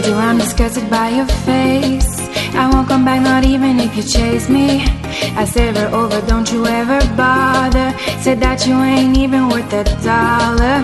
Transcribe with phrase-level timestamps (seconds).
[0.00, 2.20] told you I'm disgusted by your face.
[2.54, 4.82] I won't come back, not even if you chase me.
[5.36, 7.88] I said her over, don't you ever bother.
[8.20, 10.78] Said that you ain't even worth a dollar.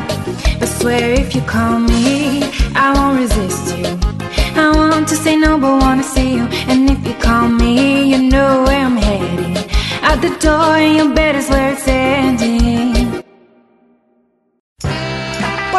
[0.59, 2.43] But swear if you call me,
[2.75, 3.87] I won't resist you.
[4.63, 6.45] I want to say no, but wanna see you.
[6.71, 9.57] And if you call me, you know where I'm heading.
[10.03, 12.76] Out the door, and your bed is where it's ending.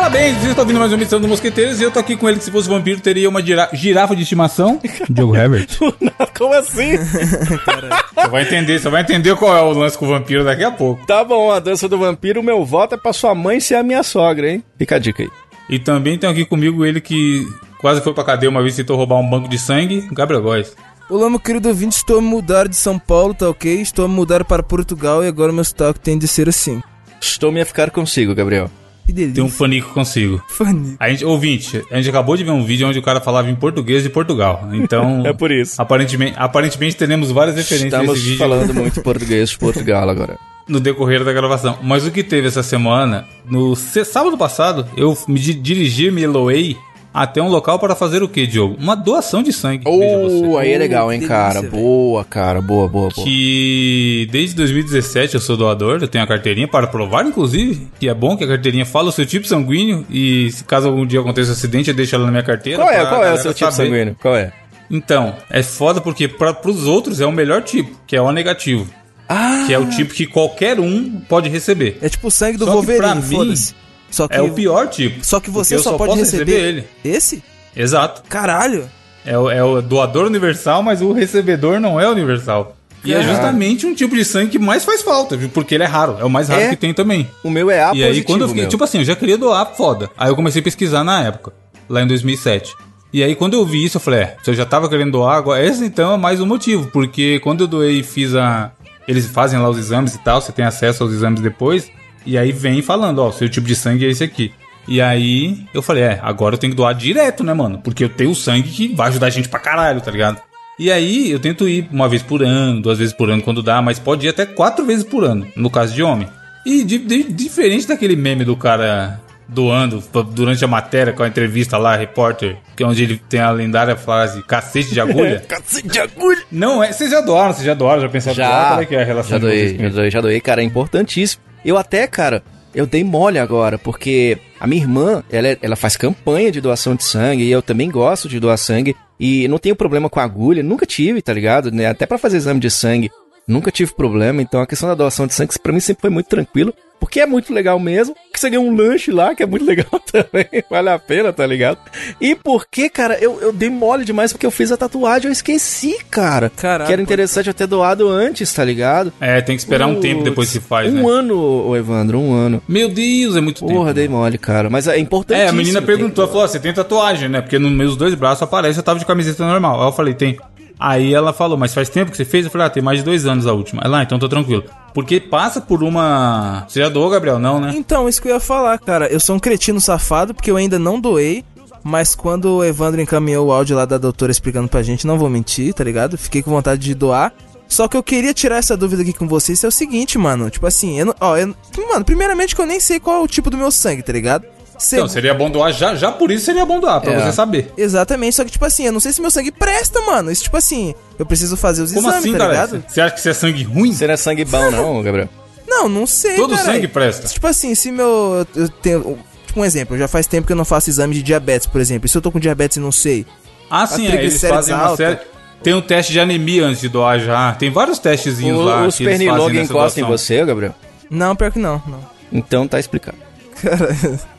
[0.08, 2.38] Parabéns, você está ouvindo mais uma edição do Mosqueteiros e eu tô aqui com ele
[2.38, 4.80] que se fosse vampiro teria uma gira- girafa de estimação.
[5.10, 5.68] Diogo Herbert.
[6.38, 6.96] Como assim?
[6.96, 10.72] Você vai entender, você vai entender qual é o lance com o vampiro daqui a
[10.72, 11.06] pouco.
[11.06, 14.02] Tá bom, a dança do vampiro, meu voto é pra sua mãe ser a minha
[14.02, 14.64] sogra, hein?
[14.78, 15.30] Fica a dica aí.
[15.70, 17.46] E também tem aqui comigo ele que
[17.78, 20.74] quase foi pra cadeia uma vez e tentou roubar um banco de sangue, Gabriel Góes.
[21.10, 23.82] Olá, meu querido ouvinte, estou a mudar de São Paulo, tá ok?
[23.82, 26.82] Estou a mudar para Portugal e agora meu sotaque tem de ser assim.
[27.20, 28.72] Estou-me a ficar consigo, Gabriel.
[29.08, 29.36] Que delícia.
[29.36, 30.40] Tem um panico consigo.
[30.50, 30.96] Fani.
[31.00, 33.56] A gente, ouvinte, a gente acabou de ver um vídeo onde o cara falava em
[33.56, 34.70] português de Portugal.
[34.74, 35.24] Então.
[35.26, 35.82] É por isso.
[35.82, 40.38] Aparentemente, aparentemente teremos várias referências Estamos nesse vídeo falando muito português de Portugal agora.
[40.68, 41.80] no decorrer da gravação.
[41.82, 46.76] Mas o que teve essa semana, no sábado passado, eu me di- dirigi, me eloei
[47.14, 48.76] até um local para fazer o que, Diogo?
[48.80, 49.84] Uma doação de sangue.
[49.88, 51.62] Oh, aí é legal, hein, delícia, cara.
[51.64, 52.62] Boa, cara.
[52.62, 53.26] Boa, boa, boa.
[53.26, 58.14] Que desde 2017 eu sou doador, eu tenho a carteirinha para provar, inclusive, que é
[58.14, 61.50] bom que a carteirinha fala o seu tipo sanguíneo e se caso algum dia aconteça
[61.50, 62.80] um acidente, eu deixo ela na minha carteira.
[62.84, 63.90] Qual é, qual é o seu tipo saber.
[63.90, 64.16] sanguíneo?
[64.22, 64.52] Qual é?
[64.90, 68.88] Então, é foda porque para os outros é o melhor tipo, que é o negativo.
[69.28, 71.98] Ah, Que é o tipo que qualquer um pode receber.
[72.02, 73.76] É tipo o sangue do Só Wolverine, mim, foda-se.
[74.10, 75.24] Só que, É o pior tipo.
[75.26, 76.88] só que você eu só, pode posso receber, ele.
[77.04, 77.44] esse?
[77.76, 78.24] Exato.
[78.30, 78.90] Caralho.
[79.26, 82.76] É o, é o doador universal, mas o recebedor não é universal.
[83.04, 83.34] E é Caralho.
[83.36, 85.50] justamente um tipo de sangue que mais faz falta, viu?
[85.50, 86.18] porque ele é raro.
[86.20, 86.70] É o mais raro É?
[86.70, 87.30] que tem também.
[87.44, 88.70] o meu é A e aí, quando eu fiquei, meu.
[88.70, 90.10] tipo assim, eu já queria doar, foda.
[90.18, 91.54] Aí eu comecei a pesquisar na época,
[91.90, 92.74] lá em 2007.
[93.14, 95.38] E aí, quando eu vi isso, eu falei, é, se eu já tava querendo doar,
[95.38, 96.88] agora, esse então é mais um motivo.
[96.92, 98.72] Porque quando eu doei e fiz a.
[99.08, 101.90] Eles fazem lá os exames e tal, você tem acesso aos exames depois.
[102.28, 104.52] E aí vem falando, ó, seu tipo de sangue é esse aqui.
[104.88, 107.80] E aí eu falei, é, agora eu tenho que doar direto, né, mano?
[107.84, 110.40] Porque eu tenho sangue que vai ajudar a gente pra caralho, tá ligado?
[110.80, 113.82] E aí eu tento ir uma vez por ano, duas vezes por ano quando dá,
[113.82, 116.28] mas pode ir até quatro vezes por ano, no caso de homem.
[116.66, 121.78] E di- di- diferente daquele meme do cara doando durante a matéria com a entrevista
[121.78, 125.40] lá, repórter, que é onde ele tem a lendária frase cacete de agulha.
[125.48, 126.44] Cacete de agulha.
[126.52, 128.50] Não é, vocês já doaram, vocês já doaram, já pensaram doar?
[128.50, 130.62] Já, Qual é que é a relação já de doei, já doei, já doei, cara,
[130.62, 131.42] é importantíssimo.
[131.68, 132.42] Eu até, cara,
[132.74, 136.96] eu dei mole agora, porque a minha irmã, ela, é- ela faz campanha de doação
[136.96, 140.64] de sangue, e eu também gosto de doar sangue, e não tenho problema com agulha,
[140.64, 141.70] nunca tive, tá ligado?
[141.70, 141.86] Né?
[141.88, 143.12] Até pra fazer exame de sangue,
[143.46, 146.28] nunca tive problema, então a questão da doação de sangue, pra mim sempre foi muito
[146.28, 149.64] tranquilo, porque é muito legal mesmo, que você ganha um lanche lá, que é muito
[149.68, 151.78] legal também, vale a pena, tá ligado?
[152.20, 155.98] E porque, cara, eu, eu dei mole demais porque eu fiz a tatuagem, eu esqueci,
[156.10, 156.50] cara.
[156.56, 159.12] Caralho, que era interessante eu ter doado antes, tá ligado?
[159.20, 161.10] É, tem que esperar um tempo depois que faz, Um né?
[161.20, 162.62] ano, ô Evandro, um ano.
[162.68, 163.74] Meu Deus, é muito tempo.
[163.74, 164.70] Porra, dei mole, cara.
[164.70, 165.40] Mas é importante.
[165.40, 167.42] É, a menina perguntou, ela falou, "Ó, você tem tatuagem, né?
[167.42, 169.82] Porque nos meus dois braços aparece, eu tava de camiseta normal.
[169.82, 170.38] Aí eu falei, tem.
[170.80, 172.46] Aí ela falou, mas faz tempo que você fez?
[172.46, 173.82] Eu falei, ah, tem mais de dois anos a última.
[173.84, 174.64] Ela, ah, então tô tranquilo.
[174.94, 176.66] Porque passa por uma...
[176.68, 177.40] Você já doou, Gabriel?
[177.40, 177.74] Não, né?
[177.76, 179.08] Então, isso que eu ia falar, cara.
[179.08, 181.44] Eu sou um cretino safado porque eu ainda não doei.
[181.84, 185.30] Mas quando o Evandro encaminhou o áudio lá da doutora explicando pra gente, não vou
[185.30, 186.18] mentir, tá ligado?
[186.18, 187.32] Fiquei com vontade de doar.
[187.68, 190.50] Só que eu queria tirar essa dúvida aqui com vocês, é o seguinte, mano.
[190.50, 191.54] Tipo assim, eu ó, eu,
[191.90, 194.46] mano, primeiramente que eu nem sei qual é o tipo do meu sangue, tá ligado?
[194.78, 197.20] Seg- Então, seria bom doar, já, já por isso seria bom doar, pra É.
[197.26, 197.74] você saber.
[197.78, 200.32] Exatamente, só que tipo assim, eu não sei se meu sangue presta, mano.
[200.32, 202.52] Isso tipo assim, eu preciso fazer os Como exames, assim, tá cara?
[202.52, 202.84] ligado?
[202.88, 203.94] Você acha que você é sangue ruim?
[203.94, 205.30] Você não é sangue bom, não, Gabriel.
[205.70, 207.28] Não, não sei, Todo sangue presta.
[207.28, 208.48] Tipo assim, se meu.
[208.56, 209.20] Eu tenho.
[209.46, 212.06] Tipo um exemplo, já faz tempo que eu não faço exame de diabetes, por exemplo.
[212.06, 213.26] E se eu tô com diabetes e não sei?
[213.70, 214.96] Ah, sim, é, eles fazem uma alta.
[214.98, 215.20] série...
[215.62, 217.52] Tem um teste de anemia antes de doar já.
[217.54, 220.74] Tem vários testezinhos O, lá os que eles fazem pernilongo nessa encostam em você, Gabriel?
[221.10, 222.00] Não, pior que não, não.
[222.32, 223.18] Então tá explicado.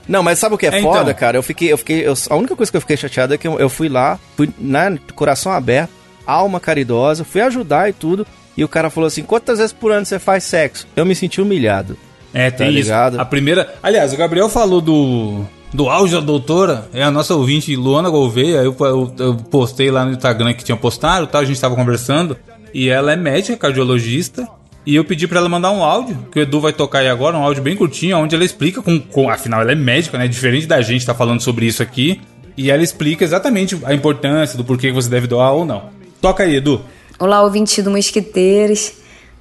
[0.08, 1.14] Não, mas sabe o que é, É, foda, então.
[1.14, 1.36] cara?
[1.36, 3.58] Eu fiquei, eu fiquei, eu- a única coisa que eu fiquei chateado é que eu,
[3.58, 5.90] eu fui lá, fui na coração aberto,
[6.26, 8.26] alma caridosa, fui ajudar e tudo,
[8.56, 11.40] e o cara falou assim: "Quantas vezes por ano você faz sexo?" Eu me senti
[11.40, 11.96] humilhado.
[12.32, 12.82] É, tem Tá isso.
[12.82, 13.20] ligado?
[13.20, 13.74] A primeira.
[13.82, 15.44] Aliás, o Gabriel falou do.
[15.72, 18.56] Do auge da doutora, é a nossa ouvinte Luana Gouveia.
[18.62, 22.38] Eu, eu- eu postei lá no Instagram que tinha postado, tal, a gente tava conversando.
[22.72, 24.48] E ela é médica, cardiologista.
[24.88, 27.36] E eu pedi pra ela mandar um áudio, que o Edu vai tocar aí agora,
[27.36, 30.26] um áudio bem curtinho, onde ela explica, com, com- afinal ela é médica, né?
[30.26, 32.22] Diferente da gente tá falando sobre isso aqui.
[32.56, 35.90] E ela explica exatamente a importância do porquê você deve doar ou não.
[36.22, 36.80] Toca aí, Edu.
[37.18, 38.92] Olá, ouvinte do Mosquiteiros.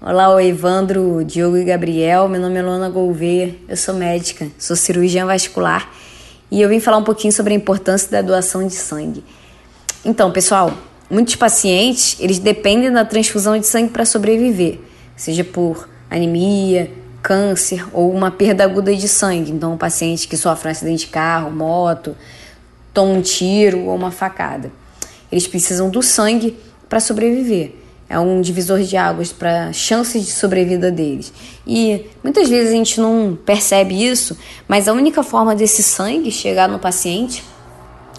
[0.02, 2.28] Olá, o Evandro, Diogo e Gabriel.
[2.28, 3.56] Meu nome é Luana Gouveia.
[3.70, 5.90] Eu sou médica, sou cirurgiã vascular
[6.52, 9.24] e eu vim falar um pouquinho sobre a importância da doação de sangue.
[10.04, 10.74] Então, pessoal,
[11.10, 14.80] muitos pacientes, eles dependem da transfusão de sangue para sobreviver,
[15.18, 16.90] seja por anemia,
[17.22, 19.52] câncer ou uma perda aguda de sangue.
[19.52, 22.16] Então, um paciente que sofre um acidente de carro, moto,
[22.94, 24.72] toma um tiro ou uma facada.
[25.30, 27.76] Eles precisam do sangue para sobreviver.
[28.10, 31.34] É um divisor de águas para chances de sobrevida deles.
[31.66, 36.70] E muitas vezes a gente não percebe isso, mas a única forma desse sangue chegar
[36.70, 37.44] no paciente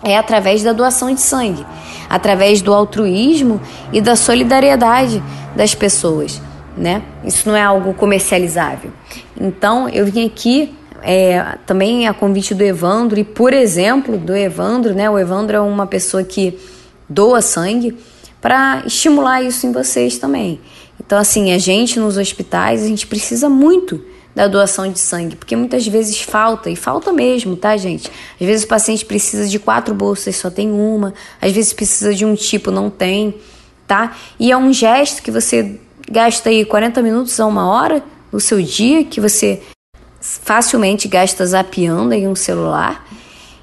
[0.02, 1.64] é através da doação de sangue,
[2.08, 3.60] através do altruísmo
[3.90, 5.22] e da solidariedade
[5.56, 6.40] das pessoas,
[6.78, 7.02] né?
[7.25, 8.90] Isso não é algo comercializável.
[9.38, 14.94] Então, eu vim aqui é, também a convite do Evandro e por exemplo do Evandro,
[14.94, 15.08] né?
[15.08, 16.58] O Evandro é uma pessoa que
[17.08, 17.96] doa sangue
[18.40, 20.60] para estimular isso em vocês também.
[21.00, 24.04] Então, assim, a gente nos hospitais, a gente precisa muito
[24.34, 28.08] da doação de sangue, porque muitas vezes falta, e falta mesmo, tá, gente?
[28.40, 32.25] Às vezes o paciente precisa de quatro bolsas, só tem uma, às vezes precisa de
[32.25, 33.34] um tipo, não tem,
[33.86, 34.16] tá?
[34.38, 35.80] E é um gesto que você
[36.10, 39.62] gasta aí 40 minutos a uma hora do seu dia, que você
[40.20, 43.06] facilmente gasta zapeando aí um celular,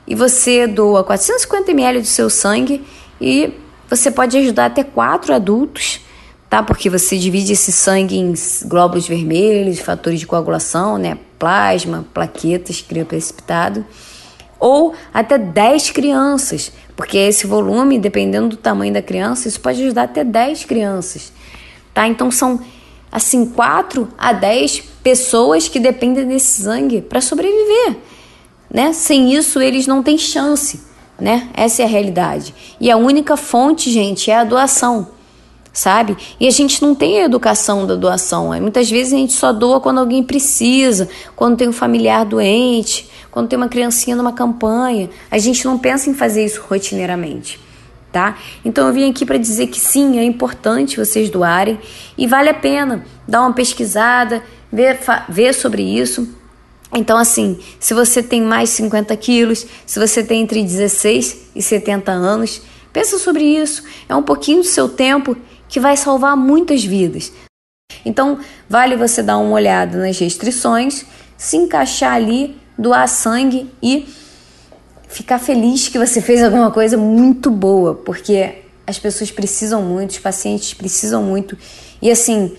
[0.08, 2.84] e você doa 450 ml do seu sangue
[3.20, 3.54] e
[3.90, 6.02] você pode ajudar até quatro adultos
[6.56, 6.64] tá?
[6.64, 8.34] Porque você divide esse sangue em
[8.66, 11.18] glóbulos vermelhos, fatores de coagulação, né?
[11.38, 13.86] Plasma, plaquetas, cria precipitado.
[14.58, 20.04] Ou até 10 crianças, porque esse volume, dependendo do tamanho da criança, isso pode ajudar
[20.04, 21.32] até 10 crianças,
[21.96, 22.08] tá?
[22.08, 22.60] Então são
[23.10, 27.98] assim 4 a 10 pessoas que dependem desse sangue para sobreviver,
[28.70, 28.92] né?
[28.92, 30.82] Sem isso eles não têm chance,
[31.20, 31.50] né?
[31.54, 32.54] Essa é a realidade.
[32.80, 35.16] E a única fonte, gente, é a doação
[35.72, 36.16] sabe?
[36.40, 38.58] E a gente não tem a educação da doação.
[38.62, 43.50] Muitas vezes a gente só doa quando alguém precisa, quando tem um familiar doente, quando
[43.50, 45.10] tem uma criancinha numa campanha.
[45.30, 47.60] A gente não pensa em fazer isso rotineiramente.
[48.16, 48.38] Tá?
[48.64, 51.78] Então eu vim aqui para dizer que sim, é importante vocês doarem
[52.18, 54.42] e vale a pena dar uma pesquisada,
[54.72, 54.98] ver,
[55.28, 56.26] ver sobre isso.
[56.94, 62.10] Então, assim, se você tem mais 50 quilos, se você tem entre 16 e 70
[62.10, 62.62] anos,
[62.94, 63.84] pensa sobre isso.
[64.08, 65.36] É um pouquinho do seu tempo
[65.68, 67.34] que vai salvar muitas vidas.
[68.06, 68.40] Então,
[68.70, 74.08] vale você dar uma olhada nas restrições, se encaixar ali, doar sangue e
[75.08, 80.20] ficar feliz que você fez alguma coisa muito boa, porque as pessoas precisam muito, os
[80.20, 81.58] pacientes precisam muito.
[82.02, 82.56] E assim,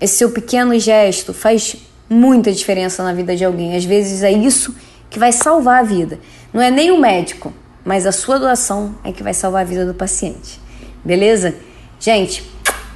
[0.00, 1.76] esse seu pequeno gesto faz
[2.08, 3.76] muita diferença na vida de alguém.
[3.76, 4.74] Às vezes é isso
[5.10, 6.18] que vai salvar a vida.
[6.52, 7.52] Não é nem o médico,
[7.84, 10.60] mas a sua doação é que vai salvar a vida do paciente.
[11.04, 11.54] Beleza?
[12.00, 12.44] Gente,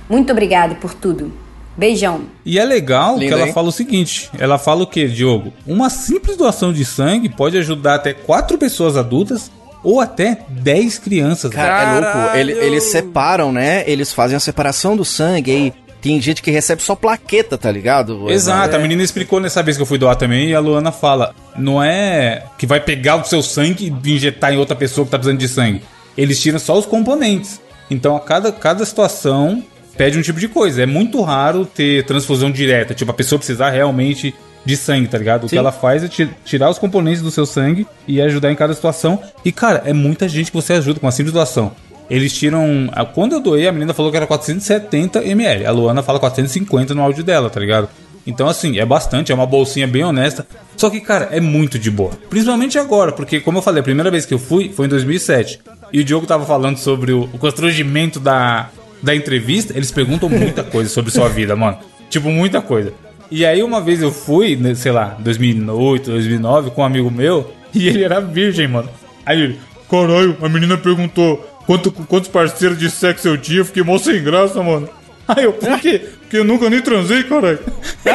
[0.08, 1.32] muito obrigado por tudo.
[1.76, 2.22] Beijão.
[2.44, 3.52] E é legal Lindo, que ela hein?
[3.52, 5.52] fala o seguinte: ela fala o que, Diogo?
[5.66, 9.50] Uma simples doação de sangue pode ajudar até quatro pessoas adultas
[9.82, 11.50] ou até 10 crianças.
[11.50, 12.36] Cara, é louco.
[12.36, 13.84] Eles, eles separam, né?
[13.86, 15.72] Eles fazem a separação do sangue aí.
[16.00, 18.28] Tem gente que recebe só plaqueta, tá ligado?
[18.28, 18.76] Exato, é.
[18.76, 21.82] a menina explicou nessa vez que eu fui doar também e a Luana fala: não
[21.82, 25.38] é que vai pegar o seu sangue e injetar em outra pessoa que tá precisando
[25.38, 25.82] de sangue.
[26.16, 27.60] Eles tiram só os componentes.
[27.88, 29.62] Então, a cada, cada situação
[29.96, 30.82] pede um tipo de coisa.
[30.82, 35.44] É muito raro ter transfusão direta, tipo, a pessoa precisar realmente de sangue, tá ligado?
[35.44, 35.56] O Sim.
[35.56, 36.08] que ela faz é
[36.44, 39.20] tirar os componentes do seu sangue e ajudar em cada situação.
[39.44, 41.72] E, cara, é muita gente que você ajuda com uma simples doação.
[42.08, 42.90] Eles tiram.
[43.14, 45.66] Quando eu doei, a menina falou que era 470 ml.
[45.66, 47.88] A Luana fala 450 no áudio dela, tá ligado?
[48.26, 50.46] Então, assim, é bastante, é uma bolsinha bem honesta.
[50.76, 52.12] Só que, cara, é muito de boa.
[52.30, 55.60] Principalmente agora, porque, como eu falei, a primeira vez que eu fui foi em 2007.
[55.92, 58.70] E o Diogo tava falando sobre o, o constrangimento da,
[59.02, 59.72] da entrevista.
[59.76, 61.78] Eles perguntam muita coisa sobre sua vida, mano.
[62.08, 62.92] Tipo, muita coisa.
[63.30, 67.52] E aí, uma vez eu fui, né, sei lá, 2008, 2009, com um amigo meu.
[67.74, 68.90] E ele era virgem, mano.
[69.24, 69.58] Aí ele,
[69.90, 73.60] caralho, a menina perguntou quanto, quantos parceiros de sexo eu tinha.
[73.60, 74.90] Eu fiquei mó sem graça, mano.
[75.26, 75.98] Aí eu, por quê?
[76.20, 77.60] Porque eu nunca nem transei, caralho.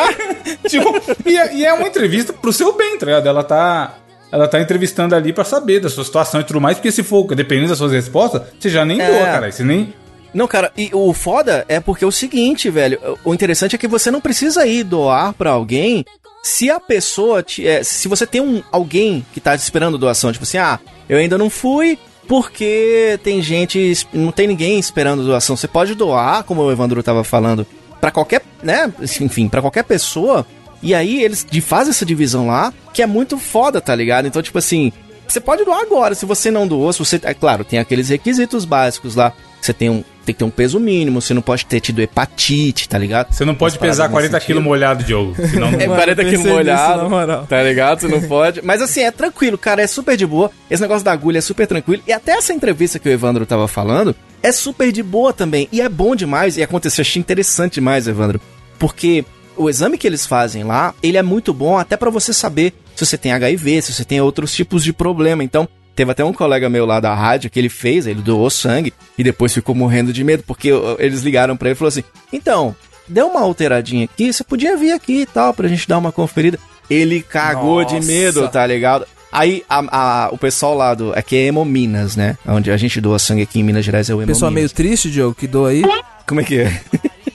[0.68, 3.28] tipo, e é, e é, uma entrevista pro seu bem, tá ligado?
[3.28, 3.96] Ela tá.
[4.30, 7.34] Ela tá entrevistando ali para saber da sua situação e tudo mais, porque se for,
[7.34, 9.08] dependendo das suas respostas, você já nem é.
[9.10, 9.52] doa, cara.
[9.52, 9.94] Você nem.
[10.38, 13.00] Não, cara, e o foda é porque é o seguinte, velho.
[13.26, 16.06] O interessante é que você não precisa ir doar para alguém
[16.44, 17.42] se a pessoa.
[17.42, 20.80] Te, é, se você tem um, alguém que tá esperando doação, tipo assim, ah,
[21.10, 25.58] eu ainda não fui, porque tem gente, não tem ninguém esperando doação.
[25.58, 27.66] Você pode doar, como o Evandro tava falando,
[28.00, 30.46] para qualquer, né, enfim, para qualquer pessoa.
[30.84, 34.28] E aí eles fazem essa divisão lá, que é muito foda, tá ligado?
[34.28, 34.94] Então, tipo assim,
[35.28, 38.66] você pode doar agora, se você não doou, se você, é claro, tem aqueles requisitos
[38.66, 39.34] básicos lá.
[39.60, 42.88] Você tem um tem que ter um peso mínimo, você não pode ter tido hepatite,
[42.90, 43.34] tá ligado?
[43.34, 44.46] Você não pode pesar nesse 40 sentido.
[44.46, 45.36] quilos molhado, Diogo.
[45.36, 47.48] Senão não É Mano, 40 eu quilos nisso, molhado, na moral.
[47.48, 48.02] tá ligado?
[48.02, 48.62] Você não pode.
[48.64, 50.52] Mas assim, é tranquilo, cara, é super de boa.
[50.70, 52.04] Esse negócio da agulha é super tranquilo.
[52.06, 55.68] E até essa entrevista que o Evandro tava falando é super de boa também.
[55.72, 56.58] E é bom demais.
[56.58, 58.40] E aconteceu, achei interessante demais, Evandro.
[58.78, 59.24] Porque
[59.56, 63.06] o exame que eles fazem lá, ele é muito bom até pra você saber se
[63.06, 65.44] você tem HIV, se você tem outros tipos de problema.
[65.44, 65.68] Então,
[65.98, 69.24] Teve até um colega meu lá da rádio que ele fez, ele doou sangue e
[69.24, 72.76] depois ficou morrendo de medo, porque eles ligaram pra ele e falaram assim: então,
[73.08, 76.60] deu uma alteradinha aqui, você podia vir aqui e tal, pra gente dar uma conferida.
[76.90, 78.08] Ele cagou de Nossa.
[78.08, 79.06] medo, tá ligado?
[79.32, 81.12] Aí a- a- o pessoal lá do.
[81.18, 82.38] Aqui é Hemominas, né?
[82.48, 84.20] Onde a gente doa sangue aqui em Minas Gerais é o.
[84.26, 85.82] Pessoal meio triste, Diogo, que doa aí.
[86.28, 86.80] Como é que é?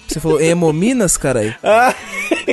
[0.09, 1.55] Você falou Hemominas, caralho.
[1.63, 1.95] Ah,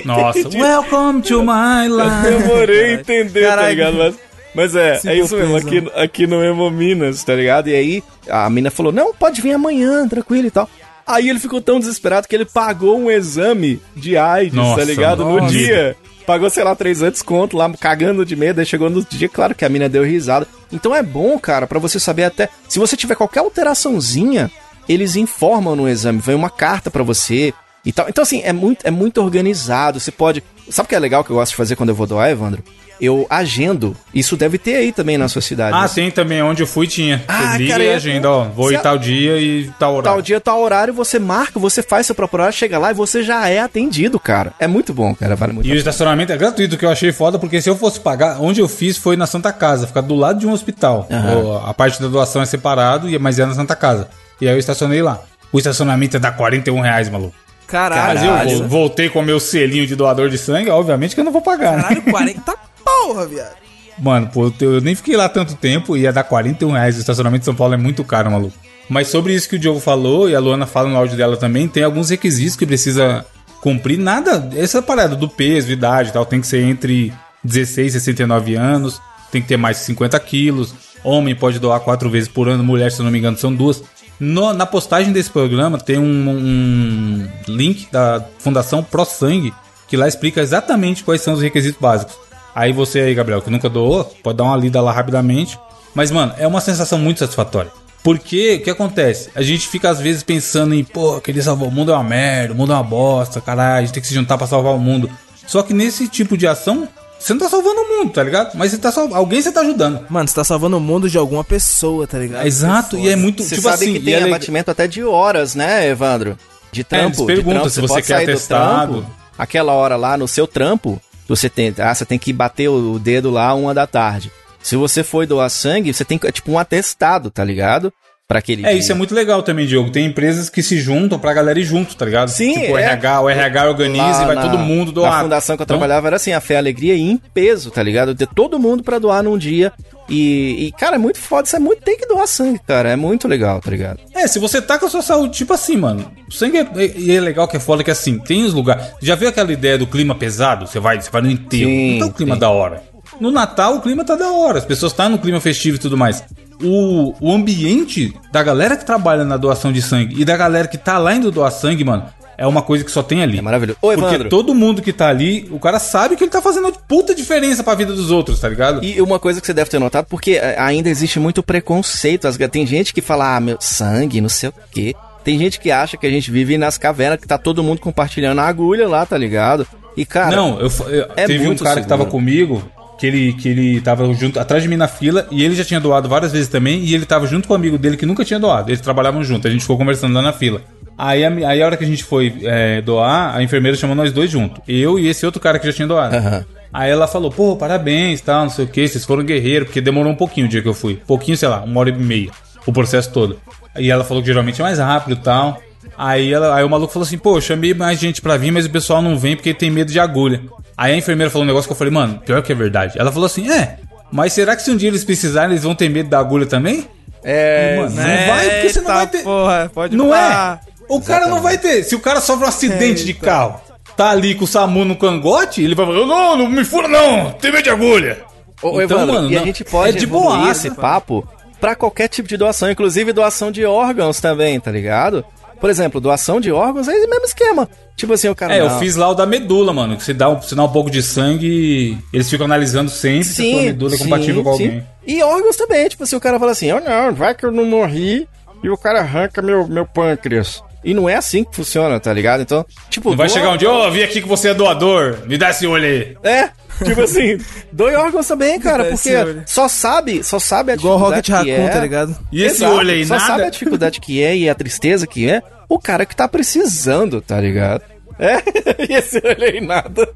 [0.05, 2.21] Nossa, welcome to my life.
[2.39, 3.69] demorei a entender, tá Caralho.
[3.69, 3.97] ligado?
[3.97, 4.15] Mas,
[4.59, 7.69] mas é, Se é isso mesmo, aqui, aqui no Hemominas, tá ligado?
[7.69, 10.69] E aí a mina falou: não, pode vir amanhã, tranquilo e tal.
[11.07, 15.23] Aí ele ficou tão desesperado que ele pagou um exame de AIDS, Nossa, tá ligado?
[15.23, 15.47] No nossa.
[15.53, 15.95] dia.
[16.25, 18.59] Pagou, sei lá, 300 conto lá, cagando de medo.
[18.59, 20.45] Aí chegou no dia, claro que a mina deu risada.
[20.71, 22.49] Então é bom, cara, pra você saber até.
[22.67, 24.51] Se você tiver qualquer alteraçãozinha,
[24.87, 26.19] eles informam no exame.
[26.19, 27.53] Vem uma carta pra você
[27.85, 28.07] e tal.
[28.09, 29.99] Então, assim, é muito, é muito organizado.
[29.99, 30.43] Você pode.
[30.69, 32.63] Sabe o que é legal que eu gosto de fazer quando eu vou doar, Evandro?
[33.01, 33.95] Eu agendo.
[34.13, 35.73] Isso deve ter aí também na sua cidade.
[35.73, 35.87] Ah, né?
[35.87, 36.41] sim, também.
[36.43, 37.23] Onde eu fui tinha.
[37.29, 38.43] Ah, Você liga cara, e eu- agenda, ó.
[38.49, 40.03] Vou ir tal dia e tal horário.
[40.15, 43.23] Tal dia, tal horário, você marca, você faz seu próprio horário, chega lá e você
[43.23, 44.51] já é atendido, cara.
[44.59, 45.33] É muito bom, cara.
[45.37, 48.01] Vale muito E o estacionamento é gratuito, que eu achei foda, porque se eu fosse
[48.01, 51.07] pagar, onde eu fiz foi na Santa Casa, ficar do lado de um hospital.
[51.09, 54.09] O- A parte da doação é separado, e- mas é na Santa Casa.
[54.41, 55.21] E aí eu estacionei lá.
[55.53, 57.33] O estacionamento é dar 41 reais, maluco.
[57.69, 58.19] Caralho.
[58.31, 61.31] Mas eu voltei com o meu selinho de doador de sangue, obviamente que eu não
[61.31, 61.83] vou pagar, né?
[61.83, 63.55] Caralho, 40 porra, viado.
[63.97, 66.97] Mano, pô, eu eu nem fiquei lá tanto tempo, ia dar 41 reais.
[66.97, 68.57] O estacionamento de São Paulo é muito caro, maluco.
[68.89, 71.67] Mas sobre isso que o Diogo falou, e a Luana fala no áudio dela também,
[71.67, 73.25] tem alguns requisitos que precisa
[73.61, 73.99] cumprir.
[73.99, 78.55] Nada, essa parada do peso, idade e tal, tem que ser entre 16 e 69
[78.55, 78.99] anos,
[79.31, 80.73] tem que ter mais de 50 quilos.
[81.03, 83.83] Homem pode doar quatro vezes por ano, mulher, se eu não me engano, são duas.
[84.19, 89.53] No- na postagem desse programa tem um, um link da Fundação Pro Sangue,
[89.87, 92.15] que lá explica exatamente quais são os requisitos básicos.
[92.53, 95.57] Aí você aí, Gabriel, que nunca doou, pode dar uma lida lá rapidamente.
[95.95, 97.71] Mas, mano, é uma sensação muito satisfatória.
[98.03, 99.29] Porque, o que acontece?
[99.35, 102.53] A gente fica às vezes pensando em, pô, querer salvar o mundo é uma merda,
[102.53, 104.79] o mundo é uma bosta, caralho, a gente tem que se juntar pra salvar o
[104.79, 105.09] mundo.
[105.45, 106.87] Só que nesse tipo de ação,
[107.19, 108.55] você não tá salvando o mundo, tá ligado?
[108.55, 109.13] Mas você tá sal...
[109.13, 110.05] alguém você tá ajudando.
[110.09, 112.47] Mano, você tá salvando o mundo de alguma pessoa, tá ligado?
[112.47, 115.53] Exato, e é muito, Você tipo sabe assim, que tem é abatimento até de horas,
[115.53, 116.37] né, Evandro?
[116.71, 117.07] De trampo.
[117.07, 117.69] eles de perguntam trampo.
[117.69, 118.93] se você pode quer sair do atestado.
[118.93, 122.97] trampo, aquela hora lá no seu trampo, você tem, ah, você tem que bater o
[122.97, 124.31] dedo lá uma da tarde.
[124.61, 127.93] Se você foi doar sangue, você tem é tipo um atestado, tá ligado?
[128.29, 128.77] Pra aquele É, dia.
[128.77, 129.89] isso é muito legal também, Diogo.
[129.89, 132.27] Tem empresas que se juntam pra galera ir junto, tá ligado?
[132.29, 132.83] Sim, Tipo, o é.
[132.83, 135.11] RH, o RH organiza Lá e vai na- todo mundo doar.
[135.13, 137.17] Na fundação que eu Então, trabalhava era assim, a fé e a alegria ia em
[137.33, 138.13] peso, tá ligado?
[138.13, 139.73] Ter todo mundo pra doar num dia.
[140.07, 141.81] E, e, cara, é muito foda, isso é muito.
[141.81, 142.89] Tem que doar sangue, cara.
[142.89, 143.99] É muito legal, tá ligado?
[144.13, 146.11] É, se você tá com a sua saúde, tipo assim, mano.
[146.27, 146.67] O sangue é,
[146.97, 148.85] e é legal que é foda que assim, tem os lugares.
[149.01, 150.67] Já viu aquela ideia do clima pesado?
[150.67, 151.67] Você vai, você vai no enterro.
[151.67, 152.39] Sim, não tá o clima sim.
[152.41, 152.83] da hora.
[153.19, 154.59] No Natal o clima tá da hora.
[154.59, 156.23] As pessoas estão no clima festivo e tudo mais.
[156.63, 160.77] O, o ambiente da galera que trabalha na doação de sangue e da galera que
[160.77, 162.03] tá lá indo doar sangue, mano,
[162.37, 163.37] é uma coisa que só tem ali.
[163.37, 163.77] É maravilhoso.
[163.81, 164.29] Ô, Porque Evandro.
[164.29, 167.75] todo mundo que tá ali, o cara sabe que ele tá fazendo puta diferença pra
[167.75, 168.83] vida dos outros, tá ligado?
[168.83, 172.27] E uma coisa que você deve ter notado, porque eh, ainda existe muito preconceito.
[172.49, 174.93] Tem gente que fala, ah, meu sangue, não sei o quê.
[175.23, 178.39] Tem gente que acha que a gente vive nas cavernas, que tá todo mundo compartilhando
[178.39, 179.67] a agulha lá, tá ligado?
[179.97, 180.33] E, cara.
[180.35, 182.11] Não, eu, eu- é teve um cara que tava seguro.
[182.11, 182.63] comigo,
[182.99, 185.79] que ele, que ele tava junto, atrás de mim na fila, e ele já tinha
[185.79, 188.39] doado várias vezes também, e ele tava junto com um amigo dele que nunca tinha
[188.39, 188.69] doado.
[188.69, 190.61] Eles trabalhavam junto, a gente ficou conversando lá na fila.
[190.97, 194.11] Aí a, aí a hora que a gente foi é, doar, a enfermeira chamou nós
[194.11, 194.61] dois juntos.
[194.67, 196.13] Eu e esse outro cara que já tinha doado.
[196.13, 196.45] Aham.
[196.71, 200.11] Aí ela falou, pô, parabéns, tal, não sei o que, vocês foram guerreiros, porque demorou
[200.11, 200.95] um pouquinho o dia que eu fui.
[201.07, 202.29] Pouquinho, sei lá, uma hora e meia,
[202.65, 203.39] o processo todo.
[203.77, 205.59] E ela falou que geralmente é mais rápido e tal.
[205.97, 208.69] Aí, ela, aí o maluco falou assim, pô, chamei mais gente pra vir, mas o
[208.69, 210.41] pessoal não vem porque tem medo de agulha.
[210.81, 212.97] Aí a enfermeira falou um negócio que eu falei, mano, pior que é verdade.
[212.97, 213.77] Ela falou assim, é,
[214.09, 216.87] mas será que se um dia eles precisarem, eles vão ter medo da agulha também?
[217.21, 217.75] É.
[217.77, 219.23] Mano, não vai, porque você não vai ter.
[219.23, 220.59] porra, pode Não pá.
[220.65, 220.69] é?
[220.87, 221.83] O cara não vai ter.
[221.83, 223.59] Se o cara sofre um acidente de carro,
[223.97, 227.31] tá ali com o SAMU no cangote, ele vai falar: Não, não me fura, não,
[227.33, 228.19] tem medo de agulha.
[228.61, 231.27] Ô, Então, Evandro, mano, e a não- gente pode é de boaça, esse papo
[231.59, 235.23] pra qualquer tipo de doação, inclusive doação de órgãos também, tá ligado?
[235.59, 237.69] Por exemplo, doação de órgãos é o mesmo esquema.
[237.95, 238.55] Tipo assim, o cara.
[238.55, 239.97] É, eu não, fiz lá o da medula, mano.
[239.97, 243.41] Que você dá, um- você dá um pouco de sangue, eles ficam analisando sempre se
[243.41, 244.65] a sua medula é compatível com sim.
[244.65, 244.87] alguém.
[245.05, 247.65] E órgãos também, tipo assim, o cara fala assim, oh não, vai que eu não
[247.65, 248.27] morri,
[248.63, 250.63] e o cara arranca meu, meu pâncreas.
[250.83, 252.41] E não é assim que funciona, tá ligado?
[252.41, 253.09] Então, tipo.
[253.09, 255.49] Não vai doa- chegar um dia, ô, vi aqui que você é doador, me dá
[255.49, 256.17] esse olho aí.
[256.23, 256.49] É,
[256.85, 257.37] tipo assim,
[257.71, 259.11] doe órgãos também, cara, porque
[259.45, 261.73] só sabe, só sabe a Igual Rocket dificuldade que Raccoon, é.
[261.73, 262.17] tá ligado?
[262.31, 263.51] E esse Exato, olho aí, só sabe a nada?
[263.51, 267.83] dificuldade que é e a tristeza que é o cara que tá precisando, tá ligado?
[268.17, 268.35] É,
[268.89, 270.09] e esse olho aí nada.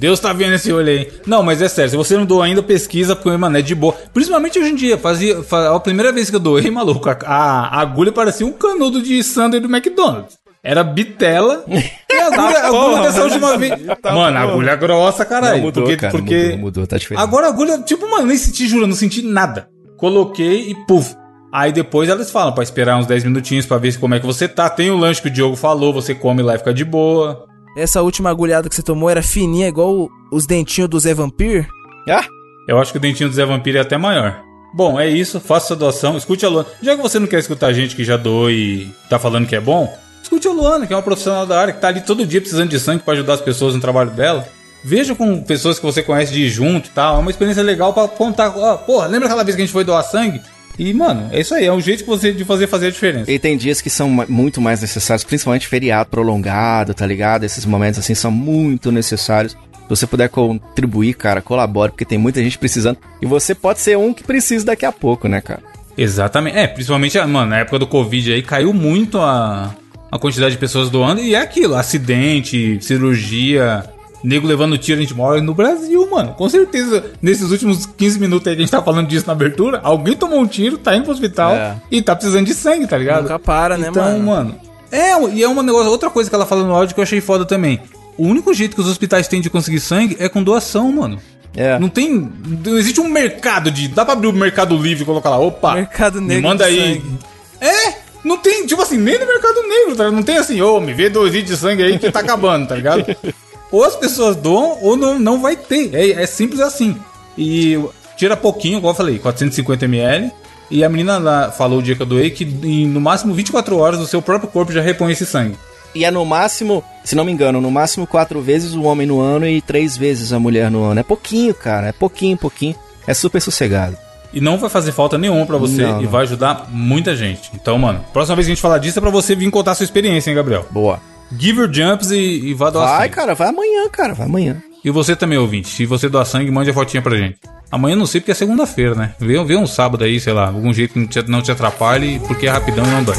[0.00, 1.12] Deus tá vendo esse olho aí.
[1.26, 3.94] Não, mas é sério, se você não doou ainda, pesquisa, porque, mano, é de boa.
[4.14, 7.80] Principalmente hoje em dia, fazia, fa- a primeira vez que eu doei, maluco, a, a-
[7.82, 10.38] agulha parecia um canudo de Sunday do McDonald's.
[10.64, 11.64] Era bitela.
[12.12, 13.72] E a agulha, agulha dessa última vez.
[14.04, 15.62] mano, a agulha é grossa, caralho.
[15.62, 17.22] Mudou, porque, cara, porque mudou, mudou, tá diferente.
[17.22, 19.68] Agora a agulha, tipo, mano, nem senti, juro, não senti nada.
[19.96, 21.14] Coloquei e puf.
[21.52, 24.46] Aí depois elas falam pra esperar uns 10 minutinhos pra ver como é que você
[24.48, 24.68] tá.
[24.68, 27.46] Tem o lanche que o Diogo falou, você come lá e fica de boa.
[27.76, 31.68] Essa última agulhada que você tomou era fininha, igual os dentinhos do Zé Vampir.
[32.08, 32.24] Ah,
[32.68, 34.42] Eu acho que o dentinho do Zé Vampiro é até maior.
[34.72, 35.40] Bom, é isso.
[35.40, 36.16] Faça sua doação.
[36.16, 36.68] Escute a Luana.
[36.82, 39.60] Já que você não quer escutar gente que já doou e tá falando que é
[39.60, 42.40] bom, escute a Luana, que é uma profissional da área, que tá ali todo dia
[42.40, 44.46] precisando de sangue pra ajudar as pessoas no trabalho dela.
[44.84, 47.16] Veja com pessoas que você conhece de junto e tal.
[47.16, 48.56] É uma experiência legal pra contar.
[48.56, 50.40] Ó, porra, lembra aquela vez que a gente foi doar sangue?
[50.78, 51.66] E, mano, é isso aí.
[51.66, 53.30] É um jeito que você, de fazer fazer a diferença.
[53.30, 57.44] E tem dias que são muito mais necessários, principalmente feriado prolongado, tá ligado?
[57.44, 59.52] Esses momentos assim são muito necessários.
[59.52, 62.98] Se você puder contribuir, cara, colabore, porque tem muita gente precisando.
[63.20, 65.62] E você pode ser um que precisa daqui a pouco, né, cara?
[65.98, 66.56] Exatamente.
[66.56, 69.74] É, principalmente, mano, na época do Covid aí caiu muito a,
[70.10, 71.20] a quantidade de pessoas doando.
[71.20, 73.84] E é aquilo, acidente, cirurgia,
[74.22, 76.34] nego levando tiro, a gente mora no Brasil, mano.
[76.34, 79.80] Com certeza, nesses últimos 15 minutos aí que a gente tá falando disso na abertura,
[79.82, 81.76] alguém tomou um tiro, tá indo pro hospital É.
[81.90, 83.22] e tá precisando de sangue, tá ligado?
[83.22, 84.24] Nunca para, né, então, mano?
[84.24, 84.60] mano.
[84.92, 87.20] É, e é uma negócio, outra coisa que ela fala no áudio que eu achei
[87.20, 87.80] foda também.
[88.18, 91.18] O único jeito que os hospitais têm de conseguir sangue é com doação, mano.
[91.56, 91.78] É.
[91.78, 92.30] Não tem.
[92.64, 93.88] Não existe um mercado de.
[93.88, 95.74] Dá pra abrir o mercado livre e colocar lá, opa.
[95.74, 96.94] Mercado Me negro manda de aí.
[96.94, 97.18] sangue.
[97.60, 97.94] É!
[98.22, 100.10] Não tem, tipo assim, nem no mercado negro, tá?
[100.10, 102.74] Não tem assim, ô, me vê dois litros de sangue aí que tá acabando, tá
[102.76, 103.04] ligado?
[103.70, 105.94] ou as pessoas doam ou não, não vai ter.
[105.94, 106.96] É, é simples assim.
[107.36, 107.78] E
[108.16, 110.30] tira pouquinho, igual eu falei, 450 ml.
[110.70, 113.76] E a menina lá falou o dia que eu doei que em no máximo 24
[113.76, 115.56] horas o seu próprio corpo já repõe esse sangue.
[115.92, 119.20] E é no máximo, se não me engano, no máximo quatro vezes o homem no
[119.20, 121.00] ano e três vezes a mulher no ano.
[121.00, 121.88] É pouquinho, cara.
[121.88, 122.76] É pouquinho, pouquinho.
[123.06, 123.96] É super sossegado.
[124.32, 126.10] E não vai fazer falta nenhuma pra você Não, e não.
[126.10, 127.50] vai ajudar muita gente.
[127.52, 129.74] Então, mano, próxima vez que a gente falar disso é pra você vir contar a
[129.74, 130.64] sua experiência, hein, Gabriel?
[130.70, 131.00] Boa.
[131.36, 133.14] Give your jumps e, e vá doar Vai, sangue.
[133.14, 134.14] cara, vai amanhã, cara.
[134.14, 134.62] Vai amanhã.
[134.84, 135.68] E você também, ouvinte.
[135.68, 137.38] Se você doar sangue, mande a fotinha pra gente.
[137.70, 139.14] Amanhã não sei porque é segunda-feira, né?
[139.18, 142.18] Vê, vê um sábado aí, sei lá, algum jeito que não te, não te atrapalhe,
[142.26, 143.16] porque é rapidão e não dói.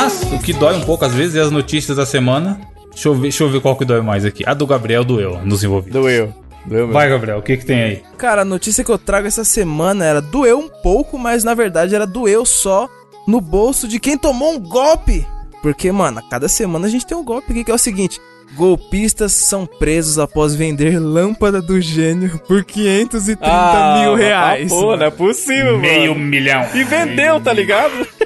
[0.00, 2.60] Mas o que dói um pouco às vezes é as notícias da semana.
[2.92, 4.44] Deixa eu ver, deixa eu ver qual que dói mais aqui.
[4.46, 6.00] A do Gabriel doeu nos envolvidos.
[6.00, 6.32] Doeu.
[6.64, 6.92] Doeu mesmo.
[6.92, 8.02] Vai, Gabriel, o que que tem aí?
[8.16, 11.96] Cara, a notícia que eu trago essa semana era doeu um pouco, mas na verdade
[11.96, 12.88] era doeu só
[13.26, 15.26] no bolso de quem tomou um golpe.
[15.62, 18.20] Porque, mano, a cada semana a gente tem um golpe aqui que é o seguinte:
[18.54, 24.70] golpistas são presos após vender lâmpada do gênio por 530 mil reais.
[24.70, 26.24] Ah, pô, não é possível, Meio mano.
[26.24, 26.64] milhão.
[26.72, 28.06] E vendeu, tá ligado?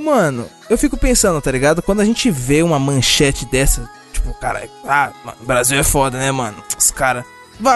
[0.00, 1.82] Mano, eu fico pensando, tá ligado?
[1.82, 6.30] Quando a gente vê uma manchete dessa, tipo, cara, ah, mano, Brasil é foda, né,
[6.32, 6.56] mano?
[6.78, 7.24] Os caras.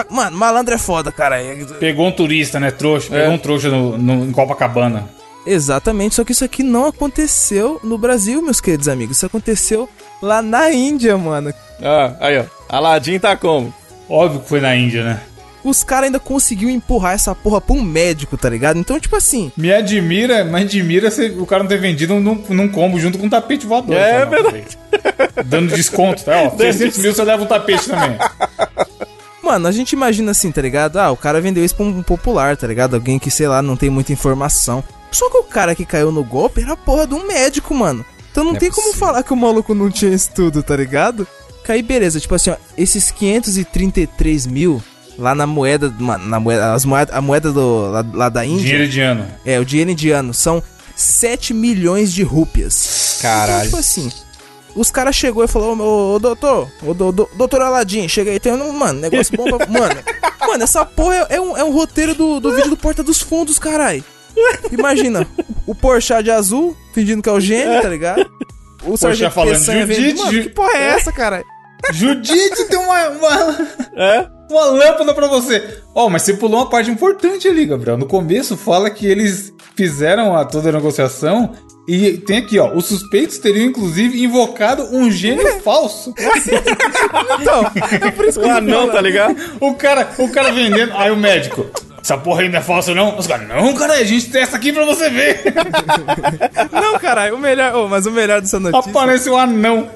[0.09, 1.39] Mano, malandro é foda, cara.
[1.41, 3.09] É- Pegou um turista, né, trouxa?
[3.11, 5.07] Pegou um trouxa no, no- em Copacabana.
[5.45, 9.17] Exatamente, só que isso aqui não aconteceu no Brasil, meus queridos amigos.
[9.17, 9.87] Isso aconteceu
[10.19, 11.53] lá na Índia, mano.
[11.83, 12.45] Ah, aí, ó.
[12.67, 13.71] Aladim tá como?
[14.09, 15.21] Óbvio que foi na Índia, né?
[15.67, 18.77] Os caras ainda conseguiu empurrar essa porra pra um médico, tá ligado?
[18.77, 22.69] Então, tipo assim, Me admira, me admira se o cara não ter vendido num, num
[22.69, 23.95] combo junto com um tapete voador.
[23.95, 24.77] É não, verdade.
[25.45, 26.43] Dando desconto, tá?
[26.43, 28.15] Ó, 600 mil você leva um tapete também.
[29.43, 30.97] mano, a gente imagina assim, tá ligado?
[30.97, 32.93] Ah, o cara vendeu isso pra um popular, tá ligado?
[32.95, 34.83] Alguém que, sei lá, não tem muita informação.
[35.11, 38.05] Só que o cara que caiu no golpe era a porra de um médico, mano.
[38.31, 39.07] Então não, Não é tem como possível.
[39.07, 41.25] falar que o maluco não tinha estudo, tá ligado?
[41.63, 44.83] Caí, beleza, tipo assim, ó, esses 533 mil
[45.17, 48.61] lá na moeda, mano, na moeda, as moeda, a moeda do, lá, lá da Índia.
[48.63, 49.27] Dinheiro indiano.
[49.45, 50.61] É, o dinheiro indiano são
[50.95, 53.19] 7 milhões de rúpias.
[53.21, 53.51] Caralho.
[53.53, 54.11] Então, tipo assim,
[54.75, 58.39] os caras chegou e falou, ô, ô, doutor, ô, do, do- doutor Aladim, chega aí,
[58.39, 59.65] tem um, mano, negócio bom pra...
[59.67, 59.95] Mano,
[60.47, 63.21] mano, essa porra é, é um, é um roteiro do, do vídeo do Porta dos
[63.21, 64.03] Fundos, carai.
[64.71, 65.25] Imagina,
[65.65, 68.29] o Porchat de azul, fingindo que é o gênio, tá ligado?
[68.83, 71.43] O Sargento falando, Judite, vendo, mano, que porra é essa, cara?
[71.91, 73.67] Judite tem uma, uma...
[73.95, 74.27] É?
[74.49, 75.79] Uma lâmpada pra você.
[75.93, 77.97] Ó, mas você pulou uma parte importante ali, Gabriel.
[77.97, 81.51] No começo fala que eles fizeram a, toda a negociação
[81.87, 82.73] e tem aqui, ó.
[82.73, 86.13] Os suspeitos teriam, inclusive, invocado um gênio falso.
[87.39, 87.71] Então,
[88.07, 89.35] é por isso que O anão, tá ligado?
[89.59, 90.93] O cara, o cara vendendo.
[90.95, 91.65] Aí o médico.
[92.01, 93.17] Essa porra não é falsa, não?
[93.17, 95.41] Os caras, não, cara, a gente testa aqui pra você ver.
[96.71, 97.73] Não, caralho, o melhor.
[97.73, 98.91] ô, mas o melhor dessa notícia.
[98.91, 99.89] Aparece o anão.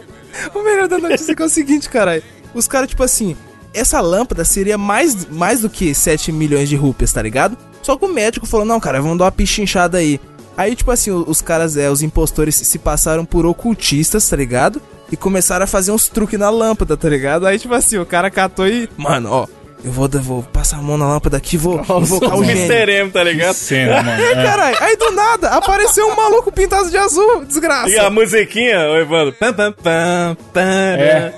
[0.55, 2.23] O melhor da notícia é que é o seguinte, caralho.
[2.51, 3.37] Os caras, tipo assim,
[3.73, 7.57] essa lâmpada seria mais, mais do que 7 milhões de rupias, tá ligado?
[7.81, 10.19] Só que o médico falou, não, cara, vamos dar uma pichinchada aí.
[10.57, 14.81] Aí, tipo assim, os caras, é, os impostores se passaram por ocultistas, tá ligado?
[15.11, 17.47] E começaram a fazer uns truques na lâmpada, tá ligado?
[17.47, 18.89] Aí, tipo assim, o cara catou e.
[18.97, 19.47] Mano, ó,
[19.83, 22.65] eu vou, vou passar a mão na lâmpada aqui e vou invocar o gênio.
[22.65, 22.91] Mr.
[22.91, 23.53] M, tá ligado?
[23.53, 24.21] Cena, mano.
[24.21, 24.77] É, caralho.
[24.81, 27.89] Aí do nada apareceu um maluco pintado de azul, desgraça.
[27.89, 29.33] E a musiquinha, o Evandro.
[29.39, 30.63] Pam, pam, pam, para,
[31.01, 31.33] É.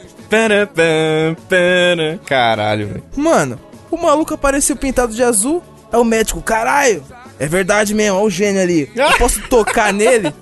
[2.26, 3.04] Caralho, velho.
[3.15, 3.60] Mano,
[3.91, 5.62] o maluco apareceu pintado de azul.
[5.91, 7.04] É o médico, caralho.
[7.38, 8.89] É verdade mesmo, olha o gênio ali.
[8.96, 10.34] Eu posso tocar nele?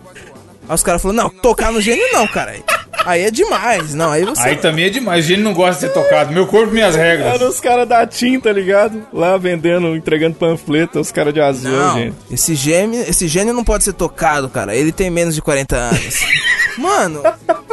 [0.67, 2.63] Aí os caras falaram, não, tocar no gênio não, caralho.
[3.05, 3.93] Aí é demais.
[3.93, 4.49] Não, aí você.
[4.49, 5.29] Aí também é demais.
[5.29, 6.31] Ele não gosta de ser tocado.
[6.33, 7.33] Meu corpo, minhas regras.
[7.35, 9.01] Era os caras da TIM, tá ligado?
[9.13, 12.15] Lá vendendo, entregando panfleto, os caras de azul, Não, gente.
[12.31, 14.75] esse gênio, esse gênio não pode ser tocado, cara.
[14.75, 16.19] Ele tem menos de 40 anos.
[16.77, 17.21] Mano,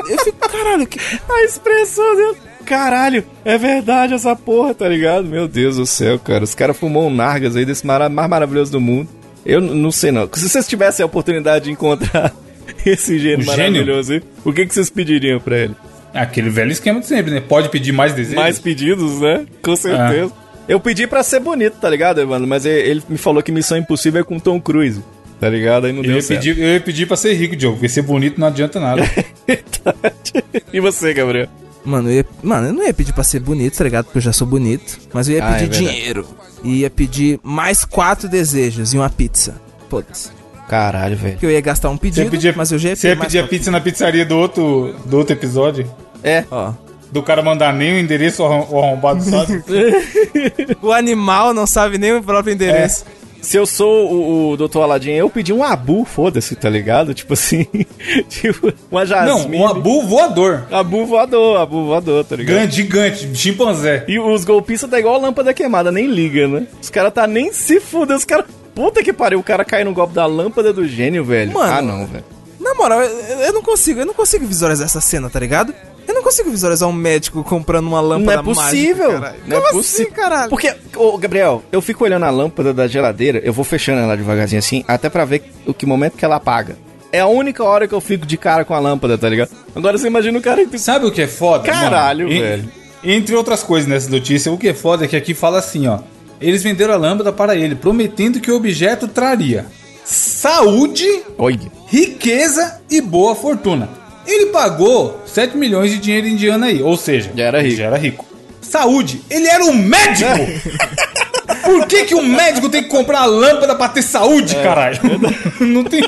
[0.08, 0.98] eu fico, caralho, que...
[1.28, 2.36] A expressão dele.
[2.64, 5.24] Caralho, é verdade essa porra, tá ligado?
[5.24, 6.42] Meu Deus do céu, cara.
[6.42, 9.08] Os caras fumou um Nargas aí desse mara- mais maravilhoso do mundo.
[9.44, 10.28] Eu não sei não.
[10.32, 12.32] Se vocês tivessem a oportunidade de encontrar
[12.87, 13.57] esse gênio O gênio?
[13.72, 15.74] maravilhoso aí, o que, que vocês pediriam pra ele?
[16.14, 17.40] Aquele velho esquema de sempre, né?
[17.40, 18.37] Pode pedir mais desejos.
[18.37, 19.44] Mais pedidos, né?
[19.62, 20.33] Com certeza.
[20.66, 22.48] Eu pedi pra ser bonito, tá ligado, Evandro?
[22.48, 25.02] Mas ele- me falou que Missão Impossível é com Tom Cruise.
[25.38, 25.85] Tá ligado?
[25.87, 26.40] Aí não Eu deu ia, certo.
[26.40, 27.76] pedir, eu ia pedir pra ser rico, Diogo.
[27.76, 29.02] Porque ser bonito não adianta nada.
[30.72, 31.48] e você, Gabriel?
[31.85, 34.07] Mano, eu ia, mano, eu não ia pedir pra ser bonito, tá ligado?
[34.07, 34.98] Porque eu já sou bonito.
[35.12, 35.85] Mas eu ia Ah, é pedir verdade.
[35.85, 36.26] dinheiro.
[36.64, 39.55] E ia pedir mais quatro desejos e uma pizza.
[39.88, 40.31] Foda-se.
[40.68, 41.37] Caralho, velho.
[41.38, 43.38] Que eu ia gastar um pedido, ia pedir, mas eu já ia você ia pedir
[43.38, 45.88] a pizza na pizzaria do outro, do outro episódio?
[46.24, 46.44] É.
[46.50, 46.72] Ó.
[47.12, 49.62] Do cara mandar nem o endereço o arrom- o arrombado, sabe?
[50.83, 53.05] O animal não sabe nem o próprio endereço.
[53.40, 54.79] Se eu sou o, o Dr.
[54.79, 57.14] Aladdin, eu pedi um abu, foda-se, tá ligado?
[57.14, 57.64] Tipo assim,
[58.29, 59.57] tipo, uma não, jasmine.
[59.62, 60.64] um abu voador.
[60.70, 62.57] Abu voador, abu voador, tá ligado?
[62.57, 64.05] Grande, gigante, chimpanzé.
[64.09, 66.66] E os golpistas tá igual a lâmpada queimada, nem liga, né?
[66.83, 68.46] Os caras tá nem se fudendo, os caras...
[68.76, 71.52] Puta que pariu, o cara cai no golpe da lâmpada do gênio, velho.
[71.52, 71.72] Mano.
[71.72, 72.24] ah, não, velho.
[72.60, 75.72] Na moral, eu, eu não consigo, eu não consigo visualizar essa cena, tá ligado?
[76.06, 79.18] Eu não consigo visualizar um médico comprando uma lâmpada Não é possível.
[79.18, 80.04] mágica, não é Como possível.
[80.06, 80.50] assim, caralho?
[80.50, 84.58] Porque, ô, Gabriel, eu fico olhando a lâmpada da geladeira, eu vou fechando ela devagarzinho
[84.58, 86.76] assim, até pra ver o que momento que ela apaga.
[87.10, 89.50] É a única hora que eu fico de cara com a lâmpada, tá ligado?
[89.74, 90.64] Agora você imagina o cara...
[90.76, 91.64] Sabe o que é foda?
[91.64, 92.40] Caralho, mano?
[92.40, 92.68] Velho.
[93.02, 96.00] Entre outras coisas nessa notícia, o que é foda é que aqui fala assim, ó.
[96.40, 99.66] Eles venderam a lâmpada para ele, prometendo que o objeto traria
[100.07, 101.05] saúde,
[101.37, 101.59] Oi.
[101.88, 103.88] riqueza e boa fortuna.
[104.27, 107.77] Ele pagou 7 milhões de dinheiro indiano aí, ou seja, Já era rico.
[107.77, 108.25] Já era rico.
[108.61, 110.31] Saúde, ele era um médico!
[111.62, 115.01] Por que, que um médico tem que comprar a lâmpada pra ter saúde, É, caralho?
[115.61, 116.03] Não tem.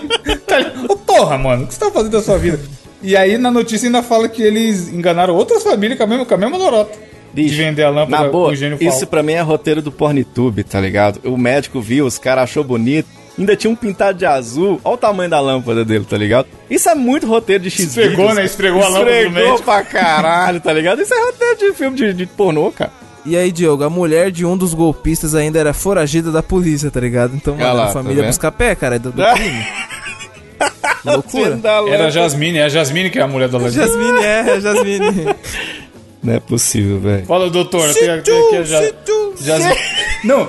[0.47, 0.73] Tá...
[0.89, 2.61] Ô, porra, mano, o que você tá fazendo da sua vida?
[3.03, 6.35] E aí na notícia ainda fala que eles enganaram outras famílias com a mesma, com
[6.35, 6.97] a mesma lorota.
[7.43, 9.93] Bicho, de vender a lâmpada Na boa, com gênio isso pra mim é roteiro do
[9.93, 11.21] Pornitube, tá ligado?
[11.25, 13.09] O médico viu, os caras achou bonito.
[13.39, 14.81] Ainda tinha um pintado de azul.
[14.83, 16.49] Olha o tamanho da lâmpada dele, tá ligado?
[16.69, 18.45] Isso é muito roteiro de X Esfregou, né?
[18.45, 19.63] Esfregou a lâmpada do Esfregou médico.
[19.63, 21.01] pra caralho, tá ligado?
[21.01, 22.91] Isso é roteiro de filme de, de pornô, cara.
[23.25, 26.99] E aí, Diogo, a mulher de um dos golpistas ainda era foragida da polícia, tá
[26.99, 27.37] ligado?
[27.37, 28.29] Então, lá, a tá família vendo?
[28.29, 29.67] busca pé, cara, é do, do crime.
[31.05, 31.61] Loucura.
[31.93, 32.11] Era a.
[32.11, 33.59] Jasmine, é a Jasmine que é a mulher da.
[33.71, 35.37] Jasmine, é, é Jasmine.
[36.23, 37.25] Não é possível, velho.
[37.27, 38.93] Fala, doutor, tem aqui, aqui a Ja-
[39.41, 39.77] Jasmine.
[40.25, 40.49] Não,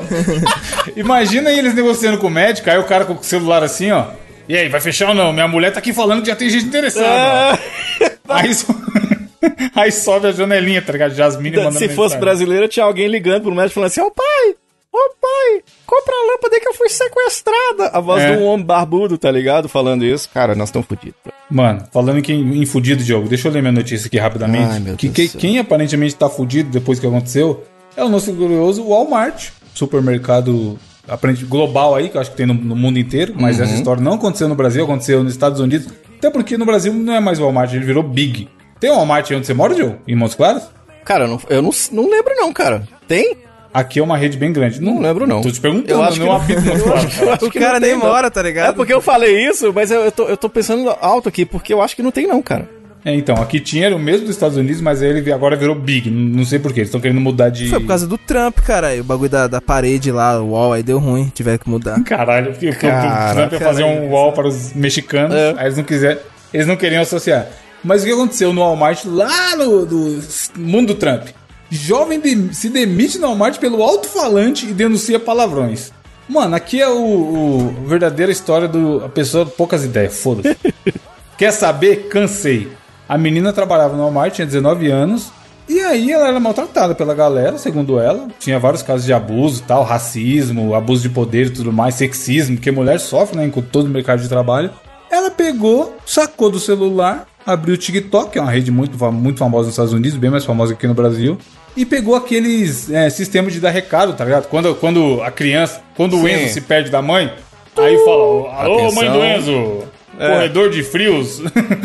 [0.96, 4.06] imagina eles negociando com o médico, aí o cara com o celular assim, ó.
[4.48, 5.32] E aí, vai fechar ou não?
[5.32, 7.06] Minha mulher tá aqui falando que já tem gente interessada.
[7.08, 8.10] Ó.
[8.34, 8.76] Aí, so-
[9.76, 11.14] aí sobe a janelinha, tá ligado?
[11.14, 12.20] Jasmine mandando Se fosse mensagem.
[12.20, 14.56] brasileiro, tinha alguém ligando pro médico falando assim: Ô pai,
[14.92, 17.88] ô pai, compra a lâmpada que eu fui sequestrada.
[17.94, 18.36] A voz É.
[18.36, 19.68] de um homem barbudo, tá ligado?
[19.70, 20.30] Falando isso.
[20.34, 21.16] Cara, nós estamos fodidos.
[21.50, 24.72] Mano, falando que em, em fudido, Diogo, deixa eu ler minha notícia aqui rapidamente.
[24.72, 25.42] Ai, meu que, Deus que- céu.
[25.42, 27.64] quem aparentemente tá fudido depois que aconteceu
[27.96, 32.54] é o nosso glorioso Walmart, supermercado aparente global aí, que eu acho que tem no,
[32.54, 33.64] no mundo inteiro, mas Uhum.
[33.64, 35.88] essa história não aconteceu no Brasil, aconteceu nos Estados Unidos.
[36.18, 38.48] Até porque no Brasil não é mais Walmart, ele virou Big.
[38.80, 39.98] Tem um Walmart aí onde você mora, Diogo?
[40.08, 40.64] Em Montes Claros?
[41.04, 42.88] Cara, eu não, eu não, não lembro, não, cara.
[43.08, 43.36] Tem?
[43.80, 44.82] Aqui é uma rede bem grande.
[44.82, 45.42] Não lembro, não.
[45.42, 46.62] Tô te perguntando, Eu acho que não apito.
[47.24, 48.70] Eu acho O que cara não nem mora, tá ligado?
[48.70, 51.74] É porque eu falei isso, mas eu, eu tô, eu tô pensando alto aqui, porque
[51.74, 52.68] eu acho que não tem, não, cara.
[53.06, 55.74] É, então, aqui tinha era o mesmo dos Estados Unidos, mas aí ele agora virou
[55.74, 56.10] Big.
[56.10, 57.70] Não sei porquê, eles estão querendo mudar de.
[57.70, 58.94] Foi por causa do Trump, cara.
[59.00, 62.04] O bagulho da, da parede lá, o wall, aí deu ruim, tiveram que mudar.
[62.04, 65.54] Caralho, porque o Caraca, Trump ia fazer um wall para os mexicanos, É.
[65.58, 66.20] aí eles não quiseram,
[66.54, 67.48] eles não queriam associar.
[67.82, 70.20] Mas o que aconteceu no Walmart lá no do
[70.58, 71.28] mundo do Trump?
[71.70, 75.92] Jovem de- se demite no Walmart pelo alto-falante e denuncia palavrões.
[76.28, 80.56] Mano, aqui é o, o verdadeira história do a pessoa poucas ideias, foda-se.
[81.38, 82.08] Quer saber?
[82.10, 82.70] Cansei.
[83.08, 85.32] A menina trabalhava no Walmart, tinha 19 anos.
[85.68, 88.28] E aí ela era maltratada pela galera, segundo ela.
[88.40, 92.56] Tinha vários casos de abuso e tal, racismo, abuso de poder e tudo mais, sexismo,
[92.58, 94.72] porque mulher sofre, né, em todo o mercado de trabalho.
[95.12, 99.66] Ela pegou, sacou do celular, abriu o TikTok, que é uma rede muito, muito famosa
[99.68, 101.38] nos Estados Unidos, bem mais famosa aqui no Brasil.
[101.78, 104.48] E pegou aqueles é, sistemas de dar recado, tá ligado?
[104.48, 106.34] Quando, quando a criança, quando o Sim.
[106.34, 107.32] Enzo se perde da mãe,
[107.78, 109.84] aí fala: Alô, mãe do Enzo,
[110.18, 111.42] corredor de frios,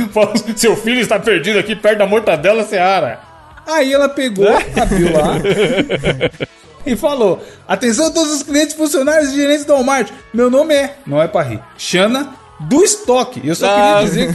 [0.56, 3.20] seu filho está perdido aqui perto da mortadela Seara.
[3.66, 4.46] Aí ela pegou,
[4.80, 5.36] abriu lá
[6.84, 10.10] e falou: Atenção a todos os clientes, funcionários e gerentes da Walmart.
[10.32, 13.40] Meu nome é, não é pra rir, Xana do estoque.
[13.44, 14.00] Eu só Ah.
[14.04, 14.32] queria dizer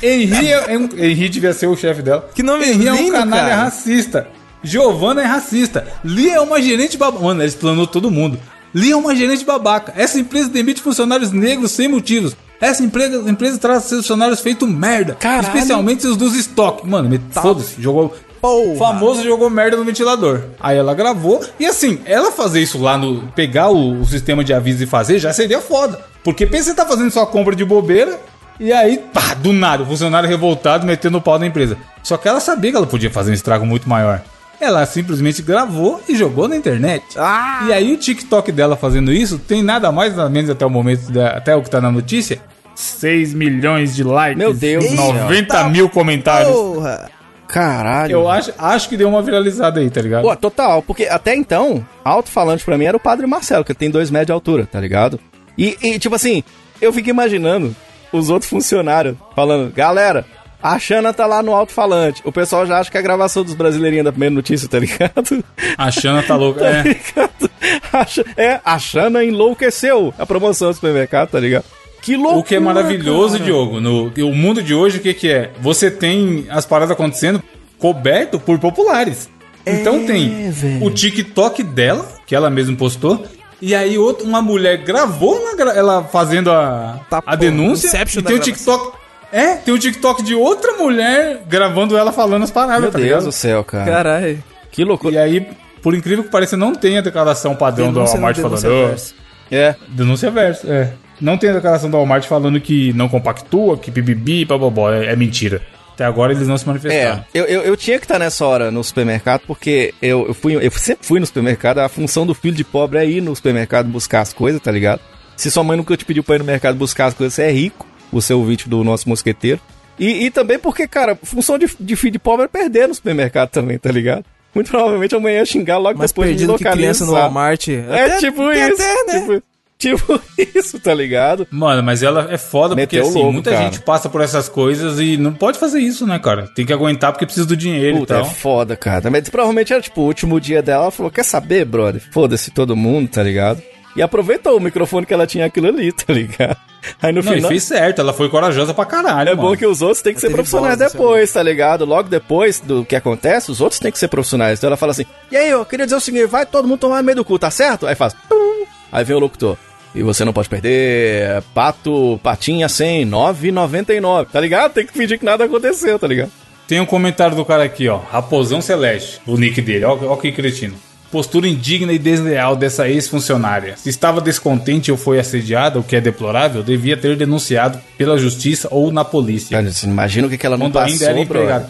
[0.00, 2.28] que Henri é um, Henri devia ser o chefe dela.
[2.34, 3.56] Que nome Henri é um lindo, canalha cara.
[3.64, 4.28] racista.
[4.62, 5.86] Giovana é racista.
[6.04, 7.24] Lia é uma gerente babaca.
[7.24, 8.38] Mano, eles planou todo mundo.
[8.74, 9.92] Lia é uma gerente babaca.
[9.96, 12.34] Essa empresa demite funcionários negros sem motivos.
[12.60, 15.14] Essa empresa, empresa traz seus funcionários feito merda.
[15.14, 15.46] Caralho.
[15.48, 16.86] Especialmente os dos estoque.
[16.88, 17.80] Mano, me- foda-se.
[17.82, 18.14] Jogou.
[18.40, 18.76] Porra.
[18.76, 20.42] Famoso jogou merda no ventilador.
[20.60, 21.44] Aí ela gravou.
[21.60, 23.28] E assim, ela fazer isso lá no.
[23.34, 26.00] Pegar o, o sistema de aviso e fazer já seria foda.
[26.24, 28.18] Porque pensa que você tá fazendo sua compra de bobeira.
[28.60, 31.76] E aí, pá, do nada, o funcionário revoltado metendo o pau na empresa.
[32.02, 34.22] Só que ela sabia que ela podia fazer um estrago muito maior.
[34.62, 37.02] Ela simplesmente gravou e jogou na internet.
[37.16, 37.64] Ah!
[37.66, 41.10] E aí o TikTok dela fazendo isso tem nada mais nada menos até o momento,
[41.10, 42.38] da- até o que tá na notícia.
[42.76, 44.38] 6 milhões de likes.
[44.38, 45.12] Meu Deus do céu.
[45.14, 46.52] 90 mil comentários.
[46.54, 47.10] Porra!
[47.48, 48.12] Caralho.
[48.12, 50.22] Eu acho, acho que deu uma viralizada aí, tá ligado?
[50.22, 54.10] Pô, total, porque até então, alto-falante pra mim era o Padre Marcelo, que tem dois
[54.10, 55.18] metros de altura, tá ligado?
[55.58, 56.42] E, e, tipo assim,
[56.80, 57.74] eu fico imaginando
[58.12, 60.24] os outros funcionários falando, galera,
[60.62, 62.22] a Xana tá lá no alto-falante.
[62.24, 65.44] O pessoal já acha que é a gravação dos brasileirinhos da primeira notícia, tá ligado?
[65.76, 66.60] A Xana tá louca.
[66.60, 66.82] Tá É.
[66.82, 67.50] ligado?
[67.92, 71.64] A Xa- é, a Xana enlouqueceu a promoção do supermercado, tá ligado?
[72.00, 73.44] Que loucura, O que é maravilhoso, cara.
[73.44, 75.50] Diogo, no o mundo de hoje, o que, que é?
[75.60, 77.40] Você tem as paradas acontecendo
[77.78, 79.30] coberto por populares.
[79.64, 80.84] Então tem velho.
[80.84, 83.24] o TikTok dela, que ela mesma postou,
[83.60, 87.86] e aí outra, uma mulher gravou na gra- ela fazendo a, Tá, a pô, denúncia,
[87.86, 88.40] e tem o gravação.
[88.40, 88.92] TikTok...
[89.32, 93.08] É, tem o TikTok de outra mulher gravando ela falando as paradas, Meu tá Deus
[93.08, 93.24] ligado?
[93.24, 93.84] do céu, cara.
[93.90, 94.44] Caralho.
[94.70, 95.14] Que loucura.
[95.14, 95.48] E aí,
[95.82, 98.66] por incrível que pareça, não tem a declaração padrão Denúncia do Walmart falando...
[98.66, 99.14] "Ô, verso.
[99.50, 99.74] É.
[99.88, 100.92] Denúncia verso, é.
[101.20, 105.16] Não tem a declaração do Walmart falando que não compactua, que bibibi, bababó, é, é
[105.16, 105.62] mentira.
[105.94, 107.18] Até agora eles não se manifestaram.
[107.18, 110.56] É, eu, eu, eu tinha que estar nessa hora no supermercado, porque eu, eu, fui,
[110.56, 113.88] eu sempre fui no supermercado, a função do filho de pobre é ir no supermercado
[113.88, 115.00] buscar as coisas, tá ligado?
[115.36, 117.50] Se sua mãe nunca te pediu pra ir no mercado buscar as coisas, você é
[117.50, 119.60] rico, você é ouvinte do nosso mosqueteiro.
[119.98, 123.78] E, e também porque, cara, função de, de de pobre é perder no supermercado também,
[123.78, 124.24] tá ligado?
[124.54, 127.32] Muito provavelmente amanhã ia xingar logo Mais depois de perdido que criança no localizar.
[127.34, 127.68] Walmart.
[127.68, 129.20] É Até- tipo tem isso, até, né?
[129.20, 129.42] tipo,
[129.78, 130.20] tipo
[130.58, 131.46] isso, tá ligado?
[131.50, 133.64] Mano, mas ela é foda Meteu porque assim, louco, muita cara.
[133.64, 136.48] gente passa por essas coisas e não pode fazer isso, né, cara?
[136.54, 138.30] Tem que aguentar porque precisa do dinheiro Puta, e é tal.
[138.30, 139.10] foda, cara.
[139.10, 140.84] Mas provavelmente era tipo o último dia dela.
[140.84, 142.02] Ela falou: Quer saber, brother?
[142.12, 143.62] Foda-se todo mundo, tá ligado?
[143.96, 146.56] E aproveitou o microfone que ela tinha aquilo ali, tá ligado?
[147.00, 147.48] Aí no Não, final.
[147.48, 149.48] fez certo, ela foi corajosa pra caralho, É mano.
[149.50, 151.84] bom que os outros têm que ser profissionais voz, depois, tá ligado?
[151.84, 154.58] Logo depois do que acontece, os outros têm que ser profissionais.
[154.58, 156.98] Então ela fala assim: E aí, eu queria dizer o seguinte: vai todo mundo tomar
[156.98, 157.86] no meio do cu, tá certo?
[157.86, 158.12] Aí faz.
[158.28, 158.64] "Tum".
[158.90, 159.56] Aí vem o locutor.
[159.94, 161.42] E você não pode perder.
[161.54, 164.26] Pato, patinha 100, 9,99.
[164.32, 164.72] Tá ligado?
[164.72, 166.30] Tem que fingir que nada aconteceu, tá ligado?
[166.66, 167.98] Tem um comentário do cara aqui, ó.
[167.98, 169.84] Raposão Celeste, o nick dele.
[169.84, 170.74] Ó, ó que cretino.
[171.12, 173.76] Postura indigna e desleal dessa ex-funcionária.
[173.76, 178.66] Se estava descontente ou foi assediada, o que é deplorável, devia ter denunciado pela justiça
[178.70, 179.54] ou na polícia.
[179.54, 181.38] Cara, imagina o que, ela não Quando ainda era passou, bro.
[181.42, 181.66] empregado.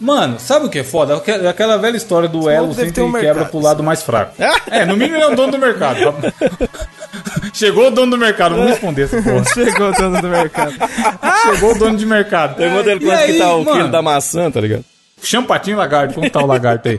[0.00, 1.22] Mano, sabe o que é foda?
[1.48, 4.34] Aquela velha história do elo sempre um quebra mercado, pro lado mais fraco.
[4.68, 6.12] É, no mínimo ele é o dono do mercado.
[7.54, 9.44] Chegou o dono do mercado, vamos responder essa porra.
[9.54, 10.74] Chegou o dono do mercado.
[11.44, 12.56] Chegou o dono de mercado.
[12.56, 13.76] Pergunta ele quanto que tá o mano?
[13.76, 14.84] quilo da maçã, tá ligado?
[15.22, 16.98] Champatinho lagarto, como tá o lagarto aí?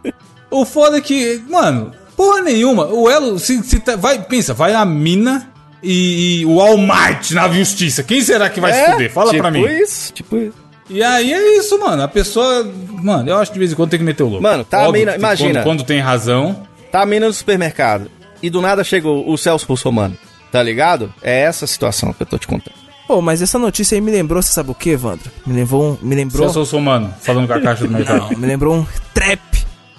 [0.53, 2.85] O foda é que, mano, porra nenhuma.
[2.87, 5.49] O elo, se, se tá- vai, pensa, vai a mina
[5.81, 8.03] e, e o Walmart na justiça.
[8.03, 9.11] Quem será que vai se fuder?
[9.11, 9.65] Fala tipo pra mim.
[9.65, 10.63] isso, tipo isso.
[10.89, 12.03] E aí é isso, mano.
[12.03, 12.69] A pessoa.
[13.01, 14.43] Mano, eu acho que de vez em quando tem que meter o louco.
[14.43, 15.53] Mano, tá a Óbvio mina- que imagina.
[15.61, 16.67] Quando, quando tem razão.
[16.91, 18.11] Tá a mina no supermercado
[18.41, 20.15] e do nada chega o, o Celso Russomano,
[20.51, 21.11] tá ligado?
[21.23, 22.75] É essa a situação que eu tô te contando.
[23.07, 25.31] Pô, mas essa notícia aí me lembrou, você sabe o que, Evandro?
[25.45, 28.31] Me lembrou um, me lembrou, Só sou humano, falando com a caixa do mercado.
[28.31, 29.41] não, me lembrou um trap,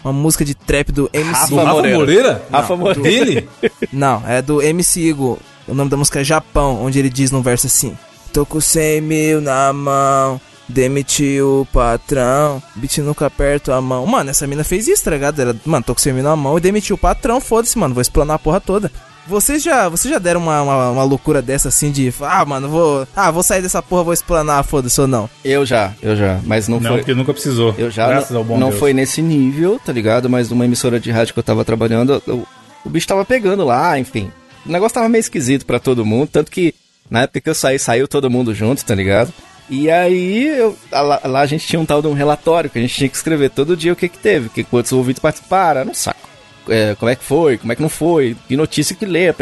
[0.04, 1.32] uma música de trap do MC.
[1.32, 1.98] Rafa Do Rafa Moreira.
[1.98, 2.42] Moreira?
[2.52, 3.24] Rafa Não, Moreira.
[3.24, 3.48] Dele?
[3.92, 5.38] Não, é do MC Igor.
[5.66, 7.96] O nome da música é Japão, onde ele diz num verso assim:
[8.32, 14.06] Tô com 100 mil na mão, demiti o patrão, beat nunca aperto a mão.
[14.06, 15.40] Mano, essa mina fez isso, tá ligado?
[15.40, 18.02] Ela, mano, tô com 100 mil na mão e demitiu o patrão, foda-se, mano, vou
[18.02, 18.90] explanar a porra toda.
[19.26, 23.08] Vocês já, vocês já deram uma, uma, uma loucura dessa assim de, ah, mano, vou,
[23.16, 25.30] ah, vou sair dessa porra, vou explanar, foda-se ou não?
[25.42, 26.98] Eu já, eu já, mas não, Não, foi.
[26.98, 27.74] porque nunca precisou.
[27.78, 28.78] Eu já Graças não, ao bom não Deus.
[28.78, 30.28] foi nesse nível, tá ligado?
[30.28, 32.46] Mas numa emissora de rádio que eu tava trabalhando, o,
[32.84, 34.30] o bicho tava pegando lá, enfim.
[34.66, 36.74] O negócio tava meio esquisito pra todo mundo, tanto que
[37.10, 39.32] na época que eu saí, saiu todo mundo junto, tá ligado?
[39.70, 42.82] E aí, eu, lá, lá a gente tinha um tal de um relatório que a
[42.82, 45.94] gente tinha que escrever todo dia o que que teve, que quantos ouvintes participaram, um
[45.94, 46.23] saco.
[46.68, 49.34] É, como é que foi, como é que não foi, que notícia que lê.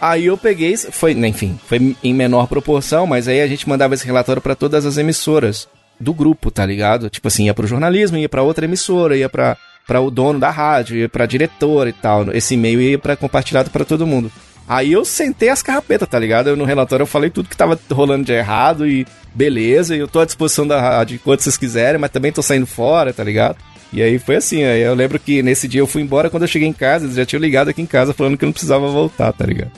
[0.00, 4.04] Aí eu peguei, foi, enfim, foi em menor proporção, mas aí a gente mandava esse
[4.04, 5.66] relatório pra todas as emissoras
[5.98, 7.08] do grupo, tá ligado?
[7.08, 9.56] Tipo assim, ia pro jornalismo, ia pra outra emissora, ia pra
[10.00, 12.30] o dono da rádio, ia pra diretora e tal.
[12.34, 14.30] Esse e-mail ia pra compartilhado pra todo mundo.
[14.68, 16.48] Aí eu sentei as carrapetas, tá ligado?
[16.48, 20.08] Eu, no relatório eu falei tudo que tava rolando de errado e beleza, e eu
[20.08, 23.56] tô à disposição da rádio quando vocês quiserem, mas também tô saindo fora, tá ligado?
[23.92, 26.48] E aí foi assim, aí eu lembro que nesse dia eu fui embora, quando eu
[26.48, 28.88] cheguei em casa, eles já tinham ligado aqui em casa falando que eu não precisava
[28.88, 29.70] voltar, tá ligado?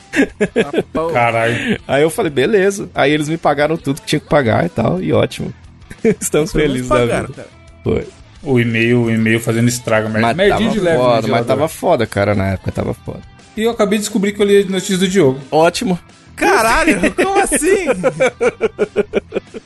[1.13, 1.79] Caralho.
[1.87, 2.89] Aí eu falei, beleza.
[2.95, 5.53] Aí eles me pagaram tudo que tinha que pagar e tal, e ótimo.
[6.21, 7.43] Estamos felizes da Pagaram, vida.
[7.43, 7.49] cara.
[7.85, 8.07] Foi.
[8.43, 10.09] O e-mail, o e-mail fazendo estrago.
[10.09, 10.97] Mas merdinho tava de leve.
[10.99, 11.47] foda, mas gelador.
[11.47, 13.21] tava foda, cara, na época, tava foda.
[13.57, 15.41] E eu acabei de descobrir que eu li a notícia do Diogo.
[15.51, 15.99] Ótimo.
[16.39, 17.87] Caralho, como assim?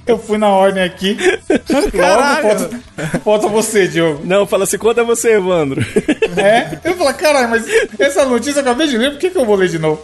[0.07, 1.17] Eu fui na ordem aqui.
[1.93, 2.49] Caralho.
[2.49, 4.23] Logo, falta, falta você, Diogo.
[4.25, 5.85] Não, fala assim, conta você, Evandro.
[6.37, 6.79] É?
[6.85, 7.65] Eu falei, caralho, mas
[7.99, 10.03] essa notícia eu acabei de ler, por que, que eu vou ler de novo?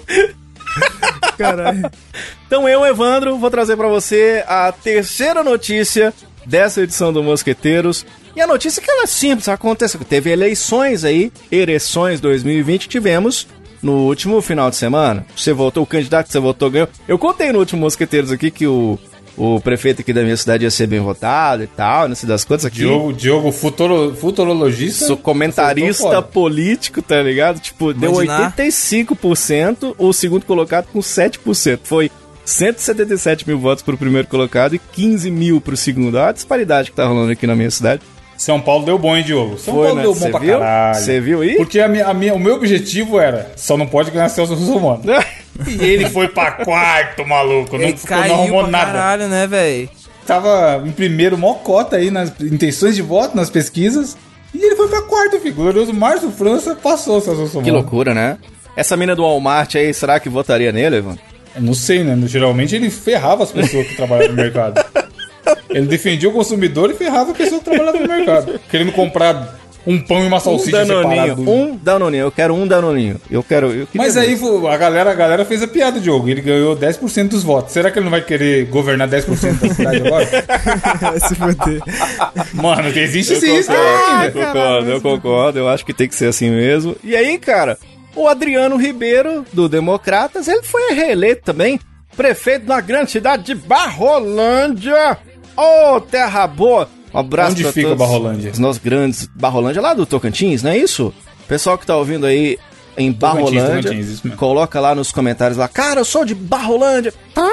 [1.37, 1.90] Caralho.
[2.46, 6.12] Então eu, Evandro, vou trazer pra você a terceira notícia
[6.46, 8.07] dessa edição do Mosqueteiros.
[8.35, 9.98] E a notícia é que ela é simples, acontece.
[9.98, 13.46] Teve eleições aí, ereções 2020 que tivemos
[13.83, 15.25] no último final de semana.
[15.37, 16.88] Você votou, o candidato que você votou ganhou.
[17.07, 18.99] Eu contei no último Mosqueteiros aqui que o,
[19.37, 22.64] o prefeito aqui da minha cidade ia ser bem votado e tal, nesse das contas
[22.64, 22.79] aqui.
[22.79, 25.07] Diogo, Diogo futuro, futurologista.
[25.07, 27.61] Sou comentarista político, tá ligado?
[27.61, 28.55] Tipo, deu Imaginar.
[28.57, 31.81] 85%, o segundo colocado com 7%.
[31.85, 32.11] Foi
[32.45, 36.17] 177 mil votos pro primeiro colocado e 15 mil pro segundo.
[36.17, 38.03] Olha a disparidade que tá rolando aqui na minha cidade.
[38.38, 39.59] São Paulo deu bom, hein, Diogo?
[39.59, 40.03] São Foi, Paulo né?
[40.03, 40.59] deu bom Cê pra viu?
[40.61, 41.05] caralho.
[41.05, 41.57] Cê viu aí?
[41.57, 45.03] Porque a minha, a minha- o meu objetivo era, só não pode ganhar Celso Russomano.
[45.66, 47.77] E ele foi pra quarto, maluco.
[47.77, 48.92] Não, Ele ficou, não caiu arrumou pra nada.
[48.92, 49.90] caralho, né, velho?
[50.24, 54.16] Tava em primeiro, mó cota aí nas intenções de voto, nas pesquisas.
[54.55, 55.57] E ele foi pra quarto, filho.
[55.57, 57.64] Glorioso Márcio França passou o Celso Russomano.
[57.64, 58.38] Que loucura, né?
[58.77, 61.18] Essa mina do Walmart aí, será que votaria nele, Evan?
[61.57, 62.16] Eu Não sei, né?
[62.29, 64.81] Geralmente ele ferrava as pessoas que trabalhavam no mercado.
[65.70, 68.61] Ele defendia o consumidor e ferrava a pessoa que trabalhava no mercado.
[68.70, 71.50] Querendo comprar um pão e uma Um salsicha danoninho, separado.
[71.50, 72.22] um danoninho.
[72.24, 73.18] Eu quero um danoninho.
[73.31, 73.70] Eu quero...
[73.72, 74.38] Eu Mas aí
[74.70, 76.28] a galera, a galera fez a piada, Diogo.
[76.28, 77.72] Ele ganhou 10% dos votos.
[77.72, 80.26] Será que ele não vai querer governar 10% da cidade agora?
[81.00, 81.83] Vai se fuder.
[82.52, 84.26] Mano, existe Eu esse risco concordo, ainda.
[84.26, 86.94] eu concordo, eu concordo, eu acho que tem que ser assim mesmo.
[87.02, 87.78] E aí, cara,
[88.14, 91.81] o Adriano Ribeiro, do Democratas, ele foi reeleito também,
[92.14, 95.16] prefeito na grande cidade de Barrolândia.
[95.59, 96.88] Ô, terra boa!
[97.12, 98.53] Um abraço Onde pra fica todos Barrolândia?
[98.53, 99.29] Os nossos grandes...
[99.35, 101.12] Barrolândia lá do Tocantins, não é isso?
[101.49, 102.57] Pessoal que tá ouvindo aí
[102.97, 104.37] em Barrolândia, Tocantins, mesmo.
[104.37, 107.12] coloca lá nos comentários lá, cara, eu sou de Barrolândia.
[107.37, 107.51] Hã?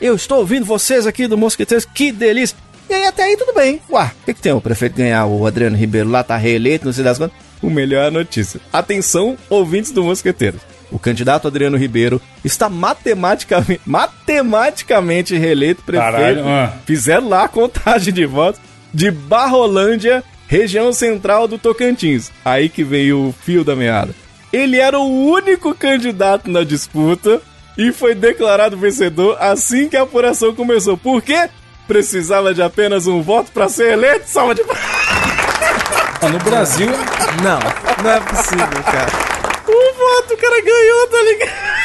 [0.00, 2.56] Eu estou ouvindo vocês aqui do Mosqueteiros, que delícia.
[2.88, 3.80] E aí até aí tudo bem.
[3.90, 4.52] Ué, o que, que tem?
[4.52, 7.36] O prefeito ganhar, o Adriano Ribeiro lá tá reeleito, não sei das quantas.
[7.60, 8.60] O melhor é a notícia.
[8.72, 10.60] Atenção, ouvintes do Mosqueteiros.
[10.90, 16.12] O candidato Adriano Ribeiro está matematicamente, matematicamente reeleito prefeito.
[16.12, 16.72] Caralho, ah.
[16.86, 18.60] Fizeram lá a contagem de votos
[18.92, 22.30] de Barrolândia, região central do Tocantins.
[22.44, 24.14] Aí que veio o fio da meada.
[24.52, 27.40] Ele era o único candidato na disputa
[27.76, 30.96] e foi declarado vencedor assim que a apuração começou.
[30.96, 31.50] Por quê?
[31.86, 34.24] Precisava de apenas um voto para ser eleito.
[34.26, 34.82] Salva de palmas.
[36.20, 36.88] Ah, No Brasil,
[37.42, 37.58] Não,
[38.02, 39.37] não é possível, cara.
[40.30, 41.78] O cara ganhou, tá ligado?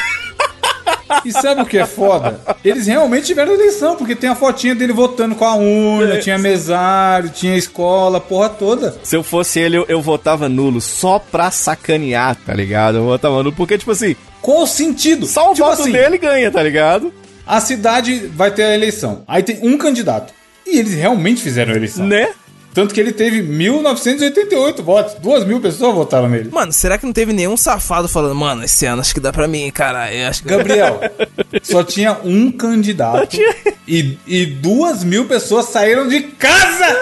[1.24, 2.40] e sabe o que é foda?
[2.64, 6.18] Eles realmente tiveram eleição, porque tem a fotinha dele votando com a urna, É.
[6.18, 8.96] tinha mesário, tinha escola, porra toda.
[9.02, 12.98] Se eu fosse ele, eu, eu votava nulo só pra sacanear, tá ligado?
[12.98, 15.26] Eu votava nulo porque, tipo assim, Qual o sentido?
[15.26, 17.12] só o Tipo voto assim, dele ganha, tá ligado?
[17.46, 19.22] A cidade vai ter a eleição.
[19.28, 20.32] Aí tem um candidato.
[20.66, 22.06] E eles realmente fizeram a eleição.
[22.06, 22.28] Né?
[22.74, 25.14] Tanto que ele teve 1988 votos.
[25.14, 26.50] Duas mil pessoas votaram nele.
[26.52, 29.46] Mano, será que não teve nenhum safado falando, mano, esse ano acho que dá pra
[29.46, 30.12] mim, cara?
[30.12, 30.48] Eu acho que.
[30.48, 31.00] Gabriel,
[31.62, 33.38] só tinha um candidato
[33.86, 36.96] e, e duas mil pessoas saíram de casa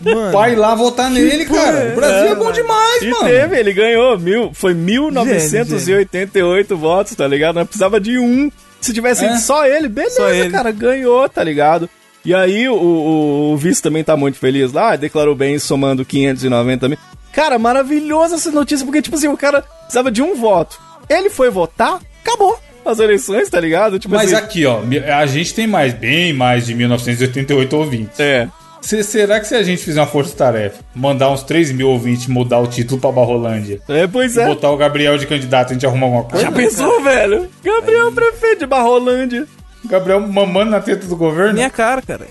[0.00, 1.92] Mano, pra ir lá votar nele, cara.
[1.92, 3.24] O Brasil é, bom demais, E mano.
[3.24, 7.56] teve, ele ganhou mil, foi 1988 votos, tá ligado?
[7.56, 8.50] Não precisava de um.
[8.80, 9.28] Se tivesse É.
[9.28, 10.50] sido só ele, beleza, Só ele.
[10.50, 11.88] cara, ganhou, tá ligado?
[12.24, 16.88] E aí o, o, o vice também tá muito feliz lá, declarou bem somando 590
[16.88, 16.98] mil.
[17.32, 20.78] Cara, maravilhosa essa notícia, porque, tipo assim, o cara precisava de um voto.
[21.08, 23.98] Ele foi votar, acabou as eleições, tá ligado?
[23.98, 24.80] Tipo Mas assim, aqui, ó,
[25.18, 28.20] a gente tem mais, bem mais de 1988 ouvintes.
[28.20, 28.48] É.
[28.80, 32.58] Se- será que se a gente fizer uma força-tarefa, mandar uns 3 mil ouvintes mudar
[32.58, 34.46] o título pra Barrolândia É, pois e é.
[34.46, 36.44] botar o Gabriel de candidato, a gente arruma alguma coisa?
[36.44, 37.48] Já pensou, velho?
[37.62, 39.46] Gabriel, prefeito de Barrolândia.
[39.84, 41.54] Gabriel mamando na teta do governo?
[41.54, 42.26] minha cara, cara.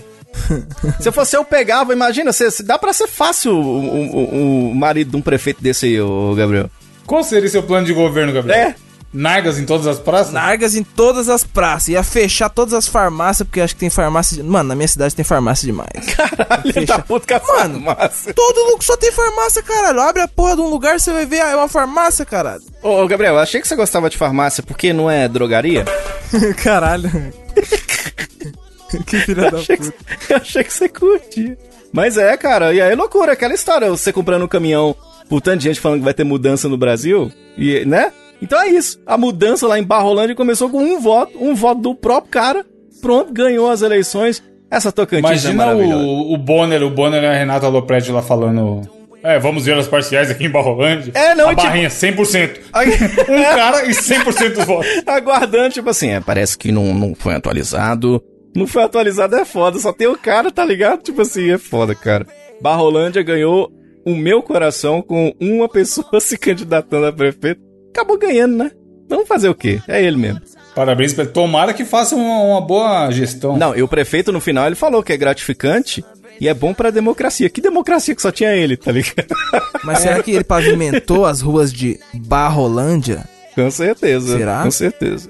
[1.00, 4.74] Se fosse eu pegava, imagina, se, se dá pra ser fácil o, o- o- o
[4.74, 6.70] marido de um prefeito desse aí, ô Gabriel.
[7.06, 8.58] Qual seria seu plano de governo, Gabriel?
[8.58, 8.74] É.
[9.12, 10.32] Nargas em todas as praças?
[10.32, 11.88] Nargas em todas as praças.
[11.88, 14.38] Ia fechar todas as farmácias, porque acho que tem farmácia.
[14.38, 14.42] De...
[14.42, 15.90] Mano, na minha cidade tem farmácia demais.
[16.72, 16.86] Fecha.
[16.86, 17.84] tá puto com a Mano.
[17.84, 18.32] farmácia.
[18.32, 20.00] Todo lugar só tem farmácia, caralho.
[20.00, 22.62] Abre a porra de um lugar, você vai ver, ah, é uma farmácia, caralho.
[22.82, 25.84] Ô, ô, Gabriel, achei que você gostava de farmácia porque não é drogaria.
[26.64, 27.10] caralho.
[29.06, 30.04] que filha da achei, que, puta.
[30.30, 31.58] eu achei que você curtia.
[31.92, 34.96] Mas é, cara, e aí é loucura, aquela história, você comprando um caminhão,
[35.28, 38.10] por tanto de gente falando que vai ter mudança no Brasil, e, né?
[38.42, 39.00] Então é isso.
[39.06, 42.66] A mudança lá em Barrolândia começou com um voto, um voto do próprio cara.
[43.00, 44.42] Pronto, ganhou as eleições.
[44.70, 46.04] Essa Tocantins é Imagina maravilhosa.
[46.04, 48.80] o, o Bonner, o Bonner e a Renata Lopretti lá falando.
[49.22, 51.12] É, vamos ver as parciais aqui em Barrolândia.
[51.14, 52.58] É, não, A tipo- barrinha, 100%.
[52.72, 52.90] Aí-
[53.28, 54.88] Um cara e 100% dos votos.
[55.06, 58.20] aguardando, tipo assim, é, parece que não, não foi atualizado.
[58.56, 61.02] Não foi atualizado é foda, só tem o cara, tá ligado?
[61.02, 62.26] Tipo assim, é foda, cara.
[62.60, 63.70] Barrolândia ganhou
[64.04, 67.60] o meu coração com uma pessoa se candidatando a prefeito.
[67.92, 68.70] Acabou ganhando, né?
[69.08, 69.80] Vamos fazer o quê?
[69.86, 70.40] É ele mesmo.
[70.74, 71.32] Parabéns pra ele.
[71.32, 73.56] Tomara que faça uma, uma boa gestão.
[73.58, 76.02] Não, e o prefeito no final ele falou que é gratificante
[76.40, 77.50] e é bom pra democracia.
[77.50, 79.26] Que democracia que só tinha ele, tá ligado?
[79.84, 83.24] Mas será que ele pavimentou as ruas de Barrolândia?
[83.54, 84.38] com certeza.
[84.38, 84.62] Será?
[84.62, 85.28] Com certeza.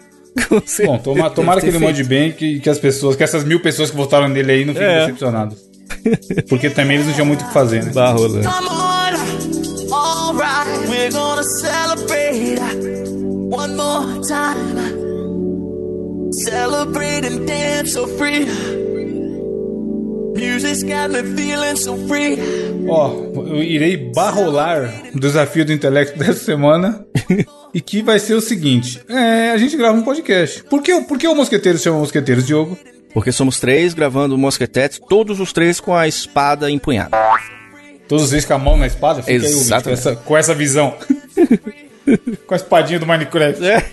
[0.49, 0.87] Com certeza.
[0.87, 3.91] Bom, toma- tomara que ele mande bem, que, que as pessoas, que essas mil pessoas
[3.91, 5.01] que votaram nele aí não fiquem É.
[5.01, 5.59] decepcionadas.
[6.49, 7.91] Porque também eles não tinham muito o que fazer, né?
[7.93, 8.49] Barrolândia.
[11.03, 12.61] We're gonna celebrate
[13.51, 14.79] one more time.
[16.45, 18.47] Celebrate and dance so free.
[20.37, 22.39] Music's got me feeling so free.
[22.89, 27.05] Ó, eu irei barrolar o desafio do intelecto dessa semana.
[27.75, 30.63] e que vai ser o seguinte: é, a gente grava um podcast.
[30.63, 32.79] Por que, por que o Mosqueteiros chama Mosqueteiros, Diogo?
[33.13, 37.17] Porque somos três gravando Mosquetetes, todos os três com a espada empunhada.
[38.09, 39.23] Todos vocês com a mão na espada?
[39.23, 39.99] Fica aí, Exatamente.
[39.99, 40.95] essa, com essa visão.
[42.47, 43.65] com a espadinha do Minecraft.
[43.65, 43.85] É.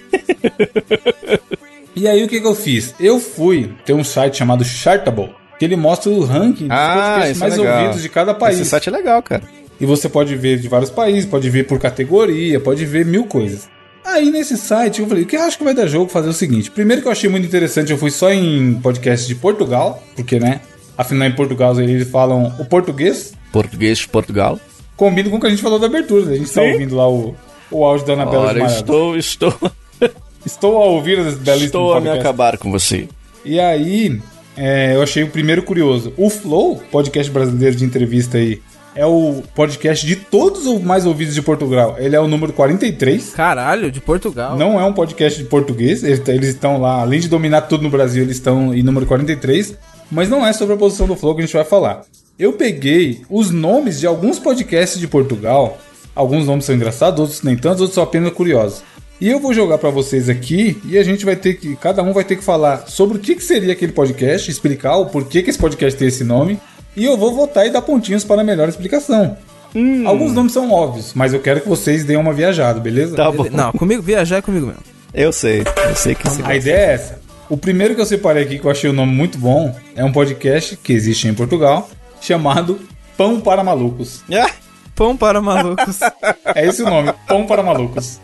[1.95, 2.93] E aí, o que, que eu fiz?
[2.99, 7.37] Eu fui ter um site chamado Chartable, que ele mostra o ranking dos Ah, podcasts
[7.37, 7.81] é mais legal.
[7.81, 8.59] ouvidos de cada país.
[8.59, 9.43] Esse site é legal, cara.
[9.79, 13.69] E você pode ver de vários países, pode ver por categoria, pode ver mil coisas.
[14.03, 16.33] Aí nesse site eu falei, o que eu acho que vai dar jogo fazer o
[16.33, 16.71] seguinte.
[16.71, 20.61] Primeiro que eu achei muito interessante, eu fui só em podcast de Portugal, porque né?
[20.99, 23.31] Afinal em Portugal eles falam o português.
[23.53, 24.59] Português de Portugal.
[24.97, 26.31] Combina com o que a gente falou da abertura.
[26.31, 26.73] A gente tá Sim.
[26.73, 27.33] ouvindo lá o,
[27.71, 29.53] o áudio da Anabela de Ora, estou, estou,
[30.45, 33.07] Estou a ouvir esse belíssimo estou a me acabar com você.
[33.45, 34.19] E aí,
[34.57, 36.11] é, eu achei o primeiro curioso.
[36.17, 38.61] O Flow, podcast brasileiro de entrevista aí,
[38.93, 41.95] é o podcast de todos os mais ouvidos de Portugal.
[41.97, 43.29] Ele é o número 43.
[43.29, 44.57] Caralho, de Portugal.
[44.57, 46.03] Não é um podcast de português.
[46.03, 49.77] Eles eles estão lá, além de dominar tudo no Brasil, eles estão em número 43.
[50.11, 52.01] Mas não é sobre a posição do Flow que a gente vai falar.
[52.37, 55.77] Eu peguei os nomes de alguns podcasts de Portugal.
[56.15, 58.81] Alguns nomes são engraçados, outros nem tantos, outros são apenas curiosos.
[59.21, 61.75] E eu vou jogar pra vocês aqui e a gente vai ter que.
[61.75, 65.07] Cada um vai ter que falar sobre o que, que seria aquele podcast, explicar o
[65.07, 66.57] porquê que esse podcast tem esse nome.
[66.95, 69.37] E eu vou votar e dar pontinhos para a melhor explicação.
[69.75, 70.07] Hum.
[70.07, 73.15] Alguns nomes são óbvios, mas eu quero que vocês deem uma viajada, beleza?
[73.15, 73.45] Tá bom.
[73.51, 74.81] Não, comigo, viajar é comigo mesmo.
[75.13, 76.41] Eu sei, eu sei que sim.
[76.43, 77.18] A ideia é essa.
[77.49, 80.11] O primeiro que eu separei aqui, que eu achei o nome muito bom, é um
[80.11, 81.89] podcast que existe em Portugal,
[82.21, 82.79] chamado
[83.17, 84.21] Pão para Malucos.
[84.31, 84.51] Ah,
[84.95, 85.99] Pão para malucos.
[86.53, 88.19] É esse o nome, Pão para Malucos.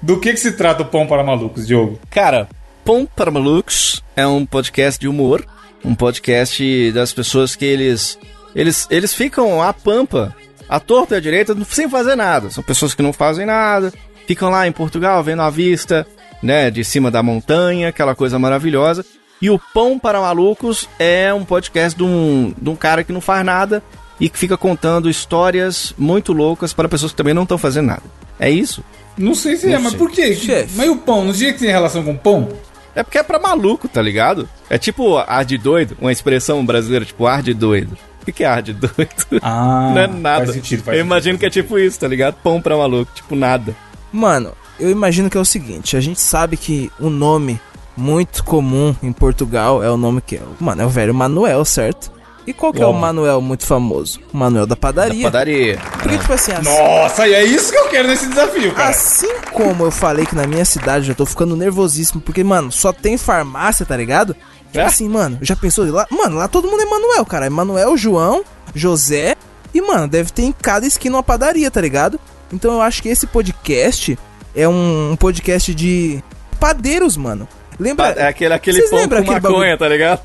[0.00, 2.00] Do que, que se trata o Pão para Malucos, Diogo?
[2.08, 2.48] Cara,
[2.82, 5.44] Pão para Malucos é um podcast de humor,
[5.84, 8.18] um podcast das pessoas que eles
[8.54, 10.34] eles eles ficam à pampa,
[10.66, 12.48] à torta e à direita, sem fazer nada.
[12.50, 13.92] São pessoas que não fazem nada,
[14.26, 16.06] ficam lá em Portugal vendo a vista,
[16.42, 19.04] né, de cima da montanha, aquela coisa maravilhosa.
[19.42, 23.20] E o Pão para Malucos é um podcast de um, de um cara que não
[23.20, 23.82] faz nada,
[24.20, 28.02] e que fica contando histórias muito loucas para pessoas que também não estão fazendo nada.
[28.38, 28.84] É isso?
[29.16, 29.98] Não sei se é, Não mas sei.
[29.98, 30.34] por quê?
[30.34, 30.72] Chefe.
[30.76, 31.24] Mas e o pão?
[31.24, 32.48] Não tinha que ter relação com pão?
[32.94, 34.48] É porque é pra maluco, tá ligado?
[34.68, 37.96] É tipo ar de doido, uma expressão brasileira, tipo ar de doido.
[38.20, 39.40] O que que é ar de doido?
[39.40, 40.44] Ah, não é nada.
[40.44, 42.34] Faz sentido, faz Eu imagino que é tipo isso, tá ligado?
[42.42, 43.74] Pão pra maluco, tipo nada.
[44.12, 47.60] Mano, eu imagino que é o seguinte, a gente sabe que o nome
[47.96, 52.10] muito comum em Portugal é o nome que é, mano, é o velho Manuel, certo?
[52.46, 52.92] E qual que é o.
[52.92, 54.18] Manuel muito famoso?
[54.32, 55.24] O Manuel da padaria.
[55.24, 55.78] Da padaria.
[56.02, 58.88] Porque, tipo assim, assim, Nossa, e é isso que eu quero nesse desafio, cara.
[58.88, 62.72] assim como eu falei que na minha cidade eu já tô ficando nervosíssimo, porque, mano,
[62.72, 64.34] só tem farmácia, tá ligado?
[64.72, 64.84] Tipo É?
[64.84, 66.06] assim, mano, já pensou lá?
[66.10, 67.46] Mano, lá todo mundo é Manuel, cara.
[67.46, 68.42] É Manuel, João,
[68.74, 69.36] José.
[69.74, 72.18] E, mano, deve ter em cada esquina uma padaria, tá ligado?
[72.52, 74.18] Então eu acho que esse podcast
[74.54, 76.22] é um, um podcast de
[76.58, 77.48] padeiros, mano.
[77.78, 78.08] Lembra?
[78.08, 80.20] É aquele, aquele pão com lembram aquele maconha, tá ligado?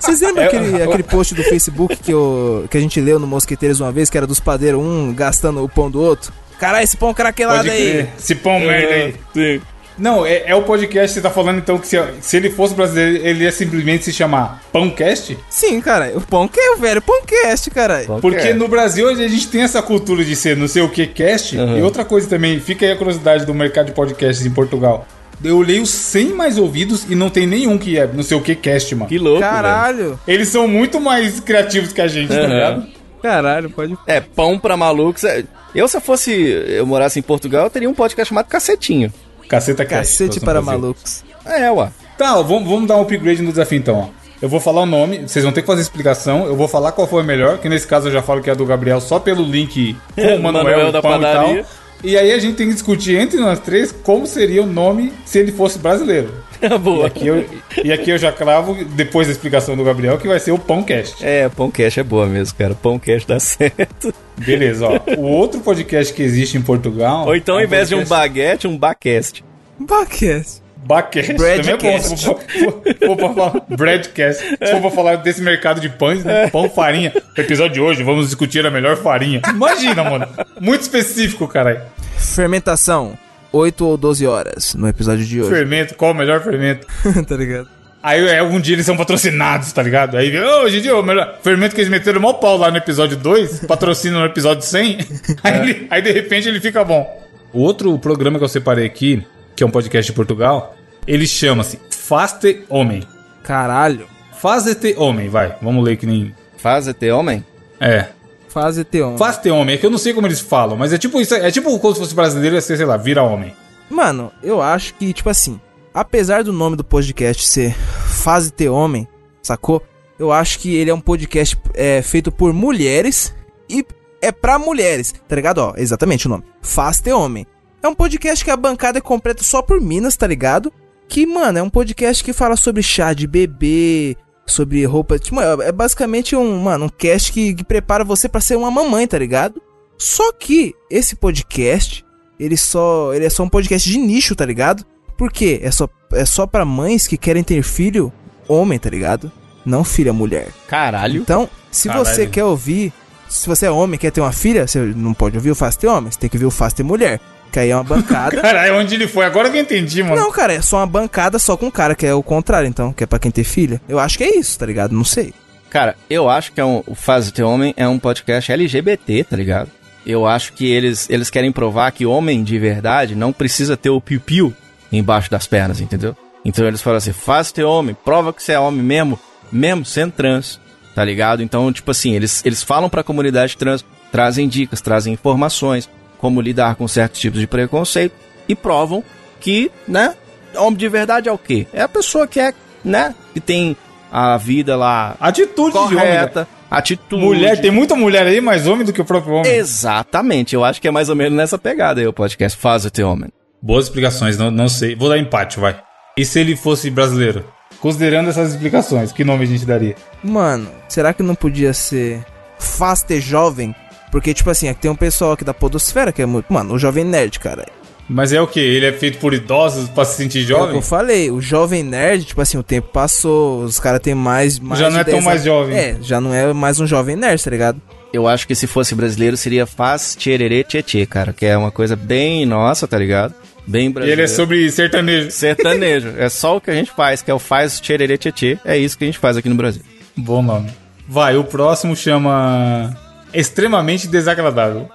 [0.00, 3.18] Vocês lembram É, aquele, eu- aquele post do Facebook que, eu, que a gente leu
[3.18, 6.32] no Mosqueteiros uma vez, que era dos padeiros, um gastando o pão do outro?
[6.58, 8.08] Caralho, esse pão craquelado aí.
[8.18, 9.14] Esse pão merda aí.
[9.32, 9.62] Sim.
[9.96, 12.74] Não, é, é o podcast que você tá falando, então, que se, se ele fosse
[12.74, 15.38] brasileiro, ele ia simplesmente se chamar Pãocast?
[15.48, 18.18] Sim, cara, o pão que é o velho pãocast, caralho.
[18.20, 18.54] Porque é.
[18.54, 21.56] no Brasil a gente tem essa cultura de ser não sei o que cast.
[21.56, 21.78] Uhum.
[21.78, 25.06] E outra coisa também, fica aí a curiosidade do mercado de podcasts em Portugal.
[25.42, 28.40] Eu leio os 100 mais ouvidos e não tem nenhum que é não sei o
[28.40, 29.08] que cast, mano.
[29.08, 29.52] Que louco, velho.
[29.52, 30.20] Caralho.
[30.26, 32.46] Eles são muito mais criativos que a gente, tá Uhum.
[32.48, 32.86] ligado?
[33.22, 33.96] Caralho, pode.
[34.06, 35.24] É, pão pra malucos.
[35.24, 39.12] é- Eu, se eu fosse, eu morasse em Portugal, eu teria um podcast chamado Cacetinho.
[39.48, 40.12] Caceta cast.
[40.18, 40.78] Cacete para fazer.
[40.78, 41.24] malucos.
[41.44, 41.88] É, ué.
[42.16, 44.24] Tá, ó, vamos, vamos dar um upgrade no desafio então, ó.
[44.42, 46.44] Eu vou falar o nome, vocês vão ter que fazer explicação.
[46.46, 48.52] Eu vou falar qual foi o melhor, que nesse caso eu já falo que é
[48.52, 51.60] a do Gabriel só pelo link com o Manuel, Manuel da padaria.
[51.60, 51.70] e tal.
[52.04, 55.38] E aí a gente tem que discutir entre nós três como seria o nome se
[55.38, 56.28] ele fosse brasileiro.
[56.64, 57.06] E Boa.
[57.08, 57.44] aqui eu,
[57.84, 61.22] e aqui eu já cravo, depois da explicação do Gabriel, que vai ser o Pãocast.
[61.22, 62.74] É, Pãocast é boa mesmo, cara.
[62.74, 64.14] Pãocast dá certo.
[64.38, 64.98] Beleza, ó.
[65.18, 67.26] O outro podcast que existe em Portugal.
[67.26, 69.42] Ou então, ao é um invés de um podcast- baguete, um baquest.
[69.78, 70.62] Bacast.
[70.84, 71.82] Também é bom.
[71.82, 72.18] Breadcast.
[72.18, 74.40] Se for, for, for pra falar, breadcast.
[74.40, 76.48] Se for pra falar desse mercado de pães, né?
[76.48, 77.12] Pão, farinha.
[77.36, 79.40] No episódio de hoje, vamos discutir a melhor farinha.
[79.48, 80.26] Imagina, mano.
[80.60, 81.80] Muito específico, caralho.
[82.16, 83.16] Fermentação.
[83.52, 85.50] 8 ou 12 horas no episódio de hoje.
[85.50, 86.86] Fermento, qual o melhor fermento?
[87.28, 87.68] tá ligado?
[88.02, 90.16] Aí é, algum dia eles são patrocinados, tá ligado?
[90.16, 92.76] Aí "Ô, hoje em dia, o melhor fermento que eles meteram mó pau lá no
[92.76, 94.98] episódio 2, patrocina no episódio 100.
[95.42, 97.22] Aí, ele- aí de repente ele fica bom.
[97.52, 99.24] O outro programa que eu separei aqui,
[99.54, 100.74] que é um podcast de Portugal,
[101.06, 103.02] ele chama-se Faste Homem.
[103.42, 104.06] Caralho.
[104.44, 105.56] Faze-te homem, vai.
[105.62, 106.34] Vamos ler que nem.
[106.58, 107.42] Faz-te homem?
[107.80, 108.08] É.
[108.48, 109.16] Fase T1.
[109.16, 111.34] Faze-te homem, é que eu não sei como eles falam, mas é tipo isso.
[111.34, 113.54] É tipo como se fosse brasileiro, ia ser, sei lá, vira homem.
[113.88, 115.58] Mano, eu acho que, tipo assim,
[115.94, 119.08] apesar do nome do podcast ser Fase T Homem,
[119.42, 119.82] sacou?
[120.18, 123.34] Eu acho que ele é um podcast é, feito por mulheres
[123.68, 123.84] e
[124.20, 125.58] é pra mulheres, tá ligado?
[125.58, 126.44] Ó, exatamente o nome.
[126.60, 127.46] Faz T Homem.
[127.84, 130.72] É um podcast que a bancada é completa só por minas, tá ligado?
[131.06, 134.16] Que, mano, é um podcast que fala sobre chá de bebê,
[134.46, 135.18] sobre roupa.
[135.18, 139.06] Tipo, é basicamente um, mano, um cast que, que prepara você pra ser uma mamãe,
[139.06, 139.60] tá ligado?
[139.98, 142.02] Só que esse podcast,
[142.40, 144.82] ele só, ele é só um podcast de nicho, tá ligado?
[145.14, 145.60] Por quê?
[145.62, 148.10] É só, é só pra mães que querem ter filho
[148.48, 149.30] homem, tá ligado?
[149.62, 150.48] Não filha mulher.
[150.68, 151.20] Caralho.
[151.20, 152.06] Então, se Caralho.
[152.06, 152.94] você quer ouvir,
[153.28, 155.88] se você é homem quer ter uma filha, você não pode ouvir o Faz Ter
[155.88, 157.20] Homem, você tem que ouvir o Faz Ter Mulher.
[157.54, 158.34] Que aí é uma bancada.
[158.42, 159.24] Caralho, onde ele foi?
[159.24, 160.16] Agora que eu entendi, mano.
[160.16, 162.92] não, cara, é só uma bancada só com um cara, que é o contrário, então,
[162.92, 163.80] que é pra quem ter filha.
[163.88, 164.92] Eu acho que é isso, tá ligado?
[164.92, 165.32] Não sei.
[165.70, 169.70] Cara, eu acho que é um, o Faz-te Homem é um podcast LGBT, tá ligado?
[170.04, 174.00] Eu acho que eles, eles querem provar que homem de verdade não precisa ter o
[174.00, 174.52] piu-piu
[174.90, 176.16] embaixo das pernas, entendeu?
[176.44, 179.16] Então eles falam assim, faz-te homem, prova que você é homem mesmo,
[179.52, 180.58] mesmo sendo trans,
[180.92, 181.40] tá ligado?
[181.40, 185.88] Então, tipo assim, eles, eles falam pra comunidade trans, trazem dicas, trazem informações,
[186.24, 188.14] como lidar com certos tipos de preconceito
[188.48, 189.04] e provam
[189.38, 190.14] que, né,
[190.56, 191.66] homem de verdade é o quê?
[191.70, 193.76] É a pessoa que é, né, que tem
[194.10, 195.94] a vida lá Atitude de homem.
[195.96, 196.00] né?
[196.00, 197.22] correta, atitude.
[197.22, 199.52] Mulher, tem muita mulher aí, mais homem do que o próprio homem.
[199.54, 202.90] Exatamente, eu acho que é mais ou menos nessa pegada aí o podcast Faz o
[202.90, 203.28] Teu Homem.
[203.60, 204.96] Boas explicações, não, não sei.
[204.96, 205.78] Vou dar empate, vai.
[206.16, 207.44] E se ele fosse brasileiro?
[207.80, 209.94] Considerando essas explicações, que nome a gente daria?
[210.22, 212.24] Mano, será que não podia ser
[212.58, 213.74] Faz Ter Jovem?
[214.14, 216.46] Porque, tipo assim, aqui tem um pessoal aqui da Podosfera que é muito.
[216.52, 217.66] Mano, o Jovem Nerd, cara.
[218.08, 218.60] Mas é o que?
[218.60, 220.74] Ele é feito por idosos pra se sentir É o que jovem?
[220.76, 224.78] eu falei, o Jovem Nerd, tipo assim, o tempo passou, os caras têm mais, mais.
[224.78, 225.44] Já não é tão 10 mais anos.
[225.44, 225.76] jovem.
[225.76, 227.82] É, já não é mais um Jovem Nerd, tá ligado?
[228.12, 231.96] Eu acho que se fosse brasileiro seria Faz Tchererê Tchê cara, que é uma coisa
[231.96, 233.34] bem nossa, tá ligado?
[233.66, 234.20] Bem E brasileiro.
[234.22, 235.30] ele é sobre sertanejo.
[235.32, 238.78] Sertanejo, é só o que a gente faz, que é o Faz Tchererê Tchê É
[238.78, 239.82] isso que a gente faz aqui no Brasil.
[240.16, 240.70] Bom nome.
[241.08, 242.96] Vai, o próximo chama
[243.34, 244.88] Extremamente Desagradável.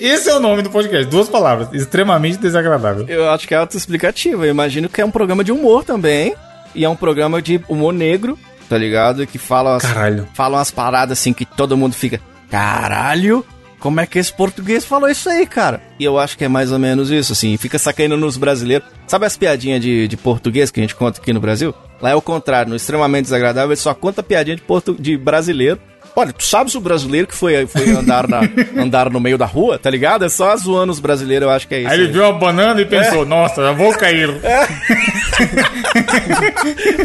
[0.00, 3.06] Esse é o nome do podcast, duas palavras, extremamente desagradável.
[3.08, 4.44] Eu acho que é autoexplicativo.
[4.44, 6.34] Eu imagino que é um programa de humor também.
[6.74, 9.26] E é um programa de humor negro, tá ligado?
[9.26, 10.28] Que fala as, Caralho.
[10.34, 12.20] fala umas paradas assim que todo mundo fica.
[12.50, 13.44] Caralho!
[13.80, 15.80] Como é que esse português falou isso aí, cara?
[15.98, 17.56] E eu acho que é mais ou menos isso, assim.
[17.56, 18.86] Fica sacando nos brasileiros.
[19.06, 21.72] Sabe as piadinhas de, de português que a gente conta aqui no Brasil?
[22.00, 22.70] Lá é o contrário.
[22.70, 25.80] No extremamente desagradável, ele só conta piadinha de, portu de brasileiro.
[26.16, 28.40] Olha, tu sabes o brasileiro que foi, foi andar, na,
[28.76, 30.24] andar no meio da rua, tá ligado?
[30.24, 31.88] É só zoando os brasileiros, eu acho que é isso.
[31.90, 32.12] Aí ele aí.
[32.12, 34.28] viu uma banana e pensou, nossa, eu vou cair.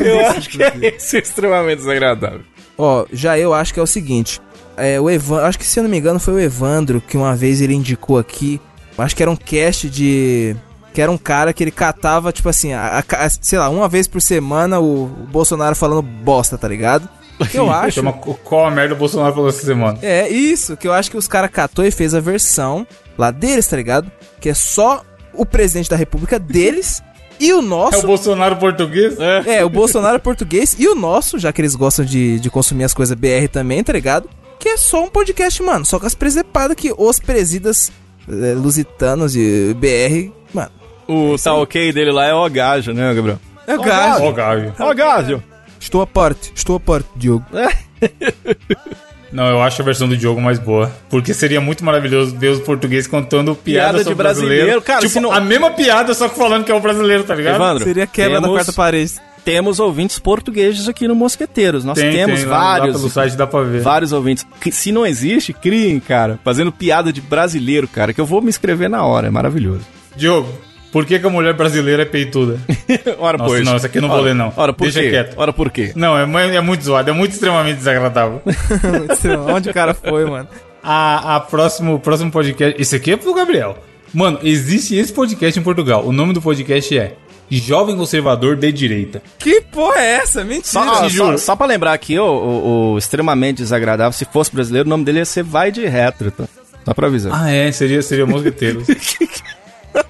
[0.04, 2.42] Eu acho que é esse extremamente desagradável.
[2.78, 4.42] Ó, já eu acho que é o seguinte.
[4.76, 7.36] É, o Evan, acho que se eu não me engano foi o Evandro que uma
[7.36, 8.60] vez ele indicou aqui.
[8.98, 10.56] Acho que era um cast de.
[10.94, 13.88] Que era um cara que ele catava, tipo assim, a, a- a- sei lá, uma
[13.90, 17.08] vez por semana o, o Bolsonaro falando bosta, tá ligado?
[17.46, 17.92] Que eu acho.
[17.92, 20.00] Chama qual a merda o Bolsonaro falou essa semana.
[20.02, 22.86] É, isso, que eu acho que os caras catou e fez a versão
[23.18, 24.12] lá deles, tá ligado?
[24.40, 27.02] Que é só o presidente da república deles
[27.40, 28.06] e o É o nosso.
[28.08, 29.18] Bolsonaro português?
[29.46, 32.84] É, o Bolsonaro é português e o nosso, já que eles gostam de, de consumir
[32.84, 34.30] as coisas BR também, tá ligado?
[34.60, 35.86] Que é só um podcast, mano.
[35.86, 37.92] Só com as presepadas que os presidas
[38.30, 40.72] é, lusitanos e BR, mano.
[41.08, 43.40] O tá ok dele lá é o gajo, né, Gabriel?
[43.68, 44.24] É o gajo.
[44.24, 44.74] Ó, Gabi.
[44.80, 45.44] Ó gajo!
[45.84, 47.46] Estou à parte, estou à parte, Diogo.
[49.32, 50.92] Não, eu acho a versão do Diogo mais boa.
[51.10, 54.54] Porque seria muito maravilhoso ver os portugueses contando piada, Piada de sobre brasileiro.
[54.66, 54.82] brasileiro.
[54.84, 57.56] Cara, tipo, não- a mesma piada, só que falando que é o brasileiro, tá ligado?
[57.56, 59.14] Evandro, Seria quebra da temos- quarta parede.
[59.44, 61.84] Temos ouvintes portugueses aqui no Mosqueteiros.
[61.84, 62.96] Nós Tem, temos tem, lá- Lá vários.
[62.98, 63.82] pelo site dá pra ver.
[63.82, 64.46] Vários ouvintes.
[64.72, 66.40] Se não existe, criem, cara.
[66.46, 68.14] Fazendo piada de brasileiro, cara.
[68.14, 69.28] Que eu vou me inscrever na hora.
[69.28, 69.82] É maravilhoso.
[70.16, 70.48] Diogo,
[70.94, 72.58] por que, que a mulher brasileira é peituda?
[73.20, 74.54] Ora, Nossa, não, esse aqui eu não vou Ora- ler, não.
[74.56, 75.10] Ora, por Deixa quê?
[75.10, 75.34] quieto.
[75.36, 75.92] Ora, por quê?
[75.96, 78.42] Não, é, é muito zoado, é muito extremamente desagradável.
[79.54, 80.48] Onde o cara foi, mano?
[80.82, 82.80] A, a próximo, próximo podcast.
[82.82, 83.78] Esse aqui é pro Gabriel.
[84.14, 86.06] Mano, existe esse podcast em Portugal.
[86.06, 87.16] O nome do podcast é
[87.50, 89.22] Jovem Conservador de Direita.
[89.40, 90.44] Que porra é essa?
[90.44, 90.64] Mentira.
[90.66, 91.32] Só, juro.
[91.32, 95.04] só, só pra lembrar aqui, o, o- o extremamente desagradável, se fosse brasileiro, o nome
[95.04, 96.44] dele ia ser Vai de Retro, tá?
[96.86, 97.32] Só pra avisar.
[97.34, 98.86] Ah, é, seria, seria Mosqueteiros.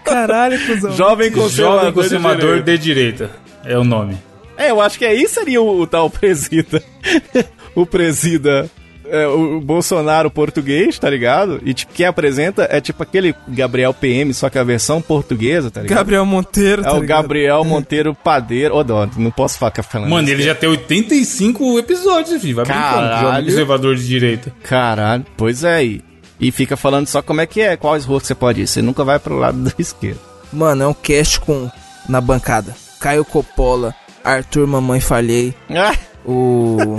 [0.04, 0.92] Caralho, cuzão.
[0.92, 1.92] Jovem conservador.
[1.92, 2.72] Jovem de direita.
[2.72, 3.32] de Direita.
[3.66, 4.18] É o nome.
[4.58, 6.84] É, eu acho que aí seria o, o tal presida.
[7.74, 8.70] o presida.
[9.10, 11.60] é, o, Bolsonaro português, tá ligado?
[11.66, 15.82] E tipo, quem apresenta é tipo aquele Gabriel PM, só que a versão portuguesa, tá
[15.82, 15.98] ligado?
[15.98, 17.22] Gabriel Monteiro, É tá o ligado?
[17.24, 18.76] Gabriel Monteiro Padeiro.
[18.76, 22.56] Ô, dó, não posso ficar falando Mano, ele já tem 85 episódios, filho.
[22.58, 22.86] Vai brincando.
[22.92, 23.22] Caralho.
[23.22, 24.54] Jovem Conservador de Direita.
[24.64, 26.02] Caralho, pois é aí.
[26.40, 28.68] E fica falando só como é que é, quais ruas que você pode ir.
[28.68, 30.20] Você nunca vai pro lado da esquerda.
[30.52, 31.70] Mano, é um cast com
[32.08, 32.76] na bancada.
[33.00, 36.96] Caio Coppola, Arthur Mamãe Falhei, Ah, o.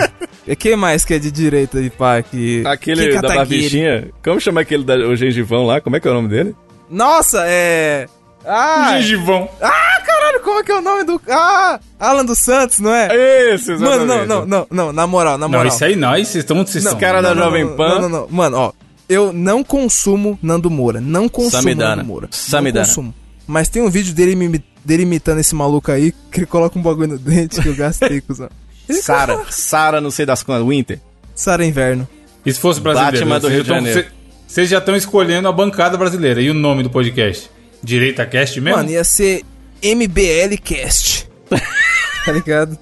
[0.46, 2.20] e quem mais que é de direita de pá?
[2.22, 2.62] Que...
[2.66, 4.08] aquele da barbichinha.
[4.22, 5.80] Como chama aquele da, o gengivão lá?
[5.80, 6.54] Como é que é o nome dele?
[6.90, 8.06] Nossa, é.
[8.46, 9.48] Ah, Gengivão.
[9.58, 11.18] caralho, como é que é o nome do.
[11.30, 11.80] Ah!
[11.98, 13.08] Alan dos Santos, não é?
[13.54, 15.66] Esse, Mano, não, não, não, não, na moral, na Não, moral.
[15.72, 16.10] isso aí não.
[16.12, 16.56] Vocês estão...
[16.58, 17.88] Vocês Não, estão- cara da Jovem não, Pan.
[17.88, 18.28] Não, não, não.
[18.30, 18.72] Mano, ó.
[19.08, 21.00] Eu não consumo Nando Moura.
[21.00, 21.96] Não consumo Samidana.
[21.96, 22.28] Nando Moura.
[22.30, 22.80] Samidana.
[22.86, 23.14] Não consumo.
[23.46, 26.82] Mas tem um vídeo dele, imi- dele imitando esse maluco aí, que ele coloca um
[26.82, 28.48] bagulho no dente que eu gastei, cuzão.
[28.90, 31.00] Sara, Sara, não sei das quantas, Winter.
[31.34, 32.06] Sara Inverno.
[32.44, 33.16] E se fosse brasileiro?
[33.18, 34.00] Batman do vocês Rio de Janeiro.
[34.02, 34.08] cê-
[34.46, 36.40] Vocês já estão escolhendo a bancada brasileira.
[36.40, 37.50] E o nome do podcast?
[37.82, 38.76] Direita Cast mesmo?
[38.78, 39.42] Mano, ia ser
[39.82, 41.28] MBL Cast.
[42.24, 42.78] tá ligado?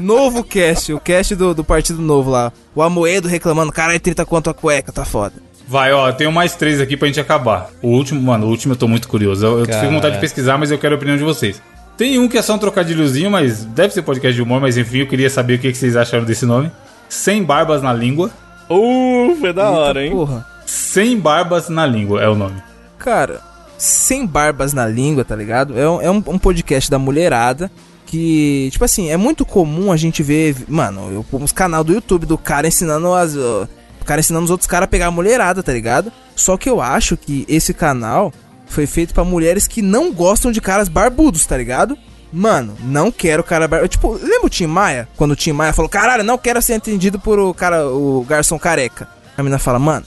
[0.00, 2.52] Novo cast, o cast do, do Partido Novo lá.
[2.74, 5.34] O Amoedo reclamando, caralho, 30 conto a cueca, tá foda.
[5.66, 7.70] Vai, ó, eu tenho mais três aqui pra gente acabar.
[7.80, 9.44] O último, mano, o último eu tô muito curioso.
[9.44, 11.60] Eu, eu fico com vontade de pesquisar, mas eu quero a opinião de vocês.
[11.96, 14.98] Tem um que é só um trocadilhozinho, mas deve ser podcast de humor, mas enfim,
[14.98, 16.70] eu queria saber o que que vocês acharam desse nome.
[17.08, 18.30] Sem barbas na língua.
[18.68, 20.10] Uh, foi da hora, hein?
[20.10, 20.44] Porra.
[20.66, 22.60] Sem barbas na língua é o nome.
[22.98, 23.40] Cara,
[23.78, 25.78] sem barbas na língua, tá ligado?
[25.78, 27.70] É um, é um, um podcast da mulherada
[28.06, 32.38] que, tipo assim, é muito comum a gente ver, mano, os canal do YouTube do
[32.38, 33.34] cara ensinando as.
[33.34, 33.68] o
[34.04, 36.12] cara ensinando os outros caras a pegar a mulherada, tá ligado?
[36.36, 38.32] Só que eu acho que esse canal
[38.66, 41.96] foi feito pra mulheres que não gostam de caras barbudos, tá ligado?
[42.32, 43.88] Mano, não quero cara barbudo.
[43.88, 45.08] Tipo, lembra o Tim Maia?
[45.16, 48.58] Quando o Tim Maia falou, caralho, não quero ser atendido por o cara, o garçom
[48.58, 49.08] careca.
[49.36, 50.04] A mina fala, mano,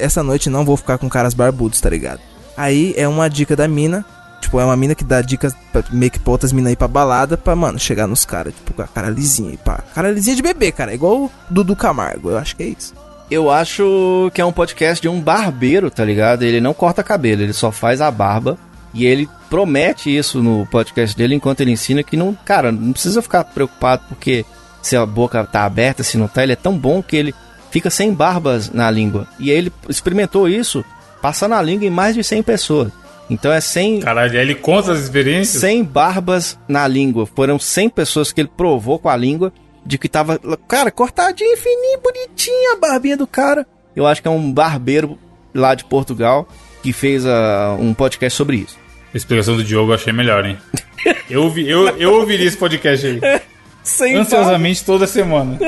[0.00, 2.20] essa noite não vou ficar com caras barbudos, tá ligado?
[2.56, 4.04] Aí é uma dica da mina.
[4.42, 6.88] Tipo, é uma mina que dá dicas pra meio que pra outras minas aí pra
[6.88, 9.82] balada pra, mano, chegar nos caras, tipo, a cara lisinha e pá.
[9.94, 10.92] Cara lisinha de bebê, cara.
[10.92, 12.30] Igual o Dudu Camargo.
[12.30, 12.92] Eu acho que é isso.
[13.30, 16.42] Eu acho que é um podcast de um barbeiro, tá ligado?
[16.42, 18.58] Ele não corta cabelo, ele só faz a barba.
[18.92, 23.22] E ele promete isso no podcast dele enquanto ele ensina que não, cara, não precisa
[23.22, 24.44] ficar preocupado porque
[24.82, 26.42] se a boca tá aberta, se não tá.
[26.42, 27.34] Ele é tão bom que ele
[27.70, 29.26] fica sem barbas na língua.
[29.38, 30.84] E ele experimentou isso
[31.22, 32.92] passando a língua em mais de 100 pessoas.
[33.32, 35.60] Então é 100, Caralho, ele conta as experiências.
[35.60, 37.26] 100 barbas na língua.
[37.26, 39.52] Foram 100 pessoas que ele provou com a língua
[39.84, 43.66] de que tava, cara, cortadinho, fininho, bonitinha a barbinha do cara.
[43.96, 45.18] Eu acho que é um barbeiro
[45.54, 46.46] lá de Portugal
[46.82, 48.78] que fez ah, um podcast sobre isso.
[49.12, 50.58] A explicação do Diogo eu achei melhor, hein?
[51.28, 53.20] Eu, ouvi, eu, eu ouviria esse podcast aí.
[53.82, 55.58] Sem Ansiosamente toda semana.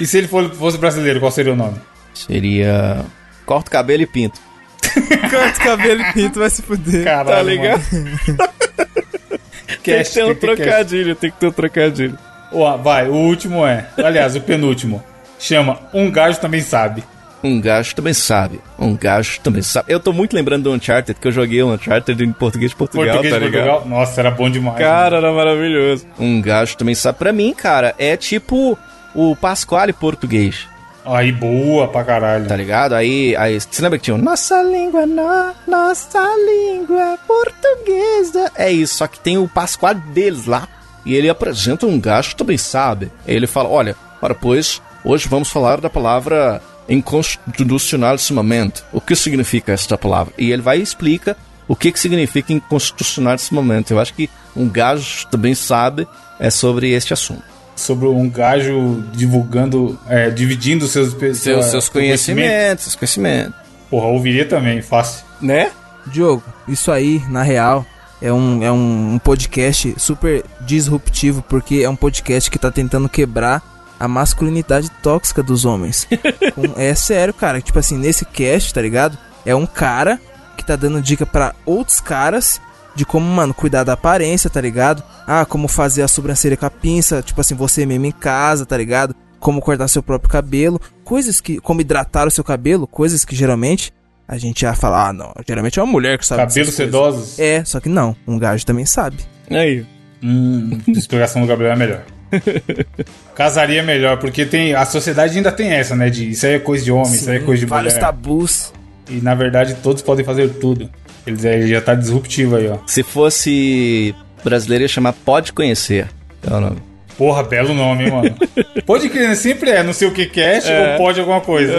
[0.00, 1.80] E se ele fosse brasileiro, qual seria o nome?
[2.14, 3.04] Seria
[3.44, 4.38] corta o cabelo e pinto.
[5.30, 7.04] Corta o cabelo e pinto, vai se fuder.
[7.04, 7.82] Caralho, Tá ligado?
[7.92, 8.18] mano.
[9.82, 12.18] Tem que ter um trocadilho, tem que ter um trocadilho.
[12.52, 13.86] Ó, vai, o último é.
[13.96, 15.02] Aliás, o penúltimo.
[15.38, 17.04] Chama Um Gajo Também Sabe.
[17.42, 18.60] Um gajo também sabe.
[18.76, 19.92] Um gajo também sabe.
[19.92, 23.06] Eu tô muito lembrando do Uncharted, que eu joguei o Uncharted em português de Portugal,
[23.06, 23.62] Português tá ligado?
[23.64, 23.88] Portugal.
[23.88, 24.76] Nossa, era bom demais.
[24.78, 26.04] Cara, era maravilhoso.
[26.18, 27.16] Um gajo também sabe.
[27.18, 28.76] Pra mim, cara, é tipo
[29.14, 30.77] o Pasquale português, mano.
[31.08, 32.46] Aí, boa pra caralho.
[32.46, 32.94] tá ligado?
[32.94, 38.52] Aí, aí você lembra que tinha um Nossa língua, no, nossa língua portuguesa.
[38.54, 40.68] É isso, só que tem o Pasquale deles lá.
[41.06, 43.10] E ele apresenta um gajo também sabe.
[43.26, 48.82] Ele fala, olha, ora pois, hoje vamos falar da palavra inconstitucionalissimamente.
[48.92, 50.34] O que significa esta palavra?
[50.36, 51.36] E ele vai e explica
[51.66, 53.92] o que, que significa inconstitucionalissimamente.
[53.92, 56.06] Eu acho que um gajo também sabe
[56.38, 57.57] é sobre este assunto.
[57.78, 63.54] Sobre um gajo divulgando, é, dividindo seus, Seus, seu- seus seu conhecimentos, seus conhecimentos.
[63.88, 65.24] Porra, ouviria também, fácil.
[65.40, 65.70] Né?
[66.06, 67.86] Diogo, isso aí, na real,
[68.20, 73.62] é um, é um, podcast super disruptivo, porque é um podcast que tá tentando quebrar
[74.00, 76.06] a masculinidade tóxica dos homens.
[76.54, 77.60] Com- é sério, cara.
[77.60, 79.16] Tipo assim, nesse cast, tá ligado?
[79.46, 80.20] É um cara
[80.56, 82.60] que tá dando dica pra outros caras
[82.98, 85.02] de como, mano, cuidar da aparência, tá ligado?
[85.24, 88.76] Ah, como fazer a sobrancelha com a pinça, tipo assim, você mesmo em casa, tá
[88.76, 89.14] ligado?
[89.38, 91.60] Como cortar seu próprio cabelo, coisas que.
[91.60, 93.92] Como hidratar o seu cabelo, coisas que geralmente
[94.26, 96.42] a gente ia falar, ah, não, geralmente é uma mulher que sabe.
[96.42, 97.38] Cabelos sedosos.
[97.38, 99.18] É, só que não, um gajo também sabe.
[99.48, 99.86] Aí.
[100.20, 102.02] Hum, a explicação do Gabriel é melhor.
[103.36, 106.10] Casaria melhor, porque tem a sociedade ainda tem essa, né?
[106.10, 108.04] De isso aí é coisa de homem, isso aí é coisa de Vários mulher.
[108.04, 108.72] tabus.
[109.08, 110.90] E na verdade todos podem fazer tudo.
[111.28, 112.78] Ele já tá disruptivo aí, ó.
[112.86, 114.14] Se fosse
[114.44, 116.08] brasileiro, ia chamar Pode Conhecer.
[116.48, 116.76] É o nome.
[117.16, 118.34] Porra, belo nome, hein, mano.
[118.86, 120.92] pode crer, sempre é, não sei o que cast É.
[120.92, 121.74] ou pode alguma coisa.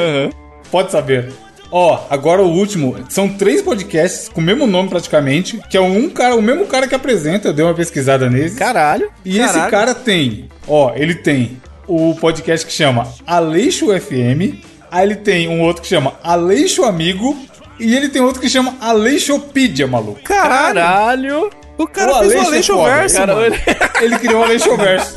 [0.70, 1.30] Pode saber.
[1.72, 2.96] Ó, agora o último.
[3.10, 6.88] São três podcasts com o mesmo nome praticamente, que é um cara, o mesmo cara
[6.88, 8.52] que apresenta, eu dei uma pesquisada nele.
[8.52, 9.10] Caralho.
[9.24, 9.72] E esse Caralho.
[9.72, 15.62] cara tem, ó, ele tem o podcast que chama Aleixo FM, aí ele tem um
[15.62, 17.38] outro que chama Aleixo Amigo,
[17.80, 20.22] e ele tem outro que chama Aleixopedia, maluco.
[20.24, 21.50] Caralho!
[21.78, 23.56] O cara O fez o Aleixo é Aleixo foda, Verso, cara, mano.
[24.02, 25.16] Ele criou o Aleixoverso.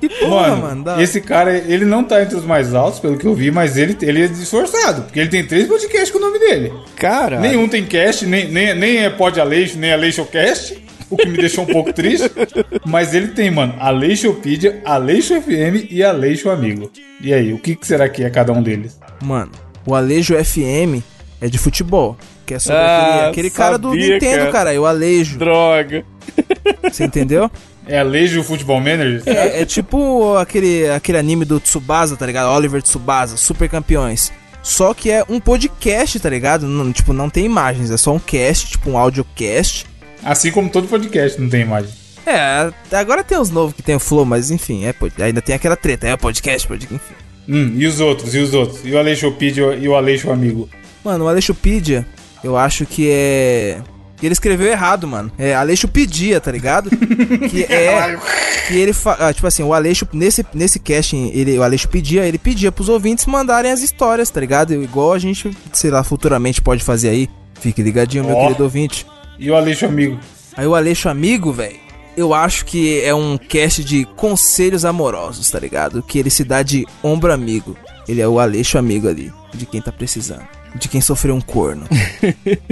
[0.00, 1.02] Que porra, Mano, mano.
[1.02, 3.94] esse cara, ele não tá entre os mais altos, pelo que eu vi, mas ele,
[4.00, 6.72] ele é esforçado, porque ele tem três podcasts com o nome dele.
[6.96, 7.42] Caralho.
[7.42, 11.64] Nenhum tem cast, nem, nem, nem é Pod Aleixo, nem Aleixocast, o que me deixou
[11.64, 12.30] um pouco triste.
[12.86, 16.90] Mas ele tem, mano, Aleixopedia, Aleixo FM e Aleixo Amigo.
[17.20, 18.98] E aí, o que, que será que é cada um deles?
[19.22, 19.52] Mano,
[19.86, 21.02] o Alejo FM
[21.40, 22.16] é de futebol.
[22.44, 24.52] Que é sobre Ah, aquele, aquele cara do sabia, Nintendo, cara.
[24.52, 24.80] cara.
[24.80, 25.38] O Alejo.
[25.38, 26.04] Droga.
[26.82, 27.50] Você entendeu?
[27.88, 29.22] É Aleixo Futebol Manager?
[29.26, 32.48] É, é tipo aquele, aquele anime do Tsubasa, tá ligado?
[32.50, 34.32] Oliver Tsubasa, Super Campeões.
[34.60, 36.66] Só que é um podcast, tá ligado?
[36.66, 39.86] Não, tipo, não tem imagens, é só um cast, tipo um audiocast.
[40.24, 41.90] Assim como todo podcast, não tem imagem.
[42.26, 45.76] É, agora tem os novos que tem o Flow, mas enfim, é, ainda tem aquela
[45.76, 47.14] treta, é podcast, podcast, enfim.
[47.48, 48.34] Hum, e os outros?
[48.34, 48.80] E os outros?
[48.84, 50.68] E o Aleixopedia e o Aleixo Amigo?
[51.06, 52.04] Mano, o Aleixopedia,
[52.42, 53.80] eu acho que é.
[54.20, 55.30] Ele escreveu errado, mano.
[55.38, 56.90] É Aleixopedia, tá ligado?
[57.48, 58.18] que é.
[58.66, 59.16] Que ele fa...
[59.20, 62.88] ah, Tipo assim, o Aleixo, nesse, nesse casting, ele, o Aleixo pedia, ele pedia pros
[62.88, 64.74] ouvintes mandarem as histórias, tá ligado?
[64.74, 67.28] Igual a gente, sei lá, futuramente pode fazer aí.
[67.60, 68.42] Fique ligadinho, meu Ó.
[68.42, 69.06] querido ouvinte.
[69.38, 70.18] E o Aleixo Amigo?
[70.56, 71.76] Aí o Aleixo Amigo, velho,
[72.16, 76.02] eu acho que é um cast de conselhos amorosos, tá ligado?
[76.02, 77.76] Que ele se dá de ombro amigo.
[78.08, 80.56] Ele é o Aleixo Amigo ali, de quem tá precisando.
[80.78, 81.84] De quem sofreu um corno.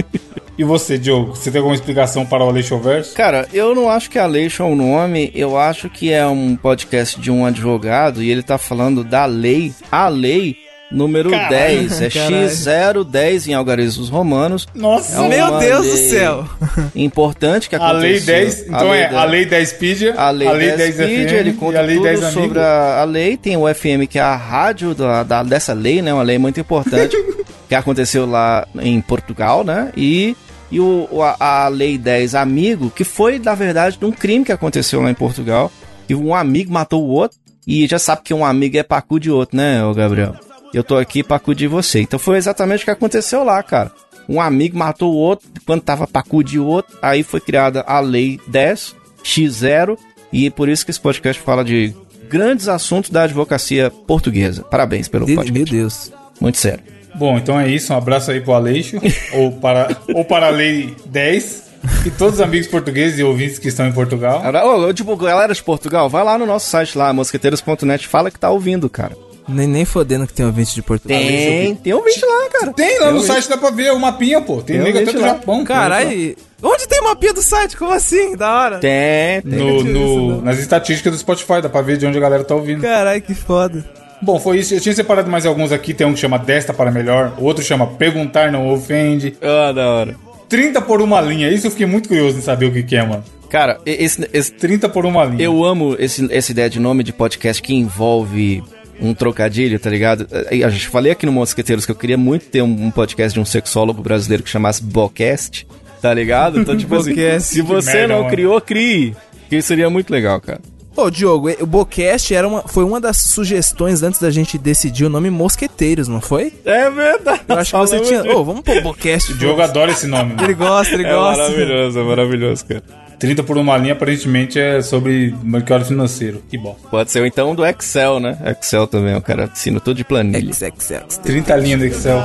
[0.56, 1.34] E você, Diogo?
[1.34, 3.12] Você tem alguma explicação para o Aleixoverso?
[3.16, 7.20] Cara, eu não acho que Aleixo é um nome, eu acho que é um podcast
[7.20, 10.54] de um advogado e ele tá falando da lei, a lei
[10.92, 12.36] número Caralho, 10, é caralho.
[12.46, 14.64] X010 em algarismos romanos.
[14.76, 16.48] Nossa, É Meu Deus do lei céu!
[16.94, 18.00] Importante que A aconteceu.
[18.10, 21.78] Lei 10, então é a Lei 10 Pedia, A Lei, 10, Speed, ele conta e
[21.78, 22.40] a Lei tudo 10 Amigo.
[22.42, 23.36] sobre a, a lei.
[23.36, 26.14] Tem o FM, que é a rádio da, da- dessa lei, né?
[26.14, 27.16] Uma lei muito importante
[27.74, 29.92] que aconteceu lá em Portugal, né?
[29.96, 30.36] E,
[30.70, 34.52] e o, a, a Lei 10 Amigo, que foi, na verdade, de um crime que
[34.52, 35.70] aconteceu lá em Portugal.
[36.08, 39.30] e um amigo matou o outro, e já sabe que um amigo é pacu de
[39.30, 40.34] outro, né, Gabriel?
[40.72, 42.00] Eu tô aqui pra acudir você.
[42.00, 43.90] Então foi exatamente o que aconteceu lá, cara.
[44.28, 48.00] Um amigo matou o outro quando tava pra acudir o outro, aí foi criada a
[48.00, 48.94] Lei 10,
[49.24, 49.96] X0,
[50.32, 51.94] e por isso que esse podcast fala de
[52.28, 54.62] grandes assuntos da advocacia portuguesa.
[54.64, 55.72] Parabéns pelo De- podcast.
[55.72, 56.12] Meu Deus.
[56.40, 56.93] Muito sério.
[57.14, 57.92] Bom, então é isso.
[57.92, 58.96] Um abraço aí pro Aleixo,
[59.32, 61.62] ou para, ou para a Lei 10,
[62.06, 64.42] e todos os amigos portugueses e ouvintes que estão em Portugal.
[64.64, 68.38] Ô, ô, tipo, galera de Portugal, vai lá no nosso site lá, mosqueteiros.net, fala que
[68.38, 69.16] tá ouvindo, cara.
[69.46, 71.18] Nem, nem fodendo que tem ouvinte de Portugal.
[71.18, 72.72] Tem, tem um vídeo lá, cara.
[72.72, 74.62] Tem lá no Eu- site, dá pra ver o mapinha, pô.
[74.62, 75.28] Tem Eu nego até do lá.
[75.28, 75.62] Japão.
[75.66, 77.76] Caralho, onde tem mapinha do site?
[77.76, 78.34] Como assim?
[78.38, 78.78] Da hora.
[78.78, 79.58] Tem, tem.
[79.58, 80.40] No, no- visto, não.
[80.40, 82.80] nas estatísticas do Spotify, dá pra ver de onde a galera tá ouvindo.
[82.80, 83.84] Caralho, que foda.
[84.24, 84.74] Bom, foi isso.
[84.74, 85.92] Eu tinha separado mais alguns aqui.
[85.94, 89.34] Tem um que chama Desta para Melhor, outro chama Perguntar Não Ofende.
[89.42, 90.16] Ah, da hora.
[90.48, 91.50] 30 por uma linha.
[91.50, 93.22] Isso eu fiquei muito curioso em saber o que, que é, mano.
[93.50, 95.42] Cara, esse, esse- 30 por uma linha.
[95.42, 98.62] eu amo esse, essa ideia de nome de podcast que envolve
[99.00, 100.26] um trocadilho, tá ligado?
[100.50, 103.44] A gente falei aqui no Mosqueteiros que eu queria muito ter um, podcast de um
[103.44, 105.66] sexólogo brasileiro que chamasse Bocast,
[106.00, 106.60] tá ligado?
[106.60, 108.30] Então, tipo assim, se você merda, não mano.
[108.30, 109.14] criou, crie.
[109.48, 110.60] Que isso seria muito legal, cara.
[110.96, 115.08] Ô, Diogo, o Bocast era uma, foi uma das sugestões antes da gente decidir o
[115.08, 116.52] nome Mosqueteiros, não foi?
[116.64, 117.40] É verdade.
[117.48, 118.22] Eu acho que você tinha.
[118.36, 119.32] Ô, vamos pôr Bocast.
[119.32, 120.34] O Diogo adora esse nome.
[120.42, 120.54] Ele Né?
[120.54, 121.42] gosta, ele É gosta.
[121.42, 122.82] maravilhoso, é maravilhoso, cara.
[123.18, 126.42] 30 por uma linha aparentemente é sobre mercado financeiro.
[126.48, 126.76] Que bom.
[126.90, 128.36] Pode ser então do Excel, né?
[128.46, 130.52] Excel também, o cara ensina tudo de planilha.
[130.52, 131.18] XXX.
[131.22, 132.22] 30 linhas do Excel.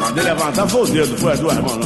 [0.00, 1.76] Mandei levantar foi o dedo, foi as duas mãos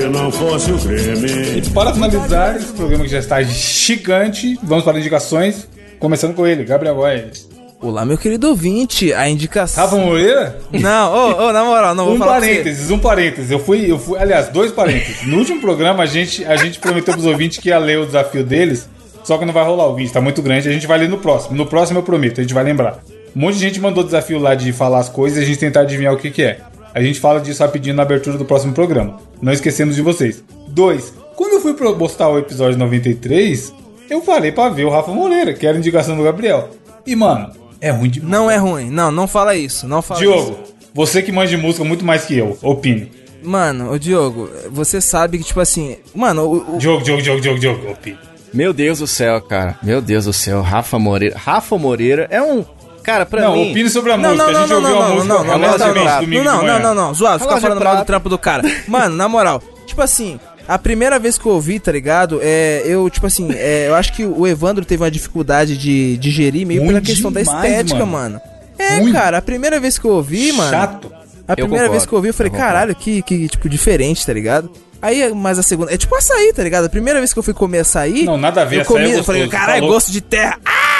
[0.00, 1.58] Se não fosse o creme.
[1.58, 5.68] E para finalizar esse programa que já está gigante, vamos para indicações.
[6.00, 7.48] Começando com ele, Gabriel Góes.
[7.80, 9.84] Olá, meu querido ouvinte, a indicação.
[9.84, 10.58] Rafa Moreira?
[10.72, 12.46] Não, ô, ô, na moral, não vou Um falar você.
[12.48, 13.50] parênteses, um parênteses.
[13.50, 15.26] Eu fui, eu fui, aliás, dois parênteses.
[15.26, 18.42] No último programa, a gente, a gente prometeu pros ouvintes que ia ler o desafio
[18.42, 18.88] deles,
[19.22, 19.86] só que não vai rolar.
[19.88, 21.56] O vídeo tá muito grande, a gente vai ler no próximo.
[21.56, 22.98] No próximo eu prometo, a gente vai lembrar.
[23.36, 25.80] Um monte de gente mandou desafio lá de falar as coisas e a gente tentar
[25.82, 26.58] adivinhar o que, que é.
[26.94, 29.18] A gente fala disso rapidinho na abertura do próximo programa.
[29.42, 30.42] Não esquecemos de vocês.
[30.68, 33.72] Dois, quando eu fui pro- postar o episódio 93,
[34.08, 36.70] eu falei pra ver o Rafa Moreira, que era a indicação do Gabriel.
[37.06, 38.30] E, mano, é ruim demais.
[38.30, 40.74] Não é ruim, não, não fala isso, não fala Diogo, isso.
[40.94, 43.10] você que manja de música muito mais que eu, opine.
[43.42, 47.58] Mano, ô Diogo, você sabe que, tipo assim, mano, o, o- Diogo, Diogo, Diogo, Diogo,
[47.58, 48.18] Diogo, opine.
[48.54, 49.76] Meu Deus do céu, cara.
[49.82, 50.62] Meu Deus do céu.
[50.62, 51.36] Rafa Moreira.
[51.36, 52.64] Rafa Moreira é um.
[53.04, 53.70] Cara, pra Não, mim.
[53.70, 54.50] opine sobre a Não, música.
[54.50, 56.62] não, a gente não, ouviu não, a não, música não, não, não, não, não, não,
[56.64, 58.62] não, não, não, zoado, ficar falando mal do trampo do cara.
[58.88, 62.40] Mano, na moral, tipo assim, a primeira vez que eu ouvi, tá ligado?
[62.42, 66.66] É, eu, tipo assim, é, eu acho que o Evandro teve uma dificuldade de digerir
[66.66, 68.40] meio Ruim pela questão da demais, estética, mano.
[68.40, 68.40] mano.
[68.78, 69.12] É, Ruim.
[69.12, 70.70] cara, a primeira vez que eu ouvi, mano.
[70.70, 71.12] Chato.
[71.46, 74.32] A primeira vez que eu ouvi, eu falei, eu caralho, que, que, tipo, diferente, tá
[74.32, 74.70] ligado?
[75.02, 75.92] Aí, mas a segunda.
[75.92, 76.86] É tipo açaí, tá ligado?
[76.86, 78.24] A primeira vez que eu fui comer açaí.
[78.24, 80.10] Não, nada a ver, Eu açaí é comi, eu gostoso, falei, tá caralho, louco?" gosto
[80.10, 80.58] de terra.
[80.64, 80.93] Ah!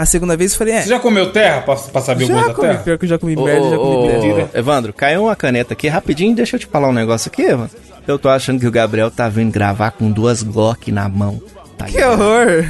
[0.00, 0.80] A segunda vez eu falei, é.
[0.82, 2.82] Você já comeu terra pra, pra saber o Já gosto da comi, terra?
[2.82, 4.08] pior que eu já comi merda, já comi.
[4.08, 4.50] Mentira.
[4.54, 6.34] Evandro, caiu uma caneta aqui rapidinho.
[6.34, 7.76] Deixa eu te falar um negócio aqui, Evandro.
[8.08, 11.38] Eu tô achando que o Gabriel tá vindo gravar com duas Glock na mão.
[11.76, 12.12] Tá Que ligado?
[12.22, 12.64] horror!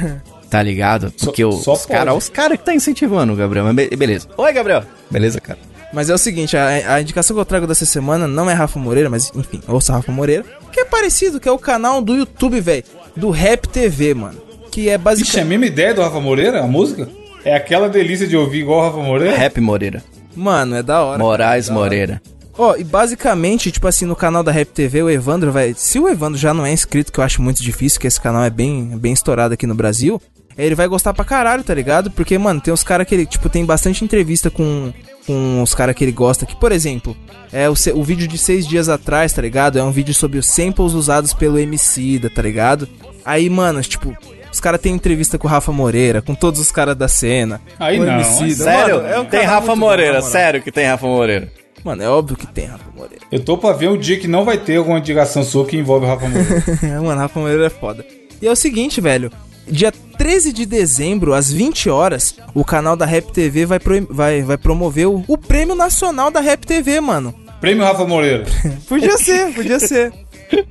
[0.49, 1.13] Tá ligado?
[1.23, 3.63] Porque o- só os caras os cara que tá incentivando o Gabriel.
[3.63, 4.27] Mas be- beleza.
[4.35, 4.83] Oi, Gabriel.
[5.09, 5.57] Beleza, cara?
[5.93, 8.77] Mas é o seguinte, a, a indicação que eu trago dessa semana não é Rafa
[8.77, 10.43] Moreira, mas enfim, ouça Rafa Moreira.
[10.69, 12.83] Que é parecido, que é o canal do YouTube, velho.
[13.15, 14.37] Do Rap TV, mano.
[14.69, 15.47] Que é Ixi, é a basicamente.
[15.47, 17.07] mesma ideia do Rafa Moreira, a música?
[17.43, 19.37] É aquela delícia de ouvir igual o Rafa Moreira?
[19.37, 20.03] Rap Moreira.
[20.35, 21.19] Mano, é da hora.
[21.19, 22.21] Moraes Moreira.
[22.57, 25.73] Ó, e basicamente, tipo assim, no canal da Rap TV, o Evandro vai.
[25.75, 28.43] Se o Evandro já não é inscrito, que eu acho muito difícil, que esse canal
[28.43, 30.21] é bem, bem estourado aqui no Brasil,
[30.57, 32.11] ele vai gostar pra caralho, tá ligado?
[32.11, 34.93] Porque, mano, tem uns caras que ele, tipo, tem bastante entrevista com,
[35.25, 36.45] com os caras que ele gosta.
[36.45, 37.15] Que, por exemplo,
[37.51, 39.79] é o, o vídeo de seis dias atrás, tá ligado?
[39.79, 42.87] É um vídeo sobre os samples usados pelo MC, tá ligado?
[43.25, 44.15] Aí, mano, tipo.
[44.51, 47.61] Os caras têm entrevista com o Rafa Moreira, com todos os caras da cena.
[47.79, 48.63] Aí não, Emicida.
[48.65, 48.95] Sério?
[48.97, 50.13] Mano, é um tem canal Rafa bom, Moreira.
[50.15, 50.29] moral.
[50.29, 51.51] Sério que tem Rafa Moreira.
[51.83, 53.23] Mano, é óbvio que tem Rafa Moreira.
[53.31, 56.05] Eu tô pra ver o dia que não vai ter alguma indicação sua que envolve
[56.05, 56.63] o Rafa Moreira.
[57.01, 58.05] Mano, Rafa Moreira é foda.
[58.41, 59.31] E é o seguinte, velho.
[59.67, 64.41] Dia 13 de dezembro, às 20 horas, o canal da Rap TV vai, pro- vai,
[64.41, 67.33] vai promover o, o Prêmio Nacional da Rap TV, mano.
[67.61, 68.43] Prêmio Rafa Moreira.
[68.89, 70.11] Podia ser, podia ser.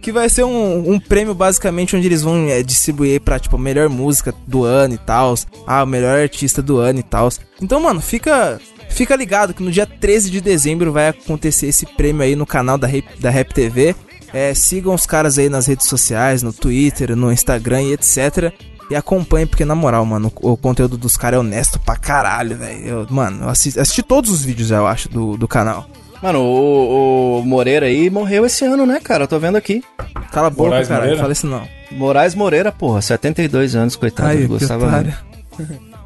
[0.01, 3.89] Que vai ser um, um prêmio, basicamente, onde eles vão é, distribuir pra, tipo, melhor
[3.89, 5.35] música do ano e tal.
[5.67, 7.29] Ah, o melhor artista do ano e tal.
[7.61, 8.61] Então, mano, fica.
[8.89, 12.77] Fica ligado que no dia 13 de dezembro vai acontecer esse prêmio aí no canal
[12.77, 13.95] da Rap, da Rap TV.
[14.33, 18.53] É, sigam os caras aí nas redes sociais, no Twitter, no Instagram e etc.
[18.91, 22.57] E acompanhem, porque na moral, mano, o, o conteúdo dos caras é honesto pra caralho,
[22.57, 23.07] velho.
[23.09, 25.89] Mano, eu assisti, assisti todos os vídeos, eu acho, do, do canal.
[26.23, 29.25] Mano, o, o Moreira aí morreu esse ano, né, cara?
[29.25, 29.83] Eu tô vendo aqui.
[30.31, 31.07] Cala a boca, Moraes cara.
[31.07, 31.67] Não fala isso não.
[31.91, 34.37] Moraes Moreira, porra, 72 anos, coitado.
[34.37, 35.15] Que gostava muito.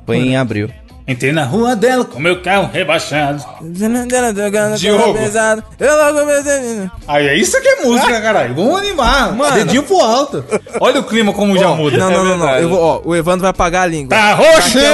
[0.07, 0.71] Foi em abril.
[1.07, 3.45] Entrei na rua dela com meu carro rebaixado.
[4.79, 5.19] Diogo.
[5.79, 6.19] Eu logo
[7.07, 8.55] Aí é isso que é música, caralho.
[8.55, 9.35] Vamos animar.
[9.35, 9.55] Mano.
[9.55, 10.43] Dedinho pro alto.
[10.81, 11.99] Olha o clima como já muda.
[11.99, 12.57] Não, não, não, não.
[12.57, 14.17] Eu vou, ó, o Evandro vai pagar a língua.
[14.17, 14.87] Tá a um ano roxendo.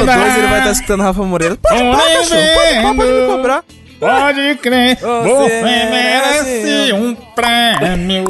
[0.00, 1.56] ou dois ele vai estar escutando Rafa Moreira.
[1.56, 2.40] Pode cachorro.
[2.54, 3.64] Pode pá, pode me cobrar.
[3.98, 8.24] Pode crer, Você você merece um prêmio.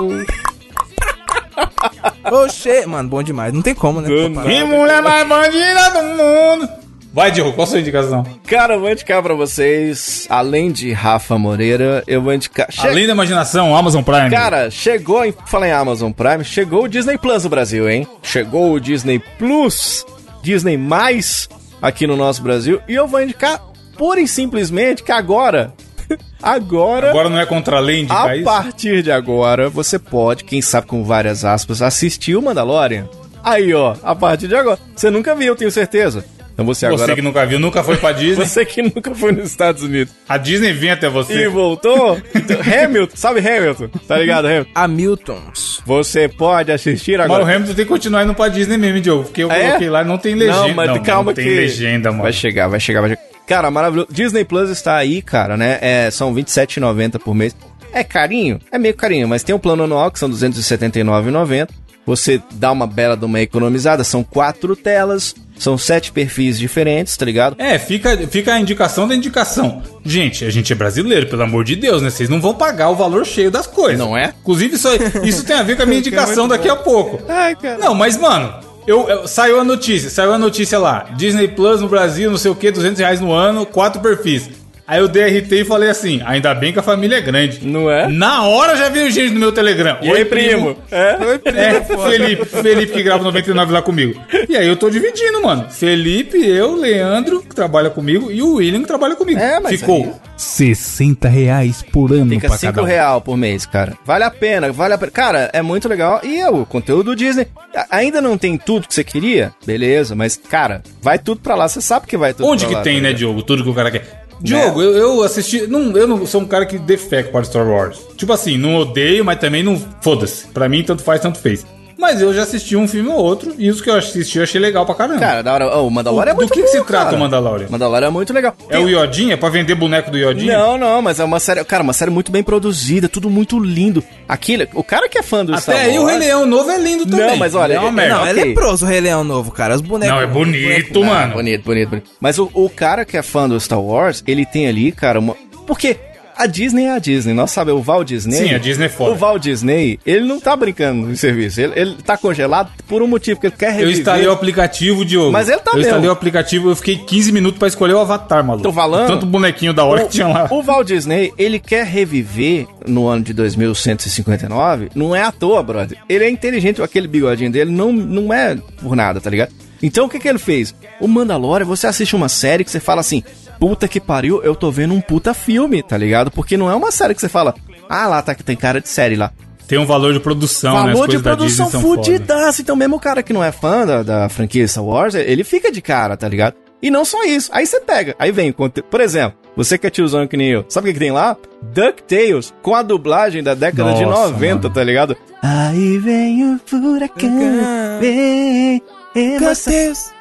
[2.30, 2.86] Oxê.
[2.86, 3.52] Mano, bom demais.
[3.52, 4.08] Não tem como, né?
[4.08, 6.68] Que mulher mais bandida do mundo.
[7.12, 8.24] Vai, Diogo, qual a sua indicação?
[8.46, 12.66] Cara, eu vou indicar pra vocês, além de Rafa Moreira, eu vou indicar.
[12.70, 14.30] Che- Além da imaginação, Amazon Prime.
[14.30, 18.06] Cara, chegou, em, fala em Amazon Prime, chegou o Disney Plus no Brasil, hein?
[18.22, 20.04] Chegou o Disney Plus,
[20.42, 21.48] Disney Mais
[21.80, 23.60] aqui no nosso Brasil, e eu vou indicar
[23.98, 25.74] pura e simplesmente que agora,
[26.42, 28.44] agora, agora não é contra a lei indicar a isso?
[28.44, 33.08] partir de agora, você pode, quem sabe com várias aspas, assistir o Mandalorian.
[33.44, 34.78] Aí, ó, a partir de agora.
[34.94, 36.24] Você nunca viu, eu tenho certeza.
[36.52, 37.06] Então você agora...
[37.06, 38.44] Você que nunca viu, nunca foi pra Disney.
[38.44, 41.46] Você que nunca foi nos Estados Unidos A Disney vem até e você.
[41.48, 43.88] voltou, então, Hamilton, sabe Hamilton?
[44.08, 44.70] Tá ligado, Hamilton?
[44.74, 45.80] Hamiltons.
[45.86, 47.44] Você pode assistir Mas agora.
[47.44, 49.22] o Hamilton tem que continuar indo pra Disney mesmo, Diogo.
[49.24, 49.66] Porque eu É?
[49.68, 50.66] coloquei lá e não tem legenda.
[50.66, 51.54] Não, mas calma não tem que...
[51.54, 52.24] legenda, mano.
[52.24, 53.22] Vai chegar, vai chegar, vai chegar.
[53.48, 54.08] Cara, maravilhoso.
[54.12, 55.78] Disney Plus está aí, cara, né?
[55.80, 57.56] É, são R$ 27,90 por mês.
[57.92, 58.60] É carinho?
[58.70, 61.68] É meio carinho, mas tem um plano anual que são R$ 279,90.
[62.04, 64.02] Você dá uma bela de uma economizada.
[64.02, 67.56] São quatro telas, são sete perfis diferentes, tá ligado?
[67.58, 69.82] É, fica, fica a indicação da indicação.
[70.04, 72.08] Gente, a gente é brasileiro, pelo amor de Deus, né?
[72.08, 73.98] Vocês não vão pagar o valor cheio das coisas.
[73.98, 74.32] Não é?
[74.40, 74.88] Inclusive, isso,
[75.22, 77.20] isso tem a ver com a minha indicação daqui a pouco.
[77.28, 77.76] Ai, cara.
[77.76, 78.54] Não, mas, mano,
[78.88, 81.06] eu, eu- saiu a notícia, saiu a notícia lá.
[81.16, 84.48] Disney Plus no Brasil, não sei o que, 200 reais no ano, quatro perfis.
[84.88, 87.60] Aí eu DRT e falei assim, ainda bem que a família é grande.
[87.62, 88.08] Não é?
[88.08, 89.98] Na hora já veio gente no meu Telegram.
[90.00, 90.76] E aí, primo?
[90.90, 91.18] É?
[91.54, 94.18] É, Felipe, Felipe que grava 99 lá comigo.
[94.48, 95.66] E aí eu tô dividindo, mano.
[95.68, 99.38] Felipe, eu, Leandro, que trabalha comigo, e o William, que trabalha comigo.
[99.38, 103.92] É, mas Ficou aí- 60 reais por ano Fica 5 real por mês, cara.
[104.06, 105.12] Vale a pena, vale a pena.
[105.12, 106.20] Cara, é muito legal.
[106.24, 107.46] E é o conteúdo Disney.
[107.76, 109.52] A- Ainda não tem tudo que você queria?
[109.66, 111.68] Beleza, mas, cara, vai tudo pra lá.
[111.68, 113.12] Você sabe que vai tudo Onde pra que lá, tem, tá né?
[113.12, 113.42] Diogo?
[113.42, 114.27] Tudo que o cara quer.
[114.40, 115.66] Diogo, eu, eu assisti.
[115.66, 117.98] Não, eu não sou um cara que defeca para Star Wars.
[118.16, 119.76] Tipo assim, não odeio, mas também não.
[120.00, 120.46] Foda-se.
[120.48, 121.66] Pra mim, tanto faz, tanto fez.
[121.98, 124.60] Mas eu já assisti um filme ou outro, e os que eu assisti eu achei
[124.60, 125.18] legal pra caramba.
[125.18, 125.76] Cara, da hora.
[125.78, 127.16] Oh, o Mandalorian é Do muito que que bom, se trata cara.
[127.16, 127.66] o Mandalorian?
[127.68, 128.54] Mandalorian é muito legal.
[128.70, 129.32] é o Yodin?
[129.32, 130.46] É pra vender boneco do Yodin?
[130.46, 134.02] Não, não, mas é uma série, cara, uma série muito bem produzida, tudo muito lindo.
[134.28, 136.70] Aquilo, o cara que é fã do Até Star aí o Wars- Rei Leão novo
[136.70, 137.26] é lindo também.
[137.26, 138.14] Não, mas olha, é uma é- merda.
[138.18, 139.74] Não, é leproso o Rei Leão novo, cara.
[139.74, 140.14] Os bonecos.
[140.14, 141.32] Não, é bonito, mano.
[141.34, 142.10] bonito, bonito, bonito.
[142.20, 145.34] Mas o, o cara que é fã do Star Wars, ele tem ali, cara, uma.
[145.66, 145.96] Porque
[146.38, 148.36] a Disney é a Disney, nós sabemos, o Walt Disney.
[148.36, 149.10] Sim, a Disney é foda.
[149.12, 151.60] O Walt Disney, ele não tá brincando no serviço.
[151.60, 153.98] Ele, ele tá congelado por um motivo, que ele quer Eu reviver.
[153.98, 155.32] instalei o aplicativo, Diogo.
[155.32, 155.88] Mas ele tá Eu mesmo.
[155.88, 158.62] instalei o aplicativo, eu fiquei 15 minutos pra escolher o avatar, maluco.
[158.62, 159.08] Tô falando.
[159.08, 160.46] Tanto bonequinho da hora que tinha lá.
[160.50, 165.98] O Walt Disney, ele quer reviver no ano de 2159, não é à toa, brother.
[166.08, 169.52] Ele é inteligente, aquele bigodinho dele não, não é por nada, tá ligado?
[169.82, 170.74] Então o que que ele fez?
[171.00, 173.22] O Mandalorian, você assiste uma série que você fala assim,
[173.58, 176.30] puta que pariu, eu tô vendo um puta filme, tá ligado?
[176.30, 177.54] Porque não é uma série que você fala,
[177.88, 179.32] ah lá, tá que tem cara de série lá.
[179.66, 180.92] Tem um valor de produção, né?
[180.92, 182.62] As Valor de produção fudidaço.
[182.62, 185.70] Então, mesmo o cara que não é fã da, da franquia Star Wars, ele fica
[185.70, 186.54] de cara, tá ligado?
[186.80, 187.50] E não só isso.
[187.52, 190.86] Aí você pega, aí vem, por exemplo, você que é tiozão que nem eu, sabe
[190.86, 191.36] o que, que tem lá?
[191.60, 194.70] DuckTales, com a dublagem da década de Nossa, 90, mano.
[194.70, 195.16] tá ligado?
[195.42, 198.82] Aí vem o furacão, vem,
[199.14, 199.72] emoção.
[199.72, 200.12] Deus.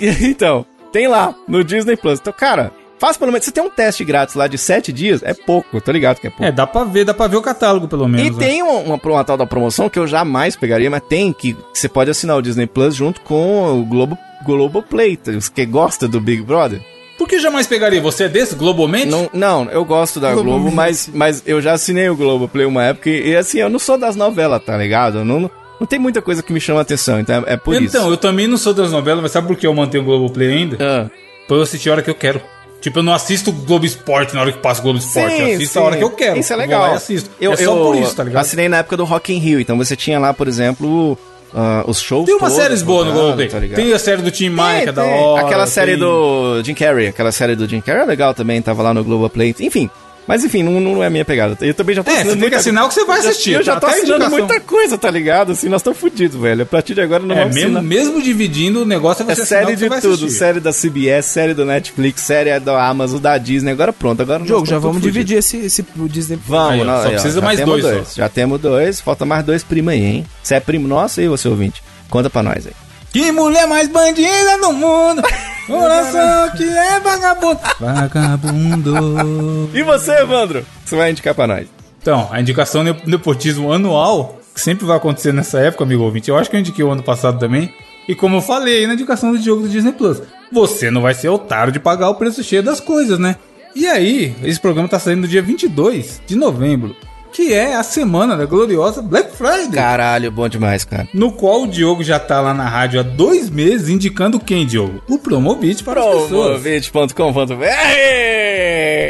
[0.22, 2.18] Então, tem lá no Disney Plus.
[2.20, 3.44] Então, cara, faz pelo menos.
[3.44, 6.30] Você tem um teste grátis lá de 7 dias, é pouco, tô ligado que é
[6.30, 6.44] pouco.
[6.44, 8.28] É, dá pra ver, dá pra ver o catálogo, pelo menos.
[8.28, 8.38] E né?
[8.38, 11.88] tem uma, uma, uma tal da promoção que eu jamais pegaria, mas tem que você
[11.88, 15.32] pode assinar o Disney Plus junto com o Globo, Globoplay, tá?
[15.32, 16.80] os que gosta do Big Brother.
[17.20, 18.00] Por que jamais pegaria?
[18.00, 19.08] Você é desse, globalmente?
[19.08, 23.10] Não, não, eu gosto da Globo, mas, mas eu já assinei o Globoplay uma época
[23.10, 25.18] e, e, assim, eu não sou das novelas, tá ligado?
[25.18, 25.50] Eu não,
[25.80, 27.96] não tem muita coisa que me chama atenção, então é, é por isso.
[27.96, 30.48] Então, eu também não sou das novelas, mas sabe por que eu mantenho o Globoplay
[30.52, 30.76] ainda?
[30.80, 31.10] Ah.
[31.48, 32.40] Pra eu assistir a hora que eu quero.
[32.80, 35.38] Tipo, eu não assisto o Globo Esporte na hora que passa o Globo Esporte.
[35.40, 36.38] eu assisto a hora que eu quero.
[36.38, 36.80] Isso é Eu legal.
[36.82, 37.30] lá e assisto.
[37.40, 38.40] Eu, é só eu por isso, tá ligado?
[38.42, 41.18] Assinei na época do Rock in Rio, então você tinha lá, por exemplo,
[41.54, 43.48] ah, os shows Tem umas todos séries boas no Globoplay.
[43.48, 43.76] tá ligado?
[43.82, 45.44] tem a série do Tim Maia, que é da hora.
[45.46, 48.82] Aquela série tem- do Jim Carrey, aquela série do Jim Carrey é legal também, tava
[48.82, 49.54] lá no Globoplay.
[49.60, 49.90] Enfim,
[50.30, 51.58] Mas enfim, não, não é a minha pegada.
[51.60, 53.50] Eu também já tô É, você tem que assinar o que você vai assistir.
[53.54, 53.80] Eu já tá?
[53.80, 55.50] tô assinando muita coisa, tá ligado?
[55.50, 56.62] Assim, nós estamos fodidos, velho.
[56.62, 57.82] A partir de agora não É, vamos mesmo, assinar.
[57.82, 60.30] mesmo dividindo, o negócio é É você o série de tudo, assistir.
[60.30, 63.72] série da CBS, série do Netflix, série da Amazon, da Disney.
[63.72, 66.38] Agora pronto, agora Jogo, já vamos dividir esse, esse Disney.
[66.46, 68.02] Vamos, Aí, só aí, precisa mais dois, só.
[68.14, 70.26] Já temos dois, falta mais dois primos aí, hein?
[70.40, 71.82] Você é primo nosso aí, você ouvinte?
[72.08, 72.72] Conta pra nós aí.
[73.12, 75.22] Que mulher mais bandida do mundo!
[75.66, 77.60] Coração que é vagabundo!
[77.80, 79.70] Vagabundo!
[79.74, 80.64] E você, Evandro?
[80.84, 81.66] Você vai indicar pra nós?
[82.00, 86.36] Então, a indicação ne- nepotismo anual, que sempre vai acontecer nessa época, amigo ouvinte, eu
[86.36, 87.72] acho que eu indiquei o ano passado também.
[88.08, 91.14] E como eu falei aí na indicação do jogo do Disney Plus, você não vai
[91.14, 93.36] ser otário de pagar o preço cheio das coisas, né?
[93.74, 96.96] E aí, esse programa tá saindo no dia 22 de novembro,
[97.32, 99.70] que é a semana da gloriosa Black Friday.
[99.72, 101.08] Caralho, bom demais, cara.
[101.14, 105.02] No qual o Diogo já tá lá na rádio há dois meses indicando quem, Diogo?
[105.08, 106.60] O Promobit para as pessoas.
[106.62, 107.64] Promovit.com.br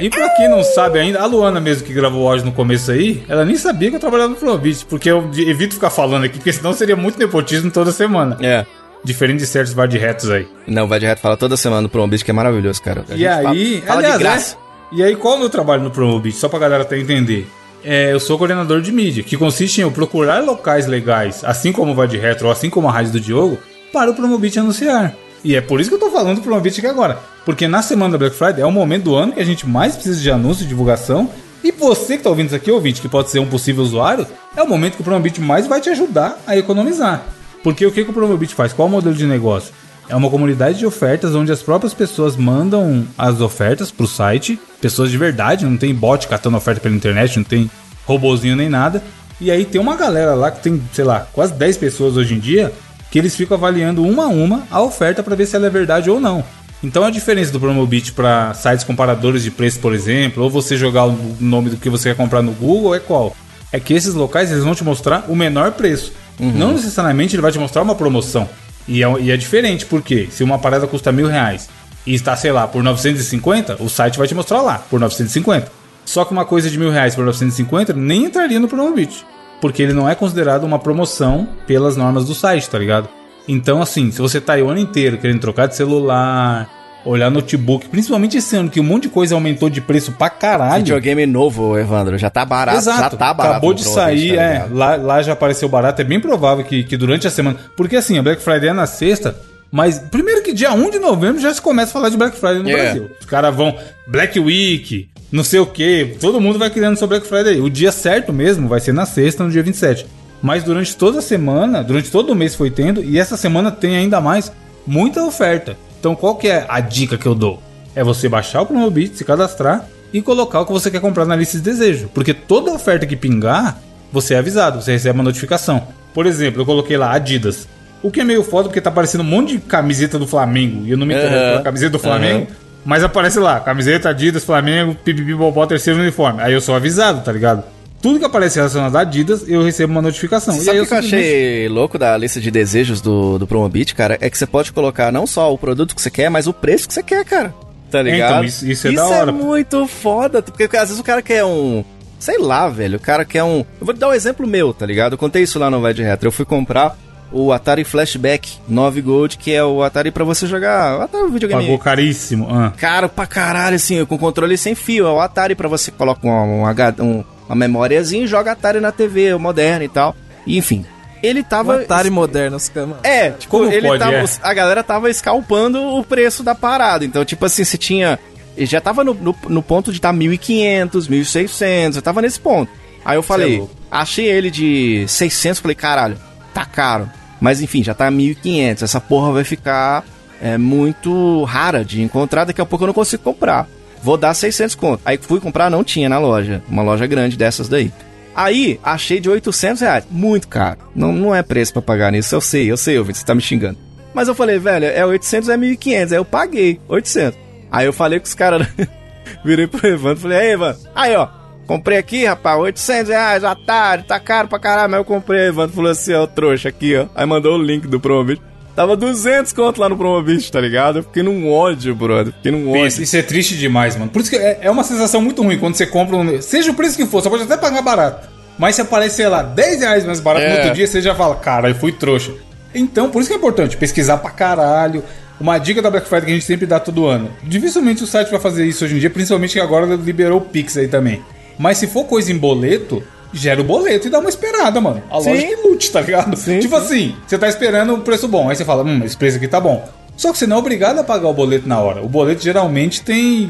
[0.02, 2.90] E pra quem não sabe ainda, a Luana mesmo que gravou o áudio no começo
[2.90, 6.24] aí, ela nem sabia que eu trabalhava no Promobit, porque eu de- evito ficar falando
[6.24, 8.36] aqui, porque senão seria muito nepotismo toda semana.
[8.40, 8.64] É.
[9.02, 10.46] Diferente de certos bar de retos aí.
[10.66, 13.04] Não, vai direto fala toda semana do Promobit, que é maravilhoso, cara.
[13.10, 14.56] A E aí, fala, fala aliás, de graça.
[14.92, 16.36] é, e aí qual é o meu trabalho no Promobit?
[16.36, 17.46] Só pra galera até entender.
[17.82, 21.94] É, eu sou coordenador de mídia, que consiste em eu procurar locais legais, assim como
[21.94, 23.58] Vai de Retro, assim como a rádio do Diogo,
[23.92, 25.14] para o Promobit anunciar.
[25.42, 27.18] E é por isso que eu tô falando do Promobit aqui agora.
[27.44, 29.94] Porque na semana da Black Friday é o momento do ano que a gente mais
[29.94, 31.30] precisa de anúncio e divulgação.
[31.64, 34.62] E você que tá ouvindo isso aqui, ouvinte, que pode ser um possível usuário, é
[34.62, 37.24] o momento que o Promobit mais vai te ajudar a economizar.
[37.62, 38.72] Porque o que, que o Promobit faz?
[38.74, 39.72] Qual o modelo de negócio?
[40.10, 45.08] É uma comunidade de ofertas onde as próprias pessoas mandam as ofertas pro site, pessoas
[45.08, 47.70] de verdade, não tem bot catando oferta pela internet, não tem
[48.04, 49.00] robozinho nem nada.
[49.40, 52.40] E aí tem uma galera lá que tem, sei lá, quase 10 pessoas hoje em
[52.40, 52.72] dia,
[53.08, 56.10] que eles ficam avaliando uma a uma a oferta para ver se ela é verdade
[56.10, 56.42] ou não.
[56.82, 61.06] Então a diferença do Promobit para sites comparadores de preço, por exemplo, ou você jogar
[61.06, 63.36] o nome do que você quer comprar no Google é qual?
[63.70, 66.12] É que esses locais eles vão te mostrar o menor preço.
[66.40, 68.48] Não necessariamente ele vai te mostrar uma promoção.
[68.88, 71.68] E é, e é diferente, porque se uma parada custa mil reais
[72.06, 75.70] e está, sei lá, por 950, o site vai te mostrar lá, por 950.
[76.04, 79.24] Só que uma coisa de mil reais por 950 nem entraria no Promobit.
[79.60, 83.08] Porque ele não é considerado uma promoção pelas normas do site, tá ligado?
[83.46, 86.68] Então, assim, se você tá aí o ano inteiro querendo trocar de celular,
[87.04, 90.84] olhar notebook, principalmente esse ano que um monte de coisa aumentou de preço pra caralho.
[90.84, 92.18] Videogame novo, Evandro.
[92.18, 92.78] Já tá barato.
[92.78, 93.00] Exato.
[93.00, 93.56] Já tá barato.
[93.56, 94.66] Acabou de sair, tá é.
[94.70, 96.00] Lá, lá já apareceu barato.
[96.00, 97.56] É bem provável que, que durante a semana.
[97.76, 99.36] Porque assim, a Black Friday é na sexta.
[99.72, 102.62] Mas primeiro que dia 1 de novembro já se começa a falar de Black Friday
[102.62, 102.72] no É.
[102.76, 103.10] Brasil.
[103.20, 103.76] Os caras vão
[104.06, 106.16] Black Week, não sei o que.
[106.20, 107.60] Todo mundo vai criando sobre Black Friday.
[107.60, 110.06] O dia certo mesmo vai ser na sexta, no dia 27.
[110.42, 113.02] Mas durante toda a semana, durante todo o mês foi tendo.
[113.04, 114.50] E essa semana tem ainda mais
[114.86, 115.76] muita oferta.
[116.00, 117.62] Então qual que é a dica que eu dou?
[117.94, 121.36] É você baixar o Promobit, se cadastrar e colocar o que você quer comprar na
[121.36, 122.10] lista de desejo.
[122.14, 123.78] Porque toda oferta que pingar,
[124.10, 125.86] você é avisado, você recebe uma notificação.
[126.14, 127.68] Por exemplo, eu coloquei lá Adidas.
[128.02, 130.86] O que é meio foda porque tá aparecendo um monte de camiseta do Flamengo.
[130.86, 131.28] E eu não me Aham.
[131.28, 132.46] pela camiseta do Flamengo.
[132.82, 136.42] Mas aparece lá, camiseta Adidas, Flamengo, pipipi, bobó, terceiro uniforme.
[136.42, 137.62] Aí eu sou avisado, tá ligado?
[138.02, 140.54] Tudo que aparece relacionado a Adidas, eu recebo uma notificação.
[140.54, 144.16] Sabe aí o que eu achei louco da lista de desejos do, do Promobit, cara?
[144.20, 146.88] É que você pode colocar não só o produto que você quer, mas o preço
[146.88, 147.54] que você quer, cara.
[147.90, 148.30] Tá ligado?
[148.30, 149.32] então, isso- isso é da hora.
[149.32, 150.40] muito foda.
[150.40, 151.84] Porque às vezes o cara quer um.
[152.18, 152.96] Sei lá, velho.
[152.96, 153.58] O cara quer um.
[153.80, 155.14] Eu vou te dar um exemplo meu, tá ligado?
[155.14, 156.28] Eu contei isso lá no Vai de Retro.
[156.28, 156.96] Eu fui comprar
[157.32, 160.98] o Atari Flashback 9 Gold, que é o Atari pra você jogar.
[160.98, 161.62] O Atari videogame.
[161.64, 162.46] Pagou caríssimo.
[162.50, 162.72] Ah.
[162.76, 165.06] Caro pra caralho, assim, com controle sem fio.
[165.06, 168.78] É o Atari pra você coloca uma, um, H- um- uma memóriazinha e joga Atari
[168.80, 170.14] na TV, moderna e tal.
[170.46, 170.86] E, enfim.
[171.20, 171.80] Ele Um tava.
[171.80, 172.94] Atari moderno, os caras.
[173.02, 174.24] É, tipo, Como ele pode, tava, é?
[174.40, 177.04] a galera tava escalpando o preço da parada.
[177.04, 178.18] Então, tipo assim, você tinha.
[178.56, 182.70] Ele já tava no, no, no ponto de tá 1.500, 1.600, eu tava nesse ponto.
[183.04, 183.74] Aí eu é falei, louco.
[183.90, 186.18] achei ele de 600, falei, caralho,
[186.54, 187.10] tá caro.
[187.40, 190.04] Mas enfim, já tá 1.500, essa porra vai ficar
[190.42, 193.66] é, muito rara de encontrar, daqui a pouco eu não consigo comprar.
[194.02, 195.02] Vou dar 600 conto.
[195.04, 197.92] Aí fui comprar, não tinha na loja, uma loja grande dessas daí.
[198.34, 200.04] Aí, achei de 800 reais.
[200.10, 200.78] Muito caro.
[200.94, 202.34] Não, não é preço pra pagar nisso.
[202.34, 203.78] Eu sei, eu sei, ouvinte, você tá me xingando.
[204.14, 206.12] Mas eu falei, velho, é 800 é 1.500.
[206.12, 207.38] Aí eu paguei 800.
[207.70, 208.66] Aí eu falei com os caras.
[209.44, 210.80] Virei pro Evandro falei, aí, Evandro.
[210.94, 211.28] Aí, ó.
[211.66, 215.46] Comprei aqui, rapaz, 800 reais, Atari, tá caro pra caralho, mas eu comprei.
[215.46, 217.06] Evandro falou assim, ó, trouxa aqui, ó.
[217.14, 218.42] Aí mandou o link do Promobit.
[218.80, 221.00] Tava 200 conto lá no Promobit, tá ligado?
[221.00, 222.32] Eu fiquei num ódio, brother.
[222.32, 222.82] Fiquei num ódio.
[222.84, 224.10] Pensa, isso é triste demais, mano.
[224.10, 226.40] Por isso que é, é uma sensação muito ruim quando você compra um.
[226.40, 228.26] Seja o preço que for, você pode até pagar barato.
[228.58, 230.48] Mas se aparece, sei lá, 10 reais mais barato É.
[230.48, 232.32] no outro dia, você já fala, cara, eu fui trouxa.
[232.74, 235.04] Então, por isso que é importante pesquisar pra caralho.
[235.38, 237.30] uma dica da Black Friday que a gente sempre dá todo ano.
[237.42, 240.78] Dificilmente o site vai fazer isso hoje em dia, principalmente que agora liberou o Pix
[240.78, 241.22] aí também.
[241.58, 243.02] Mas se for coisa em boleto,
[243.32, 245.02] gera o boleto e dá uma esperada, mano.
[245.10, 245.30] A Sim.
[245.30, 246.36] loja que lute, tá ligado?
[246.36, 246.84] Sim, tipo sim.
[246.84, 249.60] assim, você tá esperando um preço bom, aí você fala, hum, esse preço aqui tá
[249.60, 249.86] bom.
[250.16, 252.02] Só que você não é obrigado a pagar o boleto na hora.
[252.02, 253.48] O boleto geralmente tem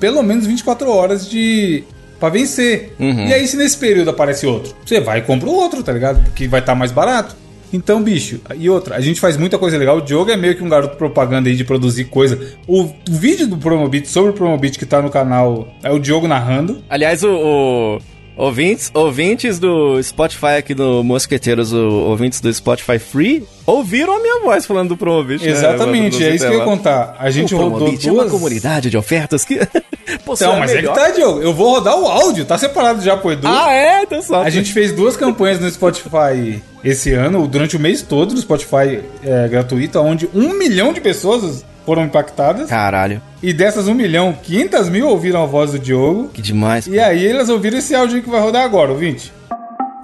[0.00, 1.84] pelo menos 24 horas de.
[2.18, 2.94] pra vencer.
[2.98, 3.26] Uhum.
[3.26, 6.30] E aí, se nesse período aparece outro, você vai e compra o outro, tá ligado?
[6.32, 7.36] Que vai estar mais barato.
[7.70, 9.98] Então, bicho, e outra, a gente faz muita coisa legal.
[9.98, 12.40] O Diogo é meio que um garoto propaganda aí de produzir coisa.
[12.66, 16.26] O, o vídeo do Promobit sobre o Promobit que tá no canal é o Diogo
[16.28, 16.82] narrando.
[16.88, 17.98] Aliás, o, o-
[18.36, 24.66] ouvintes, ouvintes do Spotify aqui do Mosqueteiros, ouvintes do Spotify Free, ouviram a minha voz
[24.66, 25.44] falando do Promobit.
[25.44, 25.50] né?
[25.50, 27.16] Exatamente, é isso que eu ia contar.
[27.18, 28.18] A gente o rodou Promobit duas...
[28.18, 29.58] é uma comunidade de ofertas que
[30.28, 31.40] Então, a mas é que tá, Diogo.
[31.40, 33.46] Eu vou rodar o áudio, tá separado já pro Edu.
[33.48, 34.02] Ah, é?
[34.02, 34.42] Então só.
[34.42, 39.00] A gente fez duas campanhas no Spotify esse ano, durante o mês todo no Spotify
[39.24, 42.68] é, gratuito, onde um milhão de pessoas foram impactadas.
[42.68, 46.28] Caralho, E dessas um milhão, 500 mil ouviram a voz do Diogo.
[46.34, 46.86] que demais.
[46.88, 49.32] E aí elas ouviram esse áudio que vai rodar agora, ouvinte.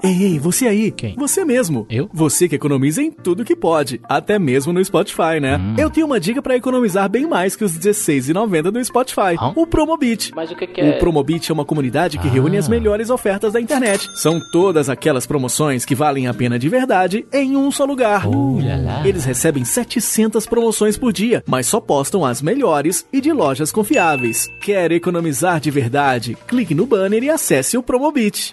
[0.02, 0.90] Ei, ei, você aí.
[0.90, 1.14] Quem?
[1.16, 1.86] Você mesmo.
[1.88, 2.10] Eu?
[2.12, 5.60] Você que economiza em tudo que pode, até mesmo no Spotify, né?
[5.78, 9.36] Eu tenho uma dica pra economizar bem mais que os R$16,90 do Spotify.
[9.40, 9.52] Hã?
[9.54, 10.32] O Promobit.
[10.34, 10.92] Mas o que, que O é?
[10.98, 14.08] Promobit é uma comunidade que reúne as melhores ofertas da internet.
[14.16, 18.26] São todas aquelas promoções que valem a pena de verdade em um só lugar.
[18.26, 19.06] Uh, lá, lá.
[19.06, 24.50] Eles recebem 700 promoções por dia, mas só postam as melhores e de lojas confiáveis.
[24.60, 26.36] Quer economizar de verdade?
[26.48, 28.52] Clique no banner e acesse o Promobit.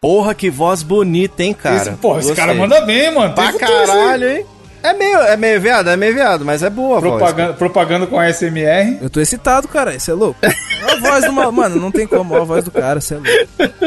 [0.00, 1.76] Porra, que voz bonita, hein, cara.
[1.76, 2.46] esse, porra, esse Gostei.
[2.46, 3.34] cara manda bem, mano.
[3.34, 4.46] Pra esse caralho, hein?
[4.82, 7.12] É meio, é meio viado, é meio viado, mas é boa a voz.
[7.18, 8.96] Propaganda, propaganda com a SMR.
[9.02, 9.94] Eu tô excitado, cara.
[9.94, 10.40] Isso é louco.
[10.42, 12.32] Olha a voz do ma- Mano, não tem como.
[12.32, 13.84] Olha a voz do cara, isso é louco.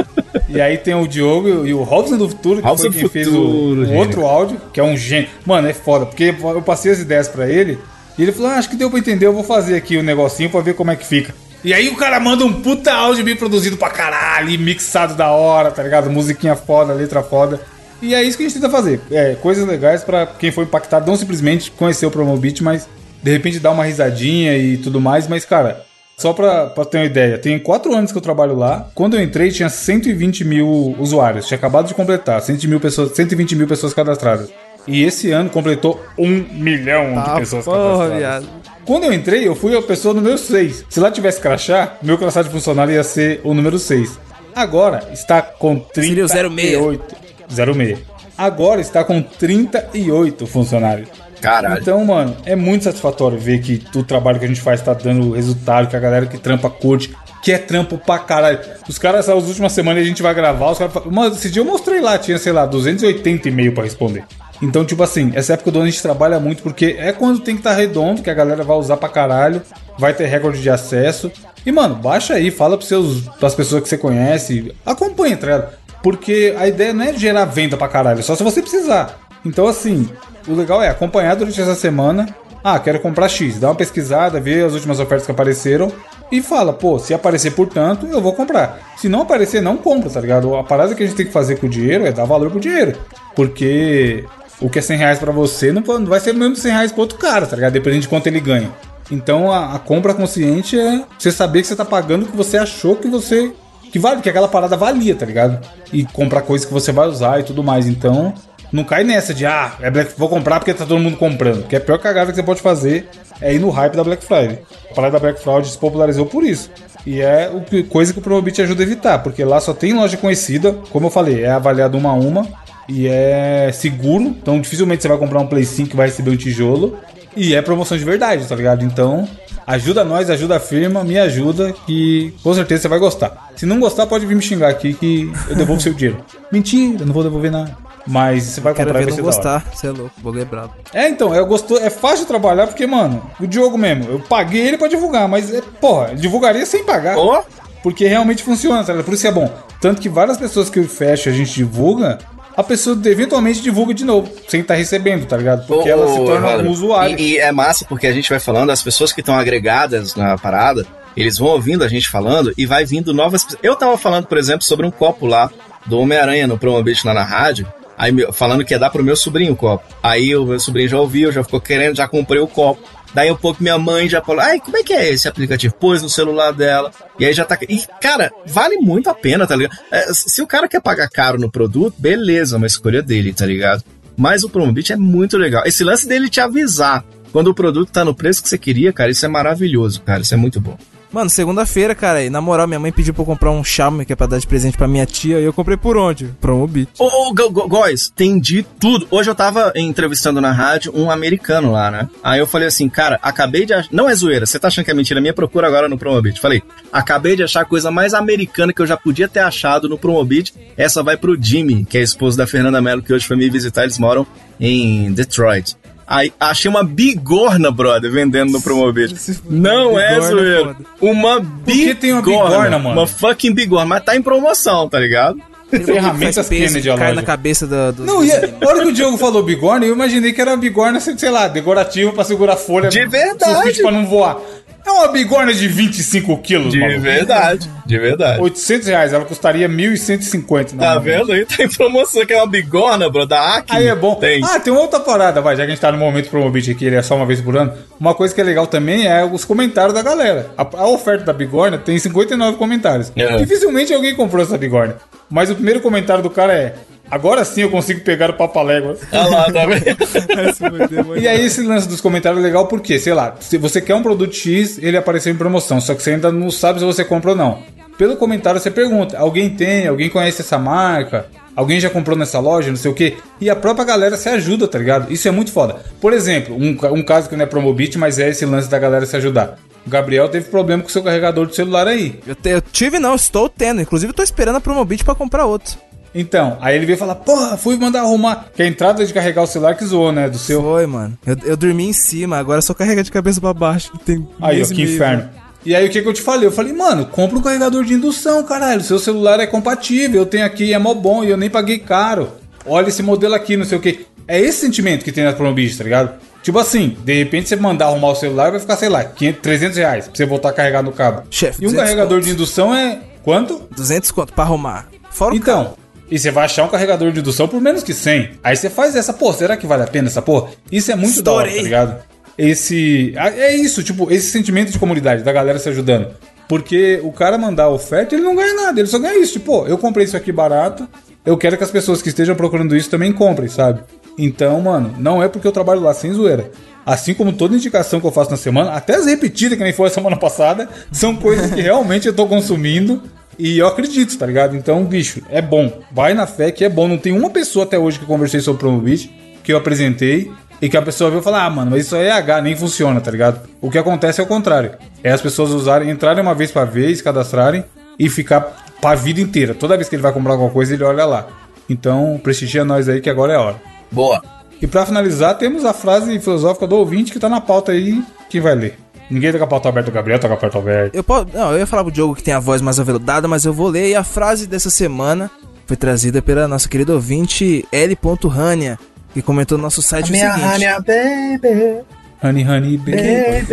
[0.50, 3.28] E aí tem o Diogo e o Robson do Futuro, que Robson foi quem fez
[3.28, 5.30] Futuro, o, o outro áudio, que é um gênio.
[5.44, 7.80] Mano, é foda, porque eu passei as ideias pra ele
[8.20, 10.52] e ele falou: ah, acho que deu pra entender, eu vou fazer aqui o negocinho
[10.52, 11.34] pra ver como é que fica.
[11.64, 15.72] E aí o cara manda um puta áudio bem produzido pra caralho, mixado da hora,
[15.72, 16.10] tá ligado?
[16.10, 17.62] Musiquinha foda, letra foda.
[18.02, 19.00] E é isso que a gente tenta fazer.
[19.10, 22.88] É, coisas legais pra quem foi impactado, não simplesmente conhecer o Promobit, mas
[23.22, 25.26] de repente dar uma risadinha e tudo mais.
[25.26, 25.86] Mas, cara,
[26.18, 28.90] só pra, pra ter uma ideia, tem quatro anos que eu trabalho lá.
[28.94, 31.48] Quando eu entrei, tinha 120 mil usuários.
[31.48, 32.42] Tinha acabado de completar.
[32.42, 34.50] 120 mil pessoas, 120 mil pessoas cadastradas.
[34.86, 38.18] E esse ano completou um milhão de pessoas porra, cadastradas.
[38.18, 38.63] viado.
[38.86, 40.86] Quando eu entrei, eu fui a pessoa número 6.
[40.90, 44.20] Se lá tivesse crachá, meu crachá de funcionário ia ser o número 6.
[44.56, 47.16] Agora está com Seria o 38.
[47.50, 48.00] 06.
[48.38, 51.08] Agora está com 38 funcionários.
[51.40, 51.82] Caralho.
[51.82, 55.32] Então, mano, é muito satisfatório ver que o trabalho que a gente faz tá dando
[55.32, 58.60] resultado, que a galera que trampa curte, que é trampo pra caralho.
[58.88, 61.62] Os caras, as últimas semanas a gente vai gravar, os caras falam, mano, esse dia
[61.62, 64.24] eu mostrei lá, tinha, sei lá, 280 e-mail pra responder.
[64.64, 67.54] Então, tipo assim, essa época do ano a gente trabalha muito porque é quando tem
[67.54, 69.62] que estar redondo, que a galera vai usar pra caralho,
[70.00, 71.30] vai ter recorde de acesso.
[71.66, 75.74] E, mano, baixa aí, fala pros seus, pras pessoas que você conhece, acompanha, tá ligado?
[76.02, 79.20] Porque a ideia não é gerar venda pra caralho, só se você precisar.
[79.46, 80.08] Então, assim,
[80.48, 82.34] o legal é acompanhar durante essa semana.
[82.64, 83.60] Ah, quero comprar X.
[83.60, 85.92] Dá uma pesquisada, vê as últimas ofertas que apareceram
[86.32, 88.80] e fala, pô, se aparecer por tanto, eu vou comprar.
[88.96, 90.56] Se não aparecer, não compra, tá ligado?
[90.56, 92.62] A parada que a gente tem que fazer com o dinheiro é dar valor pro
[92.62, 92.98] dinheiro.
[93.36, 94.24] Porque
[94.62, 97.18] o que é 100 reais pra você não vai ser mesmo 100 reais pro outro
[97.18, 97.74] cara, tá ligado?
[97.74, 98.72] Dependendo de quanto ele ganha.
[99.12, 102.58] Então a, a compra consciente é você saber que você tá pagando o que você
[102.58, 103.52] achou que você.
[103.92, 105.60] que vale, que aquela parada valia, tá ligado?
[105.92, 107.86] E comprar coisas que você vai usar e tudo mais.
[107.88, 108.34] Então,
[108.72, 111.68] não cai nessa de, ah, é Black, vou comprar porque tá todo mundo comprando.
[111.68, 113.08] Que a pior cagada que você pode fazer
[113.42, 114.60] é ir no hype da Black Friday.
[114.90, 116.72] A parada da Black Friday se popularizou por isso.
[117.06, 119.92] E é o que- coisa que o Promobit ajuda a evitar, porque lá só tem
[119.94, 122.48] loja conhecida, como eu falei, é avaliado uma a uma
[122.88, 126.38] e é seguro, então dificilmente você vai comprar um Play 5 que vai receber um
[126.38, 126.98] tijolo.
[127.36, 128.86] E é promoção de verdade, tá ligado?
[128.86, 129.28] Então,
[129.66, 133.52] ajuda nós, ajuda a firma, me ajuda, que com certeza você vai gostar.
[133.56, 136.24] Se não gostar, pode vir me xingar aqui que eu devolvo seu dinheiro.
[136.52, 137.76] Mentira, não vou devolver nada.
[138.06, 139.66] Mas você vai Quero comprar e ver vai não gostar.
[139.74, 140.12] Você é louco.
[140.20, 140.74] O bagulho é brabo.
[140.94, 144.68] É, então, é, gostou, é fácil de trabalhar porque, mano, o Diogo mesmo, eu paguei
[144.68, 147.18] ele pra divulgar, mas, é, porra, divulgaria sem pagar.
[147.18, 147.44] Ó.
[147.82, 149.06] Porque realmente funciona, tá ligado?
[149.06, 149.52] Por isso que é bom.
[149.82, 152.20] Tanto que várias pessoas que fecha a gente divulga,
[152.56, 155.66] a pessoa eventualmente divulga de novo, sem estar recebendo, tá ligado?
[155.66, 157.20] Porque ela se Ô, torna Evandro, um usuário.
[157.20, 160.38] E, e é massa porque a gente vai falando, as pessoas que estão agregadas na
[160.38, 160.86] parada,
[161.16, 163.46] eles vão ouvindo a gente falando e vai vindo novas.
[163.62, 165.50] Eu tava falando, por exemplo, sobre um copo lá
[165.86, 167.68] do Homem-Aranha no Promobit lá na rádio.
[167.98, 169.84] Aí falando que ia dar pro meu sobrinho o copo.
[170.02, 172.82] Aí o meu sobrinho já ouviu, já ficou querendo, já comprei o copo.
[173.14, 175.74] Daí um pouco minha mãe já falou, ai, como é que é esse aplicativo?
[175.76, 176.92] Pôs no celular dela.
[177.20, 177.58] E aí já tá.
[177.70, 179.78] E, cara, vale muito a pena, tá ligado?
[179.92, 183.46] É, se o cara quer pagar caro no produto, beleza, é uma escolha dele, tá
[183.46, 183.84] ligado?
[184.18, 185.64] Mas o Promobit é muito legal.
[185.66, 189.10] Esse lance dele te avisar Quando o produto tá no preço que você queria, cara,
[189.10, 190.22] isso é maravilhoso, cara.
[190.22, 190.78] Isso é muito bom.
[191.14, 194.12] Mano, segunda-feira, cara, e na moral, minha mãe pediu pra eu comprar um Xiaomi que
[194.14, 196.26] é pra dar de presente pra minha tia, e eu comprei por onde?
[196.42, 196.90] Promobit.
[196.98, 199.08] Ô, Go- Góis, tem de tudo.
[199.12, 202.10] Hoje eu tava entrevistando na rádio um americano lá, né?
[202.24, 203.90] Aí eu falei assim, cara, acabei de achar.
[203.92, 205.34] Não é zoeira, você tá achando que é mentira minha?
[205.36, 206.42] Procura agora no Promobit.
[206.42, 210.00] Falei, acabei de achar a coisa mais americana que eu já podia ter achado no
[210.00, 210.52] Promobit.
[210.76, 213.84] Essa vai pro Jimmy, que é esposo da Fernanda Mello, que hoje foi me visitar.
[213.84, 214.26] Eles moram
[214.60, 215.76] em Detroit.
[216.06, 219.16] Aí achei uma bigorna, brother, vendendo no Promobit.
[219.50, 220.76] Não é Bigorna zoeira.
[221.02, 221.96] Uma que bigorna.
[221.96, 223.00] tem uma bigorna, mano?
[223.02, 223.86] Uma fucking bigorna.
[223.86, 225.38] Mas tá em promoção, tá ligado?
[225.72, 228.94] Ferramentas Kennedy a cai na cabeça do, dos- Não, e a a hora que o
[228.94, 232.58] Diogo falou bigorna, eu imaginei que era uma bigorna, sei lá, decorativa pra segurar a
[232.58, 232.90] folha.
[232.90, 233.82] De verdade.
[233.82, 234.38] Pra não voar.
[234.86, 237.00] É uma bigorna de 25 quilos, De maluco.
[237.02, 238.42] verdade, de verdade.
[238.42, 240.78] 800 reais, ela custaria 1.150.
[240.78, 241.46] Tá vendo aí?
[241.46, 243.78] Tá em promoção, que é uma bigorna, bro, da Acme.
[243.78, 244.16] Aí é bom.
[244.16, 244.42] Tem.
[244.44, 246.86] Ah, tem uma outra parada, vai, já que a gente tá no momento Promobit aqui,
[246.86, 247.74] ele é só uma vez por ano.
[248.00, 250.52] Uma coisa que é legal também é os comentários da galera.
[250.58, 253.12] A, a oferta da bigorna tem 59 comentários.
[253.16, 253.38] É.
[253.38, 254.98] Dificilmente alguém comprou essa bigorna.
[255.30, 256.76] Mas o primeiro comentário do cara é:
[257.14, 259.00] Agora sim eu consigo pegar o papaléguas.
[259.12, 261.20] Olha lá, tá vendo?
[261.22, 264.02] E aí esse lance dos comentários é legal porque, sei lá, se você quer um
[264.02, 267.32] produto X, ele apareceu em promoção, só que você ainda não sabe se você compra
[267.32, 267.60] ou não.
[267.98, 272.70] Pelo comentário você pergunta, alguém tem, alguém conhece essa marca, alguém já comprou nessa loja,
[272.70, 275.14] não sei o que, e a própria galera se ajuda, tá ligado?
[275.14, 275.76] Isso é muito foda.
[276.02, 279.06] Por exemplo, um, um caso que não é Promobit, mas é esse lance da galera
[279.06, 279.60] se ajudar.
[279.86, 282.20] O Gabriel teve problema com o seu carregador de celular aí.
[282.26, 283.82] Eu, te- eu tive não, estou tendo.
[283.82, 285.78] Inclusive eu tô esperando a Promobit pra comprar outro.
[286.16, 288.46] Então, aí ele veio falar, porra, fui mandar arrumar.
[288.56, 290.30] Que a entrada de carregar o celular que zoou, né?
[290.30, 290.62] Do seu.
[290.62, 291.18] Foi, mano.
[291.26, 293.92] Eu, eu dormi em cima, agora só carrega de cabeça pra baixo.
[294.06, 295.30] Tem Aí, ó, que meio, inferno.
[295.66, 296.48] E aí, o que, que eu te falei?
[296.48, 298.84] Eu falei, mano, compra um carregador de indução, caralho.
[298.84, 302.30] Seu celular é compatível, eu tenho aqui, é mó bom e eu nem paguei caro.
[302.66, 304.06] Olha esse modelo aqui, não sei o que.
[304.28, 306.14] É esse sentimento que tem na Promobit, tá ligado?
[306.42, 309.78] Tipo assim, de repente você mandar arrumar o celular vai ficar, sei lá, 500, 300
[309.78, 311.24] reais pra você voltar a carregar no cabo.
[311.30, 313.64] Chefe, e um 200 carregador de indução é quanto?
[313.76, 314.88] 200 conto pra arrumar.
[315.10, 315.76] Fora o Então,
[316.10, 318.32] e você vai achar um carregador de indução por menos que 100.
[318.44, 320.52] Aí você faz essa, pô, será que vale a pena essa porra?
[320.72, 321.64] Isso é muito da hora, tá Estourei.
[321.64, 322.04] ligado?
[322.38, 323.14] Esse.
[323.18, 326.08] É isso, tipo, esse sentimento de comunidade, da galera se ajudando.
[326.48, 329.34] Porque o cara mandar a oferta, ele não ganha nada, ele só ganha isso.
[329.34, 330.88] Tipo, pô, eu comprei isso aqui barato,
[331.26, 333.82] eu quero que as pessoas que estejam procurando isso também comprem, sabe?
[334.18, 336.52] Então, mano, não é porque eu trabalho lá sem zoeira.
[336.86, 339.88] Assim como toda indicação que eu faço na semana, até as repetidas que nem foi
[339.88, 343.02] a semana passada, são coisas que realmente eu tô consumindo
[343.38, 344.56] e eu acredito, tá ligado?
[344.56, 345.82] Então, bicho, é bom.
[345.92, 346.88] Vai na fé que é bom.
[346.88, 349.12] Não tem uma pessoa até hoje que eu conversei sobre o Promobit,
[349.44, 350.32] que eu apresentei,
[350.62, 353.02] e que a pessoa veio falar, ah, mano, mas isso aí é H, nem funciona,
[353.02, 353.42] tá ligado?
[353.60, 354.72] O que acontece é o contrário.
[355.04, 357.66] É as pessoas usarem, entrarem uma vez pra vez, cadastrarem
[358.00, 359.54] e ficar pra vida inteira.
[359.54, 361.28] Toda vez que ele vai comprar alguma coisa, ele olha lá.
[361.70, 363.62] Então, prestigia nós aí que agora é a hora.
[363.92, 364.24] Boa.
[364.62, 368.40] E pra finalizar, temos a frase filosófica do ouvinte que tá na pauta aí, que
[368.40, 368.83] vai ler.
[369.10, 370.98] Ninguém tá com a pauta aberta, o Gabriel tá com a pauta aberta.
[370.98, 373.46] Eu posso, não, eu ia falar pro Diogo que tem a voz mais aveludada, mas
[373.46, 373.90] eu vou ler.
[373.90, 375.30] E a frase dessa semana
[375.68, 377.98] foi trazida pela nossa querida ouvinte L.
[378.30, 378.80] Rania,
[379.14, 380.66] que comentou no nosso site o seguinte.
[380.86, 381.84] baby,
[382.24, 383.46] Honey, honey, baby.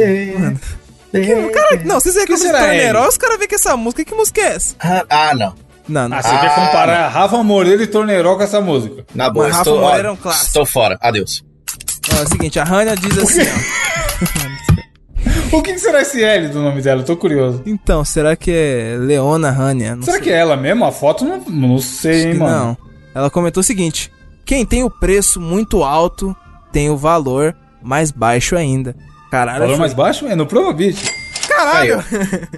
[1.12, 1.52] baby.
[1.52, 3.09] Cara, não, vocês veem que Que será, torneirol, L?
[3.09, 4.74] os caras veem que essa música, que música é essa?
[4.81, 5.55] Ah, ah, não.
[5.89, 6.16] Não, não.
[6.16, 9.05] Ah, você quer comparar Rafa Moreira e Torneirol com essa música?
[9.12, 10.47] Na boa, Mas Rafa estou, Moreira é um clássico.
[10.47, 10.97] estou fora.
[11.01, 11.43] Adeus.
[12.14, 13.40] Ó, é o seguinte, a Rania diz assim,
[14.47, 14.49] ó.
[15.52, 17.01] O que que será esse L do nome dela?
[17.01, 17.62] Eu tô curioso.
[17.66, 19.97] Então, será que é Leona Rania?
[19.97, 20.24] Não Será sei.
[20.24, 20.85] que é ela mesmo?
[20.85, 22.56] A foto não, não sei, hein, mano.
[22.56, 22.77] Não.
[23.14, 24.12] Ela comentou o seguinte:
[24.44, 26.35] quem tem o preço muito alto
[26.72, 28.94] tem o valor mais baixo ainda.
[29.31, 30.27] Caralho, Valor foi- mais baixo?
[30.27, 30.97] É no Promobit.
[31.48, 32.02] Caralho!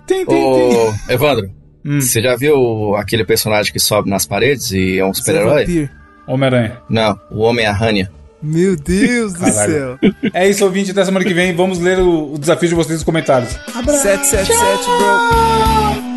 [0.07, 0.45] Tem, tem, tem.
[0.45, 1.51] Ô, Evandro,
[1.85, 2.01] Hum.
[2.01, 5.89] você já viu aquele personagem que sobe nas paredes e é um super-herói?
[6.29, 6.81] Homem-Aranha.
[6.89, 8.09] Não, o Homem-Arranha.
[8.43, 9.99] Meu Deus do céu.
[10.33, 10.91] É isso, ouvinte.
[10.91, 11.55] Até semana que vem.
[11.55, 13.53] Vamos ler o, o desafio de vocês nos comentários.
[13.53, 16.12] 777, bro.